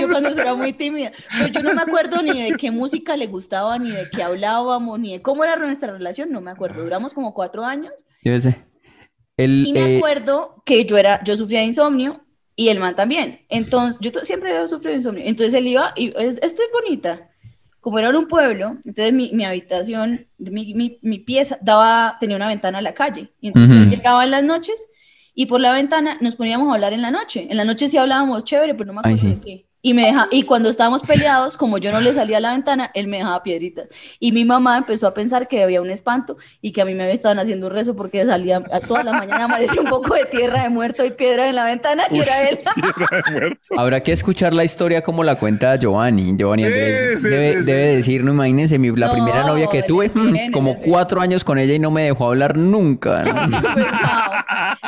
yo 0.00 0.08
cuando 0.10 0.28
era 0.28 0.54
muy 0.54 0.72
tímida. 0.72 1.10
Pero 1.38 1.48
yo 1.48 1.62
no 1.62 1.74
me 1.74 1.82
acuerdo 1.82 2.22
ni 2.22 2.42
de 2.50 2.56
qué 2.58 2.70
música 2.70 3.16
le 3.16 3.26
gustaba, 3.26 3.78
ni 3.78 3.90
de 3.90 4.08
qué 4.10 4.22
hablábamos, 4.22 4.98
ni 5.00 5.12
de 5.12 5.22
cómo 5.22 5.42
era 5.44 5.56
nuestra 5.56 5.90
relación. 5.92 6.30
No 6.30 6.40
me 6.40 6.50
acuerdo. 6.50 6.82
Duramos 6.84 7.12
como 7.14 7.34
cuatro 7.34 7.64
años. 7.64 7.92
Yo 8.22 8.38
sé. 8.40 8.64
Y 9.38 9.72
me 9.72 9.94
eh, 9.94 9.96
acuerdo 9.96 10.62
que 10.64 10.84
yo 10.84 10.96
era, 10.98 11.22
yo 11.24 11.36
sufría 11.36 11.60
de 11.60 11.66
insomnio 11.66 12.21
y 12.56 12.68
el 12.68 12.78
man 12.80 12.96
también. 12.96 13.40
Entonces, 13.48 13.98
yo 14.00 14.10
siempre 14.24 14.50
había 14.50 14.68
sufrido 14.68 14.96
insomnio. 14.96 15.24
Entonces 15.26 15.54
él 15.54 15.66
iba 15.68 15.92
y 15.96 16.08
es, 16.16 16.38
esta 16.42 16.62
es 16.62 16.70
bonita. 16.72 17.30
Como 17.80 17.98
era 17.98 18.10
en 18.10 18.16
un 18.16 18.28
pueblo, 18.28 18.78
entonces 18.84 19.12
mi, 19.12 19.32
mi 19.32 19.44
habitación, 19.44 20.28
mi, 20.38 20.72
mi, 20.74 20.98
mi 21.02 21.18
pieza 21.18 21.58
daba, 21.62 22.16
tenía 22.20 22.36
una 22.36 22.46
ventana 22.48 22.78
a 22.78 22.82
la 22.82 22.94
calle. 22.94 23.32
Y 23.40 23.48
entonces 23.48 23.76
Ujú. 23.82 23.90
llegaba 23.90 24.24
en 24.24 24.30
las 24.30 24.44
noches 24.44 24.88
y 25.34 25.46
por 25.46 25.60
la 25.60 25.72
ventana 25.72 26.16
nos 26.20 26.36
poníamos 26.36 26.70
a 26.70 26.74
hablar 26.74 26.92
en 26.92 27.02
la 27.02 27.10
noche. 27.10 27.46
En 27.50 27.56
la 27.56 27.64
noche 27.64 27.88
sí 27.88 27.96
hablábamos 27.96 28.44
chévere, 28.44 28.74
pero 28.74 28.86
no 28.86 28.94
me 28.94 29.00
Ay, 29.02 29.14
acuerdo 29.14 29.18
sí. 29.18 29.28
de 29.28 29.40
qué. 29.40 29.66
Y, 29.82 29.94
me 29.94 30.06
deja, 30.06 30.28
y 30.30 30.44
cuando 30.44 30.68
estábamos 30.68 31.02
peleados, 31.02 31.56
como 31.56 31.78
yo 31.78 31.90
no 31.90 32.00
le 32.00 32.14
salía 32.14 32.36
a 32.36 32.40
la 32.40 32.52
ventana, 32.52 32.90
él 32.94 33.08
me 33.08 33.18
dejaba 33.18 33.42
piedritas. 33.42 33.88
Y 34.20 34.30
mi 34.30 34.44
mamá 34.44 34.78
empezó 34.78 35.08
a 35.08 35.14
pensar 35.14 35.48
que 35.48 35.62
había 35.62 35.82
un 35.82 35.90
espanto 35.90 36.36
y 36.60 36.70
que 36.70 36.82
a 36.82 36.84
mí 36.84 36.94
me 36.94 37.10
estaban 37.12 37.38
haciendo 37.40 37.66
un 37.66 37.72
rezo 37.72 37.96
porque 37.96 38.24
salía 38.24 38.62
a 38.72 38.80
toda 38.80 39.02
la 39.02 39.12
mañana 39.12 39.46
aparecía 39.46 39.80
un 39.80 39.88
poco 39.88 40.14
de 40.14 40.24
tierra 40.26 40.62
de 40.62 40.70
muerto 40.70 41.04
y 41.04 41.10
piedra 41.10 41.48
en 41.48 41.56
la 41.56 41.64
ventana 41.64 42.04
y 42.10 42.20
era 42.20 42.48
él. 42.48 42.58
Habrá 43.76 44.02
que 44.02 44.12
escuchar 44.12 44.54
la 44.54 44.64
historia 44.64 45.02
como 45.02 45.24
la 45.24 45.36
cuenta 45.38 45.76
Giovanni. 45.76 46.34
Giovanni 46.36 46.64
Andrés 46.64 47.20
Sí, 47.20 47.22
sí, 47.22 47.28
debe, 47.28 47.52
sí, 47.54 47.58
sí. 47.58 47.64
debe 47.64 47.96
decir, 47.96 48.24
no 48.24 48.32
imagínense, 48.32 48.78
mi, 48.78 48.90
la 48.94 49.08
No, 49.08 49.12
primera 49.12 49.42
novia 49.44 49.66
que 49.66 49.82
tuve, 49.82 50.10
bien, 50.14 50.50
mm, 50.50 50.52
como 50.52 50.78
cuatro 50.78 51.20
años 51.20 51.44
con 51.44 51.58
ella 51.58 51.74
y 51.74 51.78
no 51.78 51.90
me 51.90 52.04
dejó 52.04 52.28
hablar 52.28 52.56
nunca. 52.56 53.22
¿no? 53.24 53.60
Fue 53.72 53.82
chao. 53.82 54.32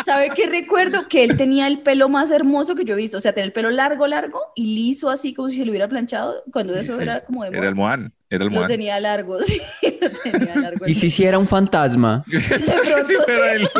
¿Sabe 0.05 0.31
qué 0.35 0.47
recuerdo? 0.47 1.09
Que 1.09 1.25
él 1.25 1.37
tenía 1.37 1.67
el 1.67 1.81
pelo 1.81 2.09
más 2.09 2.31
hermoso 2.31 2.75
que 2.75 2.85
yo 2.85 2.95
he 2.95 2.97
visto. 2.97 3.19
O 3.19 3.21
sea, 3.21 3.33
tenía 3.33 3.47
el 3.47 3.53
pelo 3.53 3.71
largo, 3.71 4.07
largo 4.07 4.41
y 4.55 4.67
liso, 4.87 5.11
así 5.11 5.33
como 5.35 5.49
si 5.49 5.59
se 5.59 5.65
lo 5.65 5.71
hubiera 5.71 5.89
planchado. 5.89 6.43
Cuando 6.53 6.75
eso 6.77 6.97
Sí, 6.97 7.03
era 7.03 7.25
como 7.25 7.45
de 7.45 7.57
Era 7.57 7.69
el. 7.69 7.75
Moan. 7.75 8.13
Era 8.31 8.45
el 8.45 8.51
Lo 8.51 8.57
Moan. 8.57 8.69
tenía 8.69 8.99
largo, 9.01 9.41
sí. 9.47 9.61
Lo 10.01 10.11
tenía 10.33 10.57
largo. 10.61 10.85
Y 10.87 10.95
si 10.95 11.11
si 11.11 11.25
era 11.25 11.39
un 11.39 11.47
fantasma. 11.47 12.25
De 12.29 12.39
pronto 12.41 13.05
Sí, 13.05 13.15
pero 13.27 13.45
sí. 13.45 13.51
él- 13.53 13.71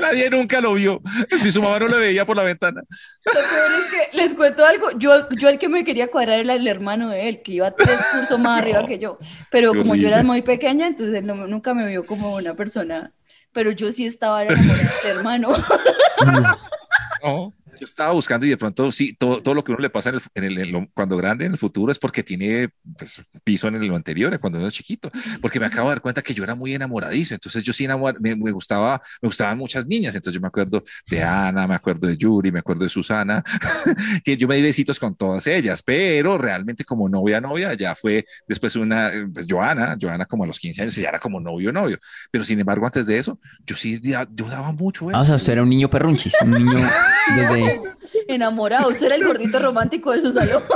Nadie 0.00 0.30
nunca 0.30 0.60
lo 0.60 0.74
vio. 0.74 1.02
Si 1.40 1.50
su 1.52 1.60
mamá 1.62 1.78
no 1.78 1.88
lo 1.88 1.98
veía 1.98 2.24
por 2.24 2.36
la 2.36 2.42
ventana. 2.44 2.82
Lo 3.24 3.32
peor 3.32 3.42
es 3.80 3.90
que 4.10 4.16
les 4.16 4.32
cuento 4.34 4.64
algo. 4.64 4.90
Yo, 4.98 5.28
yo 5.30 5.48
el 5.48 5.58
que 5.58 5.68
me 5.68 5.84
quería 5.84 6.08
cuadrar 6.08 6.38
era 6.40 6.54
el 6.54 6.66
hermano 6.66 7.10
de 7.10 7.28
él, 7.28 7.42
que 7.42 7.52
iba 7.52 7.70
tres 7.72 7.98
cursos 8.12 8.38
más 8.38 8.60
arriba 8.60 8.86
que 8.86 8.98
yo. 8.98 9.18
Pero 9.50 9.72
Qué 9.72 9.78
como 9.80 9.94
yo 9.94 10.06
era 10.08 10.18
horrible. 10.18 10.32
muy 10.32 10.42
pequeña, 10.42 10.86
entonces 10.86 11.16
él 11.16 11.26
no- 11.26 11.46
nunca 11.46 11.74
me 11.74 11.86
vio 11.86 12.04
como 12.06 12.34
una 12.36 12.54
persona. 12.54 13.12
Pero 13.52 13.70
yo 13.72 13.90
sí 13.92 14.06
estaba 14.06 14.44
enamorada 14.44 14.90
del 15.04 15.16
hermano. 15.18 15.48
No. 17.22 17.54
Yo 17.78 17.84
estaba 17.84 18.12
buscando 18.12 18.44
y 18.46 18.50
de 18.50 18.56
pronto 18.56 18.90
sí, 18.92 19.14
todo, 19.18 19.42
todo 19.42 19.54
lo 19.54 19.62
que 19.64 19.72
uno 19.72 19.80
le 19.80 19.90
pasa 19.90 20.10
en 20.10 20.16
el, 20.16 20.22
en 20.34 20.44
el- 20.44 20.58
en 20.58 20.72
lo- 20.72 20.88
cuando 20.94 21.16
grande, 21.16 21.44
en 21.46 21.52
el 21.52 21.58
futuro, 21.58 21.90
es 21.92 21.98
porque 21.98 22.22
tiene 22.22 22.68
pues, 22.96 23.22
piso 23.44 23.68
en 23.68 23.86
lo 23.86 23.96
anterior, 23.96 24.38
cuando 24.40 24.58
uno 24.58 24.68
es 24.68 24.74
chiquito. 24.74 25.10
Porque 25.40 25.60
me 25.60 25.66
acabo 25.66 25.88
de 25.88 25.94
dar 25.96 26.00
cuenta 26.02 26.22
que 26.22 26.34
yo 26.34 26.44
era 26.44 26.54
muy 26.54 26.74
enamoradizo. 26.74 27.34
Entonces 27.34 27.62
yo 27.64 27.72
sí 27.72 27.84
enamor- 27.84 28.18
me, 28.20 28.34
me 28.36 28.50
gustaba, 28.50 29.00
me 29.22 29.28
gustaban 29.28 29.56
muchas 29.58 29.86
niñas. 29.86 30.14
Entonces 30.14 30.34
yo 30.34 30.40
me 30.40 30.48
acuerdo 30.48 30.82
de 31.10 31.22
Ana, 31.22 31.66
me 31.66 31.74
acuerdo 31.74 32.06
de 32.08 32.16
Yuri, 32.16 32.50
me 32.52 32.58
acuerdo 32.60 32.84
de 32.84 32.88
Susana, 32.90 33.42
que 34.24 34.36
yo 34.36 34.48
me 34.48 34.56
di 34.56 34.62
besitos 34.62 34.98
con 34.98 35.14
todas 35.16 35.46
ellas, 35.46 35.82
pero 35.82 36.38
realmente 36.38 36.84
como 36.84 37.08
novia, 37.08 37.40
novia, 37.40 37.74
ya 37.74 37.94
fue 37.94 38.24
después 38.46 38.76
una, 38.76 39.10
pues 39.32 39.46
Joana, 39.48 39.96
Joana 40.00 40.24
como 40.26 40.44
a 40.44 40.46
los 40.46 40.58
15 40.58 40.82
años, 40.82 40.94
ya 40.96 41.08
era 41.08 41.18
como 41.18 41.40
novio, 41.40 41.72
novio. 41.72 41.98
Pero 42.30 42.44
sin 42.44 42.58
embargo, 42.60 42.84
antes 42.86 43.06
de 43.06 43.18
eso, 43.18 43.38
yo 43.66 43.76
sí, 43.76 44.00
yo 44.02 44.46
daba 44.48 44.72
mucho 44.72 45.08
Ah, 45.12 45.20
o 45.20 45.24
sea, 45.26 45.36
usted 45.36 45.52
era 45.52 45.62
un 45.62 45.68
niño 45.70 45.88
perrunchis, 45.88 46.34
un 46.42 46.50
niño 46.50 46.72
desde... 47.36 47.67
Enamorado. 48.28 48.88
Usted 48.90 49.06
era 49.06 49.14
el 49.16 49.24
gordito 49.24 49.58
romántico 49.58 50.12
de 50.12 50.20
su 50.20 50.32
salón. 50.32 50.62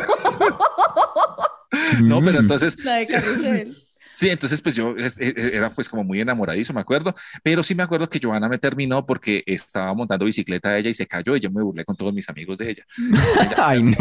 No, 2.02 2.20
pero 2.22 2.38
entonces... 2.40 2.78
La 2.84 2.96
de 2.96 3.06
sí, 3.06 3.12
carrusel. 3.12 3.76
Sí, 4.14 4.28
entonces 4.28 4.60
pues 4.60 4.74
yo 4.74 4.94
e- 4.96 5.06
e- 5.18 5.56
era 5.56 5.74
pues 5.74 5.88
como 5.88 6.04
muy 6.04 6.20
enamoradizo, 6.20 6.74
me 6.74 6.80
acuerdo, 6.80 7.14
pero 7.42 7.62
sí 7.62 7.74
me 7.74 7.82
acuerdo 7.82 8.08
que 8.08 8.20
Joana 8.22 8.48
me 8.48 8.58
terminó 8.58 9.06
porque 9.06 9.42
estaba 9.46 9.94
montando 9.94 10.26
bicicleta 10.26 10.70
a 10.70 10.78
ella 10.78 10.90
y 10.90 10.94
se 10.94 11.06
cayó 11.06 11.34
y 11.34 11.40
yo 11.40 11.50
me 11.50 11.62
burlé 11.62 11.84
con 11.84 11.96
todos 11.96 12.12
mis 12.12 12.28
amigos 12.28 12.58
de 12.58 12.70
ella. 12.70 12.86
Ay, 13.56 13.82
no. 13.82 13.94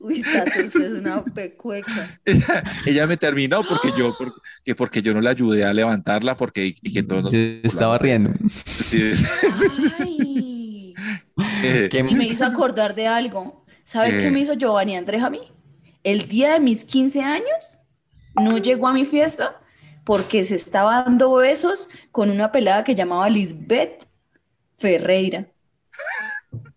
Uy, 0.00 0.22
Tato, 0.22 0.60
usted 0.66 0.80
es 0.80 0.90
una 1.02 1.24
pecueca. 1.24 2.20
Ella, 2.24 2.64
ella 2.86 3.06
me 3.06 3.16
terminó 3.16 3.62
porque 3.62 3.92
yo, 3.96 4.16
por- 4.16 4.34
que 4.64 4.74
porque 4.74 5.00
yo 5.02 5.14
no 5.14 5.20
la 5.20 5.30
ayudé 5.30 5.64
a 5.64 5.72
levantarla 5.74 6.36
porque 6.36 6.74
y 6.82 6.92
que 6.92 7.02
todos 7.02 7.24
nos 7.24 7.32
estaba 7.34 7.94
de 7.98 8.02
riendo. 8.02 8.30
Sí, 8.66 9.14
sí, 9.14 9.24
sí, 9.54 9.88
sí. 9.90 10.02
Ay. 10.02 10.27
Eh, 11.62 11.88
¿Qué- 11.90 11.98
Y 12.08 12.14
me 12.14 12.26
hizo 12.26 12.44
acordar 12.44 12.94
de 12.94 13.06
algo. 13.06 13.64
¿Sabes 13.84 14.14
Eh. 14.14 14.20
qué 14.22 14.30
me 14.30 14.40
hizo 14.40 14.54
Giovanni 14.54 14.96
Andrés 14.96 15.22
a 15.22 15.30
mí? 15.30 15.40
El 16.04 16.28
día 16.28 16.52
de 16.54 16.60
mis 16.60 16.84
15 16.84 17.20
años 17.22 17.76
no 18.34 18.58
llegó 18.58 18.88
a 18.88 18.92
mi 18.92 19.04
fiesta 19.04 19.60
porque 20.04 20.44
se 20.44 20.54
estaba 20.54 21.02
dando 21.04 21.32
besos 21.34 21.88
con 22.12 22.30
una 22.30 22.50
pelada 22.52 22.84
que 22.84 22.94
llamaba 22.94 23.28
Lisbeth 23.28 24.06
Ferreira. 24.78 25.46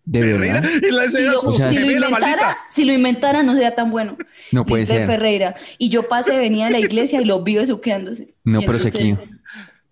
¿De 0.04 0.20
Ferreira, 0.20 0.54
verdad? 0.60 0.70
y 0.82 0.90
la 0.90 1.02
Si 1.04 1.22
lo, 1.24 1.40
su 1.40 1.48
o 1.48 1.52
sea- 1.54 1.68
si 1.70 1.74
lo 1.76 1.80
gemela 1.86 2.08
inventara, 2.08 2.58
si 2.66 2.84
lo 2.84 2.92
inventara 2.92 3.42
no 3.42 3.52
sería 3.54 3.74
tan 3.74 3.90
bueno. 3.90 4.16
No 4.50 4.66
puede 4.66 4.82
Lisbeth 4.82 4.98
ser. 4.98 5.06
Ferreira. 5.06 5.54
Y 5.78 5.88
yo 5.88 6.08
pasé, 6.08 6.36
venía 6.36 6.66
de 6.66 6.72
la 6.72 6.80
iglesia 6.80 7.20
y 7.20 7.24
los 7.24 7.42
vi 7.44 7.54
besuqueándose. 7.54 8.34
No, 8.44 8.60
Y 8.60 8.66
pero 8.66 8.78
se 8.78 8.88
entonces- 8.88 9.12
equivo- 9.18 9.41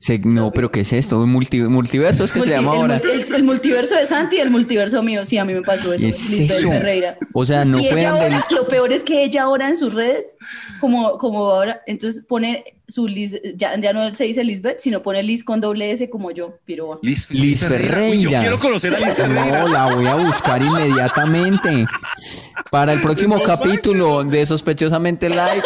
se- 0.00 0.18
no, 0.18 0.50
pero 0.50 0.70
¿qué 0.72 0.80
es 0.80 0.92
esto? 0.94 1.20
¿Un 1.20 1.30
multi- 1.30 1.60
multiverso 1.60 2.24
es 2.24 2.32
que 2.32 2.40
se 2.40 2.48
llama 2.48 2.72
el, 2.74 2.80
ahora? 2.80 2.96
el- 2.96 3.34
el 3.34 3.44
multiverso 3.44 3.94
de 3.94 4.06
Santi 4.06 4.36
y 4.36 4.40
el 4.40 4.50
multiverso 4.50 5.02
mío. 5.02 5.24
Sí, 5.26 5.36
a 5.38 5.44
mí 5.44 5.52
me 5.52 5.62
pasó 5.62 5.92
eso. 5.92 6.00
¿Qué 6.02 6.08
es 6.08 6.30
eso? 6.40 6.68
Ferreira. 6.70 7.18
O 7.34 7.44
sea, 7.44 7.64
no 7.66 7.78
y 7.78 7.86
ella 7.86 8.10
ahora, 8.12 8.24
del- 8.48 8.56
lo 8.56 8.66
peor 8.66 8.92
es 8.92 9.02
que 9.04 9.22
ella 9.22 9.42
ahora 9.42 9.68
en 9.68 9.76
sus 9.76 9.92
redes, 9.94 10.24
como, 10.80 11.18
como 11.18 11.50
ahora, 11.50 11.82
entonces 11.86 12.24
pone 12.26 12.64
su 12.90 13.06
Liz, 13.08 13.40
ya, 13.56 13.78
ya 13.78 13.92
no 13.92 14.12
se 14.14 14.24
dice 14.24 14.44
Lisbeth, 14.44 14.80
sino 14.80 15.02
pone 15.02 15.22
Liz 15.22 15.44
con 15.44 15.60
doble 15.60 15.90
S 15.92 16.08
como 16.10 16.30
yo, 16.30 16.58
pero 16.66 16.98
Liz, 17.02 17.30
Liz 17.30 17.62
Uy, 17.62 17.68
yo 17.68 17.76
Ferreira. 17.76 18.40
quiero 18.40 18.58
conocer 18.58 18.94
a 18.94 18.98
Liz 18.98 19.14
Ferreira. 19.14 19.60
No, 19.60 19.68
la 19.68 19.86
voy 19.94 20.06
a 20.06 20.14
buscar 20.16 20.60
inmediatamente. 20.62 21.86
Para 22.70 22.92
el 22.92 23.00
próximo 23.00 23.36
No, 23.38 23.42
capítulo 23.42 24.22
de 24.24 24.44
Sospechosamente 24.46 25.28
Live, 25.28 25.62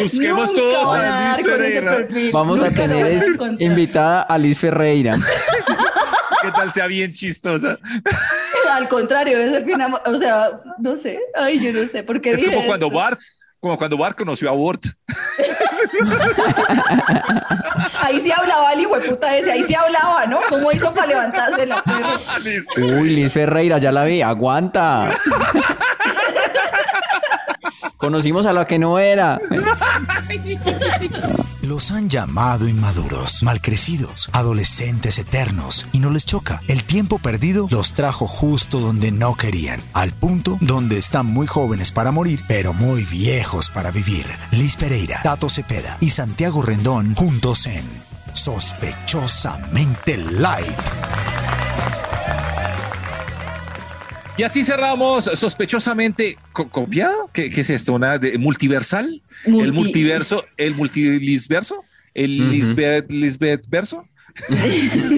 Busquemos 0.00 0.50
Nunca 0.52 0.60
todos 0.60 0.94
a 0.94 1.36
Liz 1.36 1.46
Ferreira. 1.46 2.08
vamos 2.32 2.60
a 2.60 2.68
nunca 2.68 2.82
tener 2.82 3.06
es- 3.06 3.24
invitada 3.58 4.22
a 4.22 4.38
Liz 4.38 4.58
Ferreira. 4.58 5.16
¿Qué 6.42 6.50
tal 6.52 6.70
sea 6.70 6.86
bien 6.86 7.12
chistosa? 7.12 7.78
Al 8.72 8.88
contrario, 8.88 9.38
debe 9.38 9.50
ser 9.50 9.64
que 9.64 9.72
una, 9.74 9.86
o 10.06 10.16
sea, 10.16 10.50
no 10.78 10.96
sé, 10.96 11.18
ay, 11.34 11.58
yo 11.60 11.72
no 11.72 11.88
sé, 11.88 12.02
por 12.02 12.20
qué 12.20 12.32
Es 12.32 12.40
dije 12.40 12.52
como 12.54 12.66
cuando 12.66 12.86
esto? 12.86 12.96
Bart, 12.98 13.20
como 13.60 13.78
cuando 13.78 13.96
Bart 13.96 14.16
conoció 14.18 14.48
a 14.48 14.52
Bort. 14.52 14.84
Ahí 18.00 18.20
sí 18.20 18.32
hablaba 18.32 18.72
el 18.72 18.80
hijo 18.80 18.98
de 18.98 19.08
puta 19.08 19.36
ese, 19.36 19.52
ahí 19.52 19.62
sí 19.62 19.74
hablaba, 19.74 20.26
¿no? 20.26 20.40
¿Cómo 20.48 20.72
hizo 20.72 20.92
para 20.94 21.06
levantarse 21.06 21.66
la 21.66 21.82
perra? 21.82 22.18
Uy, 22.76 23.10
Liz 23.10 23.32
Ferreira, 23.32 23.78
ya 23.78 23.92
la 23.92 24.04
vi, 24.04 24.22
aguanta. 24.22 25.10
Conocimos 27.96 28.44
a 28.46 28.52
la 28.52 28.64
que 28.66 28.78
no 28.78 28.98
era. 28.98 29.40
Los 31.64 31.90
han 31.90 32.10
llamado 32.10 32.68
inmaduros, 32.68 33.42
malcrecidos, 33.42 34.28
adolescentes 34.32 35.18
eternos, 35.18 35.86
y 35.92 35.98
no 35.98 36.10
les 36.10 36.26
choca. 36.26 36.60
El 36.68 36.84
tiempo 36.84 37.18
perdido 37.18 37.66
los 37.70 37.94
trajo 37.94 38.26
justo 38.26 38.80
donde 38.80 39.10
no 39.10 39.34
querían, 39.34 39.80
al 39.94 40.12
punto 40.12 40.58
donde 40.60 40.98
están 40.98 41.24
muy 41.24 41.46
jóvenes 41.46 41.90
para 41.90 42.10
morir, 42.10 42.44
pero 42.46 42.74
muy 42.74 43.04
viejos 43.04 43.70
para 43.70 43.90
vivir. 43.90 44.26
Liz 44.50 44.76
Pereira, 44.76 45.20
Tato 45.22 45.48
Cepeda 45.48 45.96
y 46.00 46.10
Santiago 46.10 46.60
Rendón 46.60 47.14
juntos 47.14 47.66
en 47.66 47.84
Sospechosamente 48.34 50.18
Light. 50.18 51.43
Y 54.36 54.42
así 54.42 54.64
cerramos 54.64 55.24
sospechosamente 55.24 56.36
co- 56.52 56.68
copiado. 56.68 57.30
¿Qué, 57.32 57.50
qué 57.50 57.60
es 57.60 57.70
esto? 57.70 57.92
¿Una 57.92 58.18
de, 58.18 58.36
multiversal? 58.38 59.22
Multi- 59.46 59.62
¿El 59.64 59.72
multiverso? 59.72 60.44
¿El 60.56 60.74
multilisverso? 60.74 61.84
¿El. 62.14 62.50
Lisbeth, 62.50 63.10
Lisbeth 63.12 63.68
verso? 63.68 64.08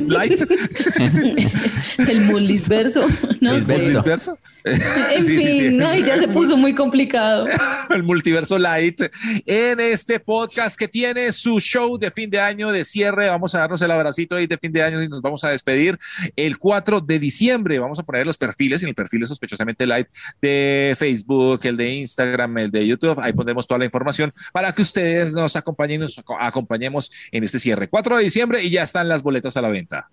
¿Light? 0.08 0.40
El 2.08 2.20
mulisverso, 2.26 3.06
no 3.40 3.54
El 3.54 3.62
sé. 3.64 3.72
verso. 3.74 3.88
¿Lisverso? 3.92 4.38
En 4.64 5.24
Sí, 5.24 5.40
sí, 5.40 5.46
fin, 5.60 5.78
sí. 5.78 5.84
ay, 5.84 6.02
ya 6.04 6.18
se 6.18 6.28
puso 6.28 6.56
muy 6.56 6.74
complicado. 6.74 7.46
el 7.90 8.02
multiverso 8.02 8.58
light 8.58 9.00
en 9.46 9.80
este 9.80 10.20
podcast 10.20 10.78
que 10.78 10.88
tiene 10.88 11.32
su 11.32 11.60
show 11.60 11.96
de 11.98 12.10
fin 12.10 12.28
de 12.30 12.40
año 12.40 12.70
de 12.72 12.84
cierre. 12.84 13.28
Vamos 13.28 13.54
a 13.54 13.60
darnos 13.60 13.80
el 13.82 13.90
abracito 13.90 14.36
ahí 14.36 14.46
de 14.46 14.58
fin 14.58 14.72
de 14.72 14.82
año 14.82 15.02
y 15.02 15.08
nos 15.08 15.22
vamos 15.22 15.44
a 15.44 15.50
despedir 15.50 15.98
el 16.36 16.58
4 16.58 17.00
de 17.00 17.18
diciembre. 17.18 17.78
Vamos 17.78 17.98
a 17.98 18.02
poner 18.02 18.26
los 18.26 18.36
perfiles 18.36 18.82
en 18.82 18.88
el 18.90 18.94
perfil 18.94 19.20
de 19.20 19.26
sospechosamente 19.26 19.86
light 19.86 20.08
de 20.42 20.94
Facebook, 20.98 21.60
el 21.64 21.76
de 21.76 21.94
Instagram, 21.94 22.58
el 22.58 22.70
de 22.70 22.86
YouTube. 22.86 23.18
Ahí 23.20 23.32
pondremos 23.32 23.66
toda 23.66 23.78
la 23.78 23.84
información 23.86 24.32
para 24.52 24.72
que 24.72 24.82
ustedes 24.82 25.32
nos 25.32 25.56
acompañen, 25.56 26.00
nos 26.02 26.18
aco- 26.18 26.36
acompañemos 26.38 27.10
en 27.32 27.44
este 27.44 27.58
cierre. 27.58 27.88
4 27.88 28.16
de 28.18 28.24
diciembre 28.24 28.62
y 28.62 28.70
ya 28.70 28.82
están 28.82 29.05
las 29.08 29.22
boletas 29.22 29.56
a 29.56 29.62
la 29.62 29.68
venta. 29.68 30.08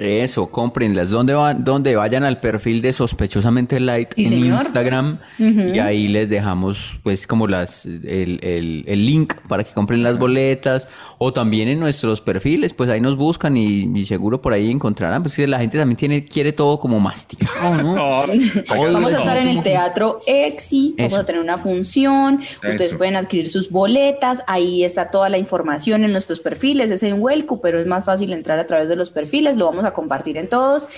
Eso, 0.00 0.50
cómprenlas. 0.50 1.10
Donde 1.10 1.34
van, 1.34 1.62
donde 1.64 1.94
vayan 1.94 2.24
al 2.24 2.40
perfil 2.40 2.80
de 2.80 2.92
Sospechosamente 2.92 3.78
Light 3.80 4.14
Sí, 4.14 4.24
en 4.24 4.28
señor. 4.30 4.58
Instagram 4.60 5.18
y 5.38 5.78
ahí 5.78 6.08
les 6.08 6.28
dejamos 6.30 6.98
pues 7.02 7.26
como 7.26 7.46
las 7.46 7.84
el, 7.86 8.38
el- 8.42 8.84
el 8.86 9.06
link 9.06 9.34
para 9.48 9.62
que 9.62 9.72
compren 9.74 10.02
las 10.02 10.18
boletas 10.18 10.88
o 11.18 11.32
también 11.34 11.68
en 11.68 11.78
nuestros 11.80 12.20
perfiles, 12.22 12.72
pues 12.72 12.88
ahí 12.88 13.00
nos 13.00 13.16
buscan 13.16 13.56
y, 13.58 13.90
y 13.94 14.06
seguro 14.06 14.40
por 14.40 14.54
ahí 14.54 14.70
encontrarán, 14.70 15.22
pues 15.22 15.36
que 15.36 15.46
la 15.46 15.58
gente 15.58 15.76
también 15.78 15.96
tiene 15.98 16.24
quiere 16.24 16.52
todo 16.52 16.78
como 16.78 16.98
masticado, 17.00 17.76
¿no? 17.76 17.90
No, 18.00 18.22
Todo 18.66 18.92
Vamos 18.92 19.10
a 19.10 19.12
es 19.12 19.18
estar 19.18 19.36
en 19.36 19.48
el 19.48 19.62
Teatro 19.62 20.22
Exi, 20.26 20.94
vamos 20.96 21.12
Eso. 21.12 21.20
a 21.22 21.24
tener 21.26 21.40
una 21.42 21.58
función, 21.58 22.40
ustedes 22.56 22.80
Eso. 22.82 22.96
pueden 22.98 23.16
adquirir 23.16 23.50
sus 23.50 23.70
boletas, 23.70 24.42
ahí 24.46 24.82
está 24.84 25.10
toda 25.10 25.28
la 25.28 25.36
información 25.36 26.04
en 26.04 26.12
nuestros 26.12 26.40
perfiles, 26.40 26.90
es 26.90 27.02
en 27.02 27.20
Welcu, 27.20 27.60
pero 27.60 27.78
es 27.78 27.86
más 27.86 28.04
fácil 28.06 28.32
entrar 28.32 28.58
a 28.58 28.66
través 28.66 28.88
de 28.88 28.96
los 28.96 29.10
perfiles, 29.10 29.56
lo 29.56 29.66
vamos 29.66 29.84
a 29.84 29.89
compartir 29.92 30.36
en 30.38 30.48
todos. 30.48 30.88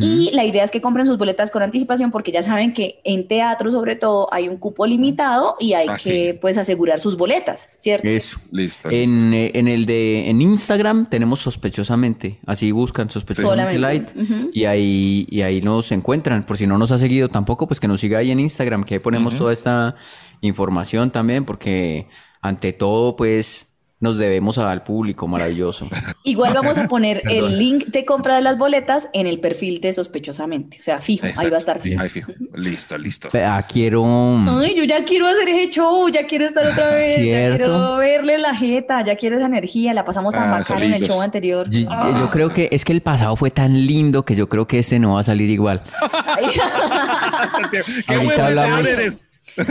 Y 0.00 0.30
la 0.32 0.44
idea 0.44 0.64
es 0.64 0.70
que 0.70 0.80
compren 0.80 1.06
sus 1.06 1.18
boletas 1.18 1.50
con 1.50 1.62
anticipación 1.62 2.10
porque 2.10 2.32
ya 2.32 2.42
saben 2.42 2.72
que 2.74 3.00
en 3.04 3.26
teatro 3.28 3.70
sobre 3.70 3.96
todo 3.96 4.32
hay 4.32 4.48
un 4.48 4.56
cupo 4.56 4.86
limitado 4.86 5.56
y 5.60 5.72
hay 5.72 5.86
Ah, 5.88 5.96
que 5.96 6.32
sí. 6.32 6.38
pues 6.40 6.58
asegurar 6.58 6.98
sus 7.00 7.16
boletas, 7.16 7.68
¿cierto? 7.78 8.08
Eso. 8.08 8.38
Listo. 8.50 8.88
listo. 8.88 8.90
En, 8.90 9.32
eh, 9.34 9.50
en 9.54 9.68
el 9.68 9.86
de 9.86 10.28
en 10.30 10.40
Instagram 10.40 11.08
tenemos 11.08 11.40
sospechosamente, 11.40 12.38
así 12.46 12.72
buscan 12.72 13.08
sospechosamente 13.10 13.78
light 13.78 14.08
y 14.52 14.64
ahí 14.64 15.26
y 15.30 15.42
ahí 15.42 15.60
nos 15.62 15.92
encuentran. 15.92 16.44
Por 16.44 16.56
si 16.56 16.66
no 16.66 16.76
nos 16.78 16.90
ha 16.92 16.98
seguido 16.98 17.28
tampoco, 17.28 17.66
pues 17.68 17.80
que 17.80 17.88
nos 17.88 18.00
siga 18.00 18.18
ahí 18.18 18.30
en 18.30 18.40
Instagram, 18.40 18.84
que 18.84 18.94
ahí 18.94 19.00
ponemos 19.00 19.36
toda 19.36 19.52
esta 19.52 19.94
información 20.40 21.10
también, 21.10 21.44
porque 21.44 22.06
ante 22.40 22.72
todo, 22.72 23.16
pues 23.16 23.66
nos 24.06 24.18
debemos 24.18 24.56
al 24.58 24.82
público 24.84 25.26
maravilloso. 25.26 25.88
Igual 26.22 26.54
vamos 26.54 26.78
a 26.78 26.86
poner 26.88 27.22
el 27.28 27.58
link 27.58 27.86
de 27.86 28.04
compra 28.04 28.36
de 28.36 28.42
las 28.42 28.56
boletas 28.56 29.08
en 29.12 29.26
el 29.26 29.40
perfil 29.40 29.80
de 29.80 29.92
sospechosamente, 29.92 30.78
o 30.80 30.82
sea, 30.82 31.00
fijo, 31.00 31.26
ahí 31.36 31.50
va 31.50 31.56
a 31.56 31.58
estar 31.58 31.80
fijo. 31.80 32.00
Ahí 32.00 32.08
fijo. 32.08 32.32
Listo, 32.54 32.96
listo. 32.96 33.28
Ah, 33.34 33.62
quiero 33.68 34.04
Ay, 34.48 34.74
yo 34.76 34.84
ya 34.84 35.04
quiero 35.04 35.26
hacer 35.26 35.48
ese 35.48 35.70
show, 35.70 36.08
ya 36.08 36.26
quiero 36.26 36.46
estar 36.46 36.64
otra 36.66 36.90
vez, 36.92 37.18
ya 37.18 37.56
quiero 37.56 37.96
verle 37.96 38.38
la 38.38 38.54
jeta, 38.54 39.04
ya 39.04 39.16
quiero 39.16 39.36
esa 39.36 39.46
energía, 39.46 39.92
la 39.92 40.04
pasamos 40.04 40.32
tan 40.34 40.44
Ah, 40.48 40.58
bacano 40.58 40.84
en 40.84 40.94
el 40.94 41.06
show 41.06 41.20
anterior. 41.20 41.68
yo, 41.68 41.80
yo 42.18 42.28
creo 42.28 42.50
que 42.50 42.68
es 42.70 42.84
que 42.84 42.92
el 42.92 43.00
pasado 43.00 43.34
fue 43.36 43.50
tan 43.50 43.74
lindo 43.86 44.24
que 44.24 44.34
yo 44.36 44.48
creo 44.48 44.66
que 44.66 44.78
este 44.78 44.98
no 44.98 45.14
va 45.14 45.20
a 45.20 45.24
salir 45.24 45.50
igual. 45.50 45.82
Qué 48.06 48.14
Ahorita 48.14 48.22
buen 48.24 48.40
hablamos. 48.40 48.86
eres. 48.86 49.20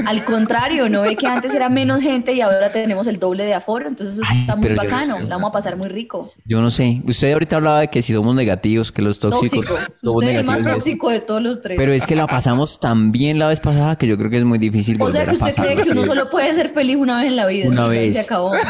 Al 0.05 0.23
contrario, 0.23 0.89
¿no 0.89 1.01
ve 1.01 1.15
que 1.15 1.27
antes 1.27 1.53
era 1.53 1.69
menos 1.69 2.01
gente 2.01 2.33
y 2.33 2.41
ahora 2.41 2.71
tenemos 2.71 3.07
el 3.07 3.19
doble 3.19 3.45
de 3.45 3.53
aforo? 3.53 3.87
Entonces 3.87 4.15
eso 4.15 4.23
Ay, 4.29 4.39
está 4.41 4.55
muy 4.55 4.69
no 4.69 4.75
bacano, 4.75 5.17
sé. 5.17 5.23
la 5.23 5.29
vamos 5.35 5.49
a 5.49 5.53
pasar 5.53 5.75
muy 5.77 5.87
rico. 5.89 6.31
Yo 6.45 6.61
no 6.61 6.69
sé. 6.69 7.01
Usted 7.07 7.33
ahorita 7.33 7.57
hablaba 7.57 7.79
de 7.81 7.87
que 7.89 8.01
si 8.01 8.13
somos 8.13 8.35
negativos, 8.35 8.91
que 8.91 9.01
los 9.01 9.19
tóxicos 9.19 9.65
Tóxico. 9.65 9.75
somos 10.01 10.15
Usted 10.23 10.29
es 10.33 10.39
el 10.39 10.45
más 10.45 10.57
negativos. 10.57 10.83
tóxico 10.85 11.09
de 11.09 11.19
todos 11.21 11.41
los 11.41 11.61
tres. 11.61 11.77
Pero 11.77 11.93
es 11.93 12.05
que 12.05 12.15
la 12.15 12.27
pasamos 12.27 12.79
tan 12.79 13.11
bien 13.11 13.37
la 13.39 13.47
vez 13.47 13.59
pasada 13.59 13.95
que 13.97 14.07
yo 14.07 14.17
creo 14.17 14.29
que 14.29 14.37
es 14.39 14.45
muy 14.45 14.57
difícil 14.57 15.01
o 15.01 15.11
sea 15.11 15.21
volver 15.21 15.25
que 15.25 15.29
a 15.31 15.33
usted 15.47 15.55
pasar. 15.61 15.73
cree 15.73 15.83
que 15.85 15.91
uno 15.91 16.05
solo 16.05 16.29
puede 16.29 16.53
ser 16.53 16.69
feliz 16.69 16.97
una 16.97 17.17
vez 17.19 17.27
en 17.27 17.35
la 17.35 17.45
vida. 17.45 17.67
Una 17.67 17.87
vez. 17.87 18.13
Se 18.13 18.19
acabó. 18.21 18.53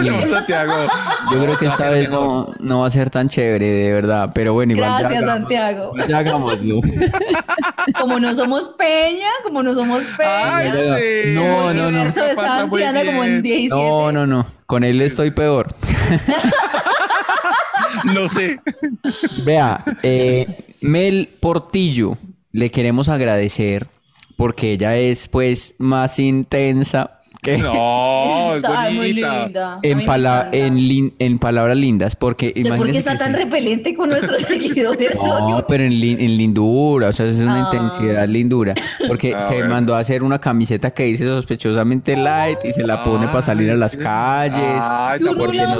No, 0.00 0.20
Santiago. 0.28 0.72
Yo 1.32 1.42
creo 1.42 1.56
que 1.56 1.66
va 1.66 1.72
a 1.72 1.74
esta 1.74 1.84
ser 1.84 1.90
vez 1.92 2.10
no, 2.10 2.52
no 2.60 2.80
va 2.80 2.86
a 2.86 2.90
ser 2.90 3.08
tan 3.08 3.28
chévere, 3.28 3.66
de 3.66 3.92
verdad. 3.94 4.30
Pero 4.34 4.52
bueno, 4.52 4.72
igual 4.74 4.90
ya 4.90 4.98
Gracias, 4.98 5.22
hagamos- 5.22 5.38
Santiago. 5.40 5.92
Ya 6.08 6.18
hagámoslo. 6.18 6.80
Como 8.00 8.18
no 8.20 8.34
somos 8.34 8.68
Peña, 8.76 9.28
como 9.44 9.62
no 9.62 9.72
somos 9.74 10.02
Peña. 10.18 10.55
Ay, 10.56 10.70
sí. 10.70 11.34
No, 11.34 11.70
el 11.70 11.76
no, 11.76 11.82
no. 11.82 11.88
universo 11.88 12.24
de 12.24 12.34
Pasa 12.34 12.48
Santi 12.48 12.70
muy 12.70 12.82
anda 12.82 13.04
como 13.04 13.24
en 13.24 13.42
bien. 13.42 13.44
17. 13.60 13.74
No, 13.74 14.12
no, 14.12 14.26
no. 14.26 14.46
Con 14.66 14.84
él 14.84 15.00
estoy 15.02 15.30
peor. 15.30 15.74
Lo 18.14 18.28
sé. 18.28 18.60
Vea, 19.44 19.82
eh, 20.02 20.64
Mel 20.80 21.28
Portillo, 21.40 22.18
le 22.52 22.70
queremos 22.70 23.08
agradecer 23.08 23.86
porque 24.36 24.72
ella 24.72 24.96
es 24.96 25.28
pues 25.28 25.74
más 25.78 26.18
intensa 26.18 27.15
No, 27.58 28.56
es 28.56 28.62
muy 28.94 28.96
bonita. 29.12 29.44
linda. 29.44 29.78
En, 29.82 29.98
me 29.98 30.04
pala- 30.04 30.38
encanta. 30.40 30.56
en, 30.56 30.74
lin- 30.76 31.12
en 31.18 31.38
palabras 31.38 31.76
lindas, 31.76 32.16
porque 32.16 32.52
¿Usted 32.56 32.76
por 32.76 32.90
qué 32.90 32.98
está 32.98 33.16
tan 33.16 33.32
sí. 33.32 33.38
repelente 33.38 33.94
con 33.94 34.08
nuestros 34.10 34.40
seguidores? 34.48 35.14
No, 35.22 35.64
pero 35.68 35.84
en, 35.84 35.92
lin- 35.92 36.18
en 36.20 36.36
lindura, 36.36 37.08
o 37.08 37.12
sea, 37.12 37.26
es 37.26 37.38
una 37.38 37.56
Ah. 37.68 37.70
intensidad 37.72 38.28
lindura. 38.28 38.74
Porque 39.06 39.34
Ah, 39.34 39.40
se 39.40 39.54
bueno. 39.54 39.70
mandó 39.74 39.94
a 39.94 39.98
hacer 40.00 40.22
una 40.22 40.38
camiseta 40.40 40.90
que 40.92 41.04
dice 41.04 41.24
sospechosamente 41.24 42.16
light 42.16 42.58
y 42.64 42.72
se 42.72 42.86
la 42.86 43.04
pone 43.04 43.26
para 43.28 43.42
salir 43.42 43.70
a 43.70 43.76
las 43.76 43.92
sí. 43.92 43.98
calles. 43.98 44.56
Ay, 44.80 45.20
tan 45.20 45.36
bonita. 45.36 45.78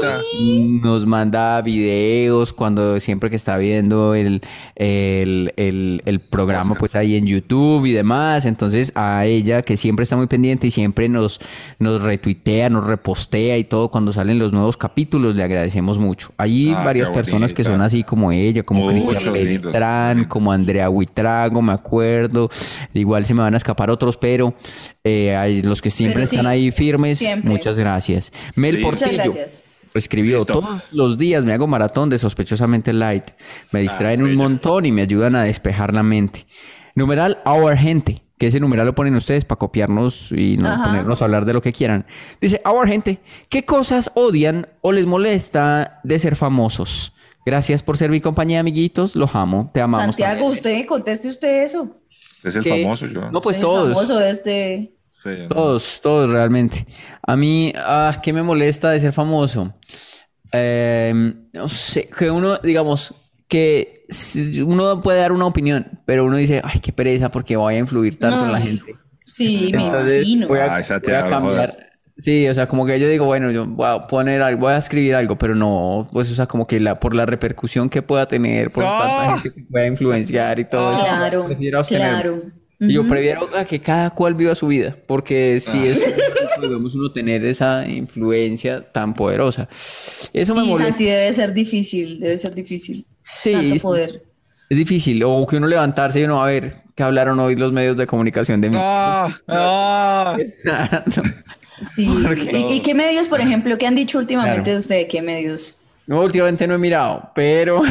Nos 0.82 1.06
manda 1.06 1.60
videos 1.62 2.52
cuando 2.52 2.98
siempre 3.00 3.30
que 3.30 3.36
está 3.36 3.56
viendo 3.56 4.14
el, 4.14 4.42
el, 4.74 5.52
el, 5.56 6.02
el 6.04 6.20
programa, 6.20 6.74
pues 6.74 6.94
ahí 6.94 7.16
en 7.16 7.26
YouTube 7.26 7.84
y 7.86 7.92
demás. 7.92 8.44
Entonces, 8.44 8.92
a 8.94 9.24
ella 9.26 9.62
que 9.62 9.76
siempre 9.76 10.02
está 10.04 10.16
muy 10.16 10.26
pendiente 10.26 10.66
y 10.66 10.70
siempre 10.70 11.08
nos, 11.08 11.40
nos 11.78 12.02
retuitea, 12.02 12.70
nos 12.70 12.84
repostea 12.86 13.58
y 13.58 13.64
todo 13.64 13.88
cuando 13.88 14.12
salen 14.12 14.38
los 14.38 14.52
nuevos 14.52 14.76
capítulos, 14.76 15.34
le 15.36 15.42
agradecemos 15.42 15.98
mucho. 15.98 16.32
Hay 16.36 16.72
Ah, 16.72 16.82
varias 16.84 17.10
personas 17.10 17.52
que 17.52 17.64
son 17.64 17.80
así 17.80 18.02
como 18.04 18.32
ella, 18.32 18.62
como 18.62 18.88
Cristian 18.88 19.32
Beltrán, 19.32 20.24
como 20.24 20.52
Andrea 20.52 20.90
Huitrago, 20.90 21.62
me 21.62 21.72
acuerdo. 21.72 22.50
Igual 22.94 23.26
se 23.26 23.34
me 23.34 23.40
van 23.42 23.54
a 23.54 23.56
escapar 23.56 23.90
otros, 23.90 24.16
pero 24.16 24.54
eh, 25.04 25.34
hay 25.36 25.62
los 25.62 25.82
que 25.82 25.90
siempre 25.90 26.14
Pero 26.22 26.26
sí, 26.26 26.36
están 26.36 26.50
ahí 26.50 26.70
firmes, 26.70 27.18
siempre. 27.18 27.48
muchas 27.50 27.78
gracias. 27.78 28.32
Mel 28.54 28.76
Sí. 28.76 28.82
Muchas 28.84 29.00
Portillo. 29.10 29.22
gracias. 29.34 29.62
Escribió, 29.94 30.36
Listo. 30.36 30.60
todos 30.60 30.82
los 30.92 31.16
días 31.16 31.46
me 31.46 31.54
hago 31.54 31.66
maratón 31.66 32.10
de 32.10 32.18
sospechosamente 32.18 32.92
light. 32.92 33.24
Me 33.72 33.80
distraen 33.80 34.22
un 34.22 34.34
montón 34.34 34.84
y 34.84 34.92
me 34.92 35.00
ayudan 35.00 35.34
a 35.36 35.42
despejar 35.44 35.94
la 35.94 36.02
mente. 36.02 36.46
Numeral 36.96 37.38
Our 37.44 37.76
Gente, 37.76 38.22
que 38.38 38.46
ese 38.48 38.58
numeral 38.58 38.86
lo 38.86 38.94
ponen 38.94 39.14
ustedes 39.14 39.44
para 39.44 39.58
copiarnos 39.58 40.32
y 40.32 40.56
no 40.56 40.68
Ajá. 40.68 40.84
ponernos 40.86 41.22
a 41.22 41.26
hablar 41.26 41.44
de 41.44 41.52
lo 41.52 41.60
que 41.62 41.72
quieran. 41.72 42.06
Dice, 42.40 42.60
Our 42.64 42.88
Gente, 42.88 43.20
¿qué 43.48 43.64
cosas 43.64 44.10
odian 44.14 44.66
o 44.80 44.90
les 44.92 45.06
molesta 45.06 46.00
de 46.02 46.18
ser 46.18 46.34
famosos? 46.36 47.12
Gracias 47.44 47.82
por 47.84 47.96
ser 47.96 48.10
mi 48.10 48.20
compañía, 48.20 48.58
amiguitos. 48.58 49.14
Los 49.14 49.34
amo. 49.34 49.70
Te 49.72 49.80
amamos. 49.80 50.06
Santiago, 50.06 50.40
también. 50.40 50.52
usted, 50.52 50.86
conteste 50.86 51.28
usted 51.28 51.62
eso. 51.62 52.00
Es 52.42 52.56
el 52.56 52.64
¿Qué? 52.64 52.82
famoso, 52.82 53.06
yo. 53.06 53.30
No, 53.30 53.40
pues 53.40 53.56
El 53.58 53.62
todos. 53.62 53.92
famoso 53.94 54.20
este. 54.20 54.92
Sí, 55.16 55.30
no. 55.42 55.48
Todos, 55.48 56.00
todos 56.02 56.30
realmente. 56.30 56.86
A 57.22 57.36
mí, 57.36 57.72
ah, 57.76 58.18
¿qué 58.22 58.32
me 58.32 58.42
molesta 58.42 58.90
de 58.90 59.00
ser 59.00 59.12
famoso? 59.12 59.74
Eh, 60.50 61.34
no 61.52 61.68
sé, 61.68 62.08
que 62.08 62.30
uno, 62.30 62.58
digamos, 62.58 63.14
que 63.48 63.95
uno 64.64 65.00
puede 65.00 65.20
dar 65.20 65.32
una 65.32 65.46
opinión, 65.46 66.00
pero 66.04 66.24
uno 66.24 66.36
dice, 66.36 66.60
ay, 66.64 66.80
qué 66.80 66.92
pereza 66.92 67.30
porque 67.30 67.56
voy 67.56 67.74
a 67.74 67.78
influir 67.78 68.18
tanto 68.18 68.44
en 68.44 68.52
la 68.52 68.60
gente. 68.60 68.94
Sí, 69.24 69.70
me 69.74 69.84
Entonces, 69.84 70.26
imagino. 70.26 70.48
voy 70.48 70.58
a, 70.60 70.74
Ay, 70.76 70.84
voy 71.04 71.14
a 71.14 71.28
cambiar. 71.28 71.70
Sí, 72.18 72.48
o 72.48 72.54
sea, 72.54 72.66
como 72.66 72.86
que 72.86 72.98
yo 72.98 73.08
digo, 73.08 73.26
bueno, 73.26 73.50
yo 73.50 73.66
voy 73.66 73.86
a 73.86 74.06
poner 74.06 74.40
algo, 74.40 74.62
voy 74.62 74.72
a 74.72 74.78
escribir 74.78 75.14
algo, 75.14 75.36
pero 75.36 75.54
no, 75.54 76.08
pues, 76.12 76.30
o 76.30 76.34
sea, 76.34 76.46
como 76.46 76.66
que 76.66 76.80
la, 76.80 76.98
por 76.98 77.14
la 77.14 77.26
repercusión 77.26 77.90
que 77.90 78.00
pueda 78.00 78.26
tener, 78.26 78.70
por 78.70 78.84
No. 78.84 78.90
tanta 78.98 79.32
gente 79.38 79.52
que 79.52 79.66
pueda 79.70 79.86
influenciar 79.86 80.58
y 80.58 80.64
todo 80.64 80.94
eso, 80.94 81.02
Claro, 81.04 81.44
prefiero 81.46 81.78
abstenerme. 81.80 82.12
claro. 82.22 82.42
Y 82.78 82.92
Yo 82.92 83.08
prefiero 83.08 83.48
a 83.56 83.64
que 83.64 83.80
cada 83.80 84.10
cual 84.10 84.34
viva 84.34 84.54
su 84.54 84.66
vida, 84.66 84.96
porque 85.06 85.60
si 85.60 85.78
Ah. 85.78 85.86
es 85.86 86.00
debemos 86.60 86.94
uno 86.94 87.10
tener 87.10 87.44
esa 87.46 87.86
influencia 87.88 88.82
tan 88.92 89.14
poderosa. 89.14 89.68
Eso 90.32 90.54
me 90.54 90.62
Sí, 90.62 90.68
molesta. 90.68 90.92
Santi, 90.92 91.04
debe 91.06 91.32
ser 91.32 91.52
difícil, 91.54 92.20
debe 92.20 92.36
ser 92.38 92.54
difícil. 92.54 93.06
Sí, 93.20 93.52
Tanto 93.52 93.74
sí, 93.74 93.80
poder. 93.80 94.22
es 94.68 94.76
difícil. 94.78 95.22
O 95.24 95.46
que 95.46 95.56
uno 95.56 95.66
levantarse 95.68 96.20
y 96.20 96.24
uno 96.24 96.42
a 96.42 96.46
ver 96.48 96.74
qué 96.94 97.02
hablaron 97.02 97.38
hoy 97.40 97.56
los 97.56 97.72
medios 97.72 97.96
de 97.96 98.06
comunicación 98.06 98.60
de 98.60 98.70
mí. 98.70 98.76
No, 98.78 99.28
no. 99.46 100.36
No. 100.64 101.22
Sí. 101.94 102.08
¿Y, 102.52 102.74
y 102.76 102.80
qué 102.80 102.94
medios, 102.94 103.28
por 103.28 103.40
ejemplo, 103.40 103.76
qué 103.78 103.86
han 103.86 103.94
dicho 103.94 104.18
últimamente 104.18 104.62
Claro. 104.62 104.72
de 104.72 104.78
usted? 104.80 105.08
¿Qué 105.08 105.20
medios? 105.22 105.76
No, 106.06 106.20
últimamente 106.22 106.66
no 106.66 106.74
he 106.74 106.78
mirado, 106.78 107.30
pero 107.34 107.82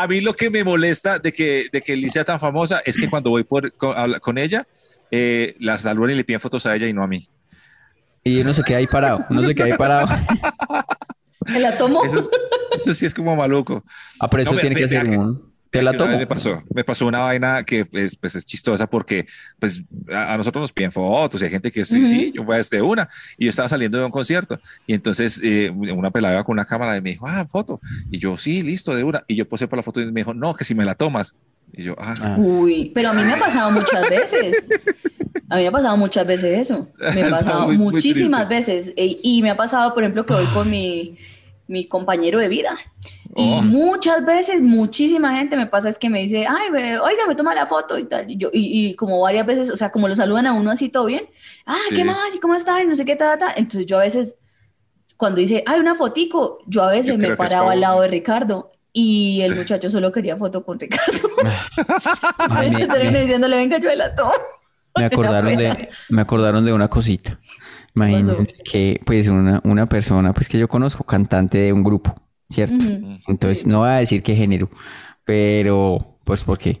A 0.00 0.06
mí 0.06 0.20
lo 0.20 0.32
que 0.34 0.48
me 0.48 0.62
molesta 0.62 1.18
de 1.18 1.32
que, 1.32 1.66
de 1.72 1.82
que 1.82 1.96
Liz 1.96 2.12
sea 2.12 2.24
tan 2.24 2.38
famosa 2.38 2.80
es 2.84 2.96
que 2.96 3.10
cuando 3.10 3.30
voy 3.30 3.42
por, 3.42 3.72
con, 3.72 4.38
ella, 4.38 4.64
eh, 5.10 5.56
las 5.58 5.80
saludan 5.82 6.12
y 6.12 6.14
le 6.14 6.22
piden 6.24 6.40
fotos 6.40 6.66
a 6.66 6.76
ella 6.76 6.86
y 6.86 6.92
no 6.92 7.02
a 7.02 7.08
mí. 7.08 7.28
y 8.22 8.40
uno 8.40 8.52
se 8.52 8.62
queda 8.62 8.78
ahí 8.78 8.86
parado, 8.86 9.24
uno 9.28 9.42
se 9.42 9.54
queda 9.56 9.66
ahí 9.66 9.72
parado. 9.76 10.06
¿Me 11.46 11.58
la 11.60 11.76
tomo? 11.76 12.04
Eso, 12.04 12.30
eso 12.80 12.94
sí 12.94 13.06
es 13.06 13.14
como 13.14 13.34
maluco. 13.34 13.82
Ah, 14.20 14.28
pero 14.30 14.42
eso 14.44 14.52
No, 14.52 14.60
tiene 14.60 14.76
me- 14.76 14.82
que 14.82 14.88
ser 14.88 15.02
vea 15.02 15.10
que- 15.12 15.18
un. 15.18 15.47
Te 15.70 15.82
la 15.82 15.92
tomo. 15.92 16.16
Me 16.16 16.26
pasó, 16.26 16.62
me 16.74 16.82
pasó 16.84 17.06
una 17.06 17.18
vaina 17.20 17.62
que 17.64 17.84
pues, 17.84 18.16
pues 18.16 18.34
es 18.36 18.44
chistosa 18.46 18.86
porque 18.86 19.26
pues 19.58 19.84
a, 20.10 20.32
a 20.34 20.36
nosotros 20.38 20.62
nos 20.62 20.72
piden 20.72 20.90
fotos 20.92 21.40
y 21.42 21.44
hay 21.44 21.50
gente 21.50 21.70
que 21.70 21.84
sí, 21.84 22.06
sí, 22.06 22.32
yo 22.34 22.42
voy 22.44 22.56
desde 22.56 22.80
una 22.80 23.08
y 23.36 23.44
yo 23.44 23.50
estaba 23.50 23.68
saliendo 23.68 23.98
de 23.98 24.04
un 24.06 24.10
concierto 24.10 24.58
y 24.86 24.94
entonces 24.94 25.40
eh, 25.44 25.70
una 25.70 26.10
pelada 26.10 26.42
con 26.44 26.54
una 26.54 26.64
cámara 26.64 26.96
y 26.96 27.02
me 27.02 27.10
dijo, 27.10 27.26
ah, 27.28 27.44
foto. 27.46 27.80
Y 28.10 28.18
yo, 28.18 28.36
sí, 28.38 28.62
listo, 28.62 28.94
de 28.94 29.04
una. 29.04 29.24
Y 29.28 29.34
yo 29.36 29.46
posé 29.48 29.68
para 29.68 29.78
la 29.80 29.82
foto 29.82 30.00
y 30.00 30.06
me 30.10 30.20
dijo, 30.20 30.32
no, 30.34 30.54
que 30.54 30.64
si 30.64 30.74
me 30.74 30.84
la 30.84 30.94
tomas. 30.94 31.34
Y 31.72 31.82
yo, 31.84 31.94
ah, 31.98 32.14
Ah. 32.22 32.36
Uy, 32.38 32.90
pero 32.94 33.10
a 33.10 33.12
mí 33.12 33.22
me 33.22 33.34
ha 33.34 33.38
pasado 33.38 33.70
muchas 33.70 34.08
veces. 34.08 34.68
A 35.50 35.56
mí 35.56 35.62
me 35.62 35.68
ha 35.68 35.72
pasado 35.72 35.96
muchas 35.98 36.26
veces 36.26 36.58
eso. 36.60 36.88
Me 37.14 37.22
ha 37.24 37.30
pasado 37.30 37.66
muy- 37.66 37.76
muy 37.78 37.92
muchísimas 37.94 38.48
veces. 38.48 38.92
E- 38.96 39.18
Y 39.22 39.42
me 39.42 39.50
ha 39.50 39.56
pasado, 39.56 39.92
por 39.92 40.02
ejemplo, 40.02 40.24
que 40.24 40.32
voy 40.32 40.46
con 40.46 40.70
mi, 40.70 41.18
mi 41.68 41.86
compañero 41.86 42.40
de 42.40 42.48
vida. 42.48 42.76
Y 43.36 43.52
Oh. 43.58 43.62
muchas 43.62 44.24
veces, 44.26 44.60
muchísima 44.60 45.36
gente 45.36 45.56
me 45.56 45.66
pasa 45.66 45.88
es 45.90 45.98
que 45.98 46.10
me 46.10 46.18
dice, 46.20 46.46
ay, 46.48 46.70
ve, 46.72 46.98
oiga, 46.98 47.26
me 47.28 47.34
toma 47.36 47.54
la 47.54 47.66
foto 47.66 47.96
y 47.98 48.04
tal. 48.04 48.28
Y, 48.30 48.36
yo, 48.36 48.48
y, 48.52 48.88
y 48.88 48.94
como 48.96 49.20
varias 49.20 49.46
veces, 49.46 49.70
o 49.70 49.76
sea, 49.76 49.92
como 49.92 50.08
lo 50.08 50.16
saludan 50.16 50.46
a 50.46 50.54
uno 50.54 50.70
así 50.72 50.88
todo 50.88 51.04
bien. 51.04 51.28
Ah, 51.66 51.76
Sí. 51.90 51.94
¿qué 51.94 52.04
más? 52.04 52.34
¿Y 52.34 52.40
cómo 52.40 52.54
está? 52.56 52.82
Y 52.82 52.86
no 52.86 52.96
sé 52.96 53.04
qué, 53.04 53.14
ta, 53.14 53.38
ta. 53.38 53.52
Entonces 53.54 53.86
yo 53.86 53.98
a 53.98 54.02
veces, 54.02 54.38
cuando 55.16 55.40
dice, 55.40 55.62
ay, 55.66 55.78
una 55.78 55.94
fotico, 55.94 56.58
yo 56.66 56.82
a 56.82 56.90
veces 56.90 57.12
Yo 57.12 57.18
me 57.18 57.36
paraba 57.36 57.72
al 57.72 57.80
lado 57.80 58.00
de 58.00 58.08
Ricardo. 58.08 58.72
Y 58.92 59.42
el 59.42 59.54
muchacho 59.54 59.90
solo 59.90 60.10
quería 60.10 60.36
foto 60.36 60.64
con 60.64 60.80
Ricardo. 60.80 61.28
Termino 62.46 63.12
me- 63.12 63.20
diciéndole, 63.20 63.56
venga, 63.56 63.78
yo 63.78 63.94
la 63.94 64.14
tomo. 64.14 64.32
Me 64.98 65.04
acordaron 65.06 65.56
de, 65.56 65.88
me 66.10 66.22
acordaron 66.22 66.64
de 66.64 66.72
una 66.72 66.88
cosita. 66.88 67.38
Imagínense 67.94 68.54
que, 68.64 69.00
pues, 69.04 69.28
una, 69.28 69.60
una 69.64 69.88
persona, 69.88 70.32
pues, 70.32 70.48
que 70.48 70.58
yo 70.58 70.68
conozco, 70.68 71.04
cantante 71.04 71.58
de 71.58 71.72
un 71.72 71.82
grupo, 71.82 72.14
¿cierto? 72.48 72.86
Entonces, 73.26 73.66
no 73.66 73.80
voy 73.80 73.88
a 73.88 73.94
decir 73.94 74.22
qué 74.22 74.36
género, 74.36 74.70
pero, 75.24 76.18
pues, 76.24 76.42
¿por 76.42 76.58
qué? 76.58 76.80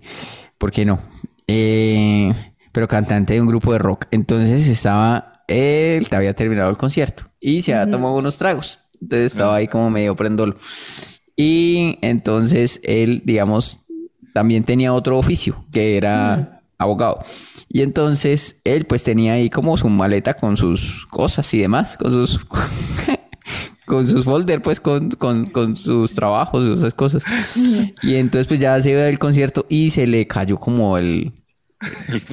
¿Por 0.58 0.70
qué 0.70 0.84
no? 0.84 1.00
Eh, 1.46 2.32
pero 2.72 2.86
cantante 2.86 3.34
de 3.34 3.40
un 3.40 3.48
grupo 3.48 3.72
de 3.72 3.78
rock. 3.78 4.06
Entonces, 4.10 4.68
estaba, 4.68 5.42
él 5.48 6.06
había 6.12 6.34
terminado 6.34 6.70
el 6.70 6.76
concierto 6.76 7.24
y 7.40 7.62
se 7.62 7.74
había 7.74 7.90
tomado 7.90 8.16
unos 8.16 8.38
tragos. 8.38 8.80
Entonces, 9.00 9.32
estaba 9.32 9.56
ahí 9.56 9.66
como 9.66 9.90
medio 9.90 10.14
prendolo. 10.14 10.56
Y 11.34 11.98
entonces, 12.02 12.80
él, 12.82 13.22
digamos, 13.24 13.78
también 14.34 14.64
tenía 14.64 14.92
otro 14.92 15.18
oficio, 15.18 15.64
que 15.72 15.96
era 15.96 16.62
abogado. 16.78 17.24
Y 17.68 17.82
entonces 17.82 18.60
él 18.64 18.86
pues 18.86 19.04
tenía 19.04 19.34
ahí 19.34 19.50
como 19.50 19.76
su 19.76 19.88
maleta 19.88 20.34
con 20.34 20.56
sus 20.56 21.06
cosas 21.06 21.52
y 21.54 21.58
demás, 21.58 21.96
con 21.98 22.10
sus 22.10 22.40
con 23.86 24.06
sus 24.06 24.24
folder, 24.24 24.62
pues 24.62 24.80
con, 24.80 25.10
con, 25.10 25.46
con 25.46 25.76
sus 25.76 26.14
trabajos 26.14 26.66
y 26.66 26.72
esas 26.72 26.94
cosas. 26.94 27.22
Y 28.02 28.16
entonces 28.16 28.46
pues 28.46 28.60
ya 28.60 28.80
se 28.82 28.90
iba 28.90 29.00
del 29.02 29.18
concierto 29.18 29.66
y 29.68 29.90
se 29.90 30.06
le 30.06 30.26
cayó 30.26 30.58
como 30.58 30.98
el 30.98 31.32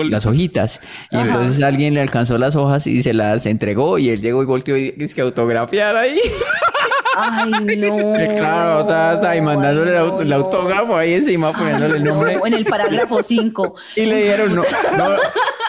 las 0.09 0.25
hojitas. 0.25 0.79
Y 1.11 1.17
Ajá. 1.17 1.25
entonces 1.25 1.63
alguien 1.63 1.93
le 1.93 2.01
alcanzó 2.01 2.37
las 2.37 2.55
hojas 2.55 2.87
y 2.87 3.03
se 3.03 3.13
las 3.13 3.45
entregó 3.45 3.97
y 3.99 4.09
él 4.09 4.21
llegó 4.21 4.41
y 4.41 4.45
volteó 4.45 4.75
y 4.77 4.91
dice 4.91 5.15
que 5.15 5.21
autografiar 5.21 5.95
ahí. 5.95 6.19
Ay, 7.17 7.51
no. 7.77 8.13
Claro, 8.35 8.83
o 8.83 8.87
sea, 8.87 9.13
está 9.13 9.29
ahí 9.31 9.41
mandándole 9.41 9.91
el, 9.91 9.97
Ay, 9.97 10.03
auto- 10.03 10.21
el 10.21 10.29
no, 10.29 10.37
no. 10.37 10.43
autógrafo 10.45 10.97
ahí 10.97 11.13
encima 11.15 11.51
poniéndole 11.53 11.97
el 11.97 12.03
No, 12.03 12.13
nombre. 12.15 12.37
en 12.45 12.53
el 12.53 12.65
parágrafo 12.65 13.23
5. 13.23 13.75
Y 13.95 14.05
le 14.05 14.15
dijeron, 14.17 14.55
no, 14.55 14.63
no, 14.97 15.09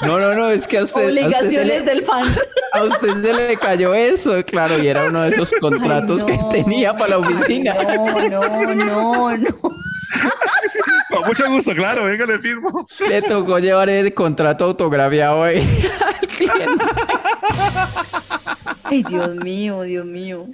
no, 0.03 0.19
no, 0.19 0.35
no, 0.35 0.51
es 0.51 0.67
que 0.67 0.79
a 0.79 0.83
usted, 0.83 1.03
a 1.03 1.07
usted 1.07 1.15
se 1.21 1.25
Obligaciones 1.27 1.85
le, 1.85 1.91
del 1.95 2.05
fan. 2.05 2.35
a 2.73 2.83
usted 2.85 3.23
se 3.23 3.33
le 3.35 3.57
cayó 3.57 3.95
eso, 3.95 4.35
claro, 4.45 4.83
y 4.83 4.89
era 4.89 5.05
uno 5.09 5.23
de 5.23 5.31
esos 5.31 5.51
contratos 5.61 6.23
Ay, 6.23 6.27
que 6.27 6.37
no. 6.43 6.49
tenía 6.49 6.93
para 6.97 7.11
la 7.11 7.19
oficina. 7.19 7.75
Ay, 7.79 7.97
No, 8.31 8.41
no, 8.49 8.75
no, 8.75 9.37
no. 9.37 9.55
Con 11.11 11.25
mucho 11.27 11.51
gusto, 11.51 11.73
claro, 11.75 12.05
venga, 12.05 12.27
le 12.27 12.39
firmo. 12.39 12.87
Le 13.09 13.23
tocó 13.23 13.59
llevar 13.59 13.89
el 13.89 14.13
contrato 14.15 14.65
autografiado 14.67 15.43
ahí 15.45 15.67
al 16.21 16.29
cliente. 16.29 16.85
Ay, 18.85 19.03
Dios 19.05 19.35
mío, 19.37 19.83
Dios 19.83 20.05
mío. 20.05 20.47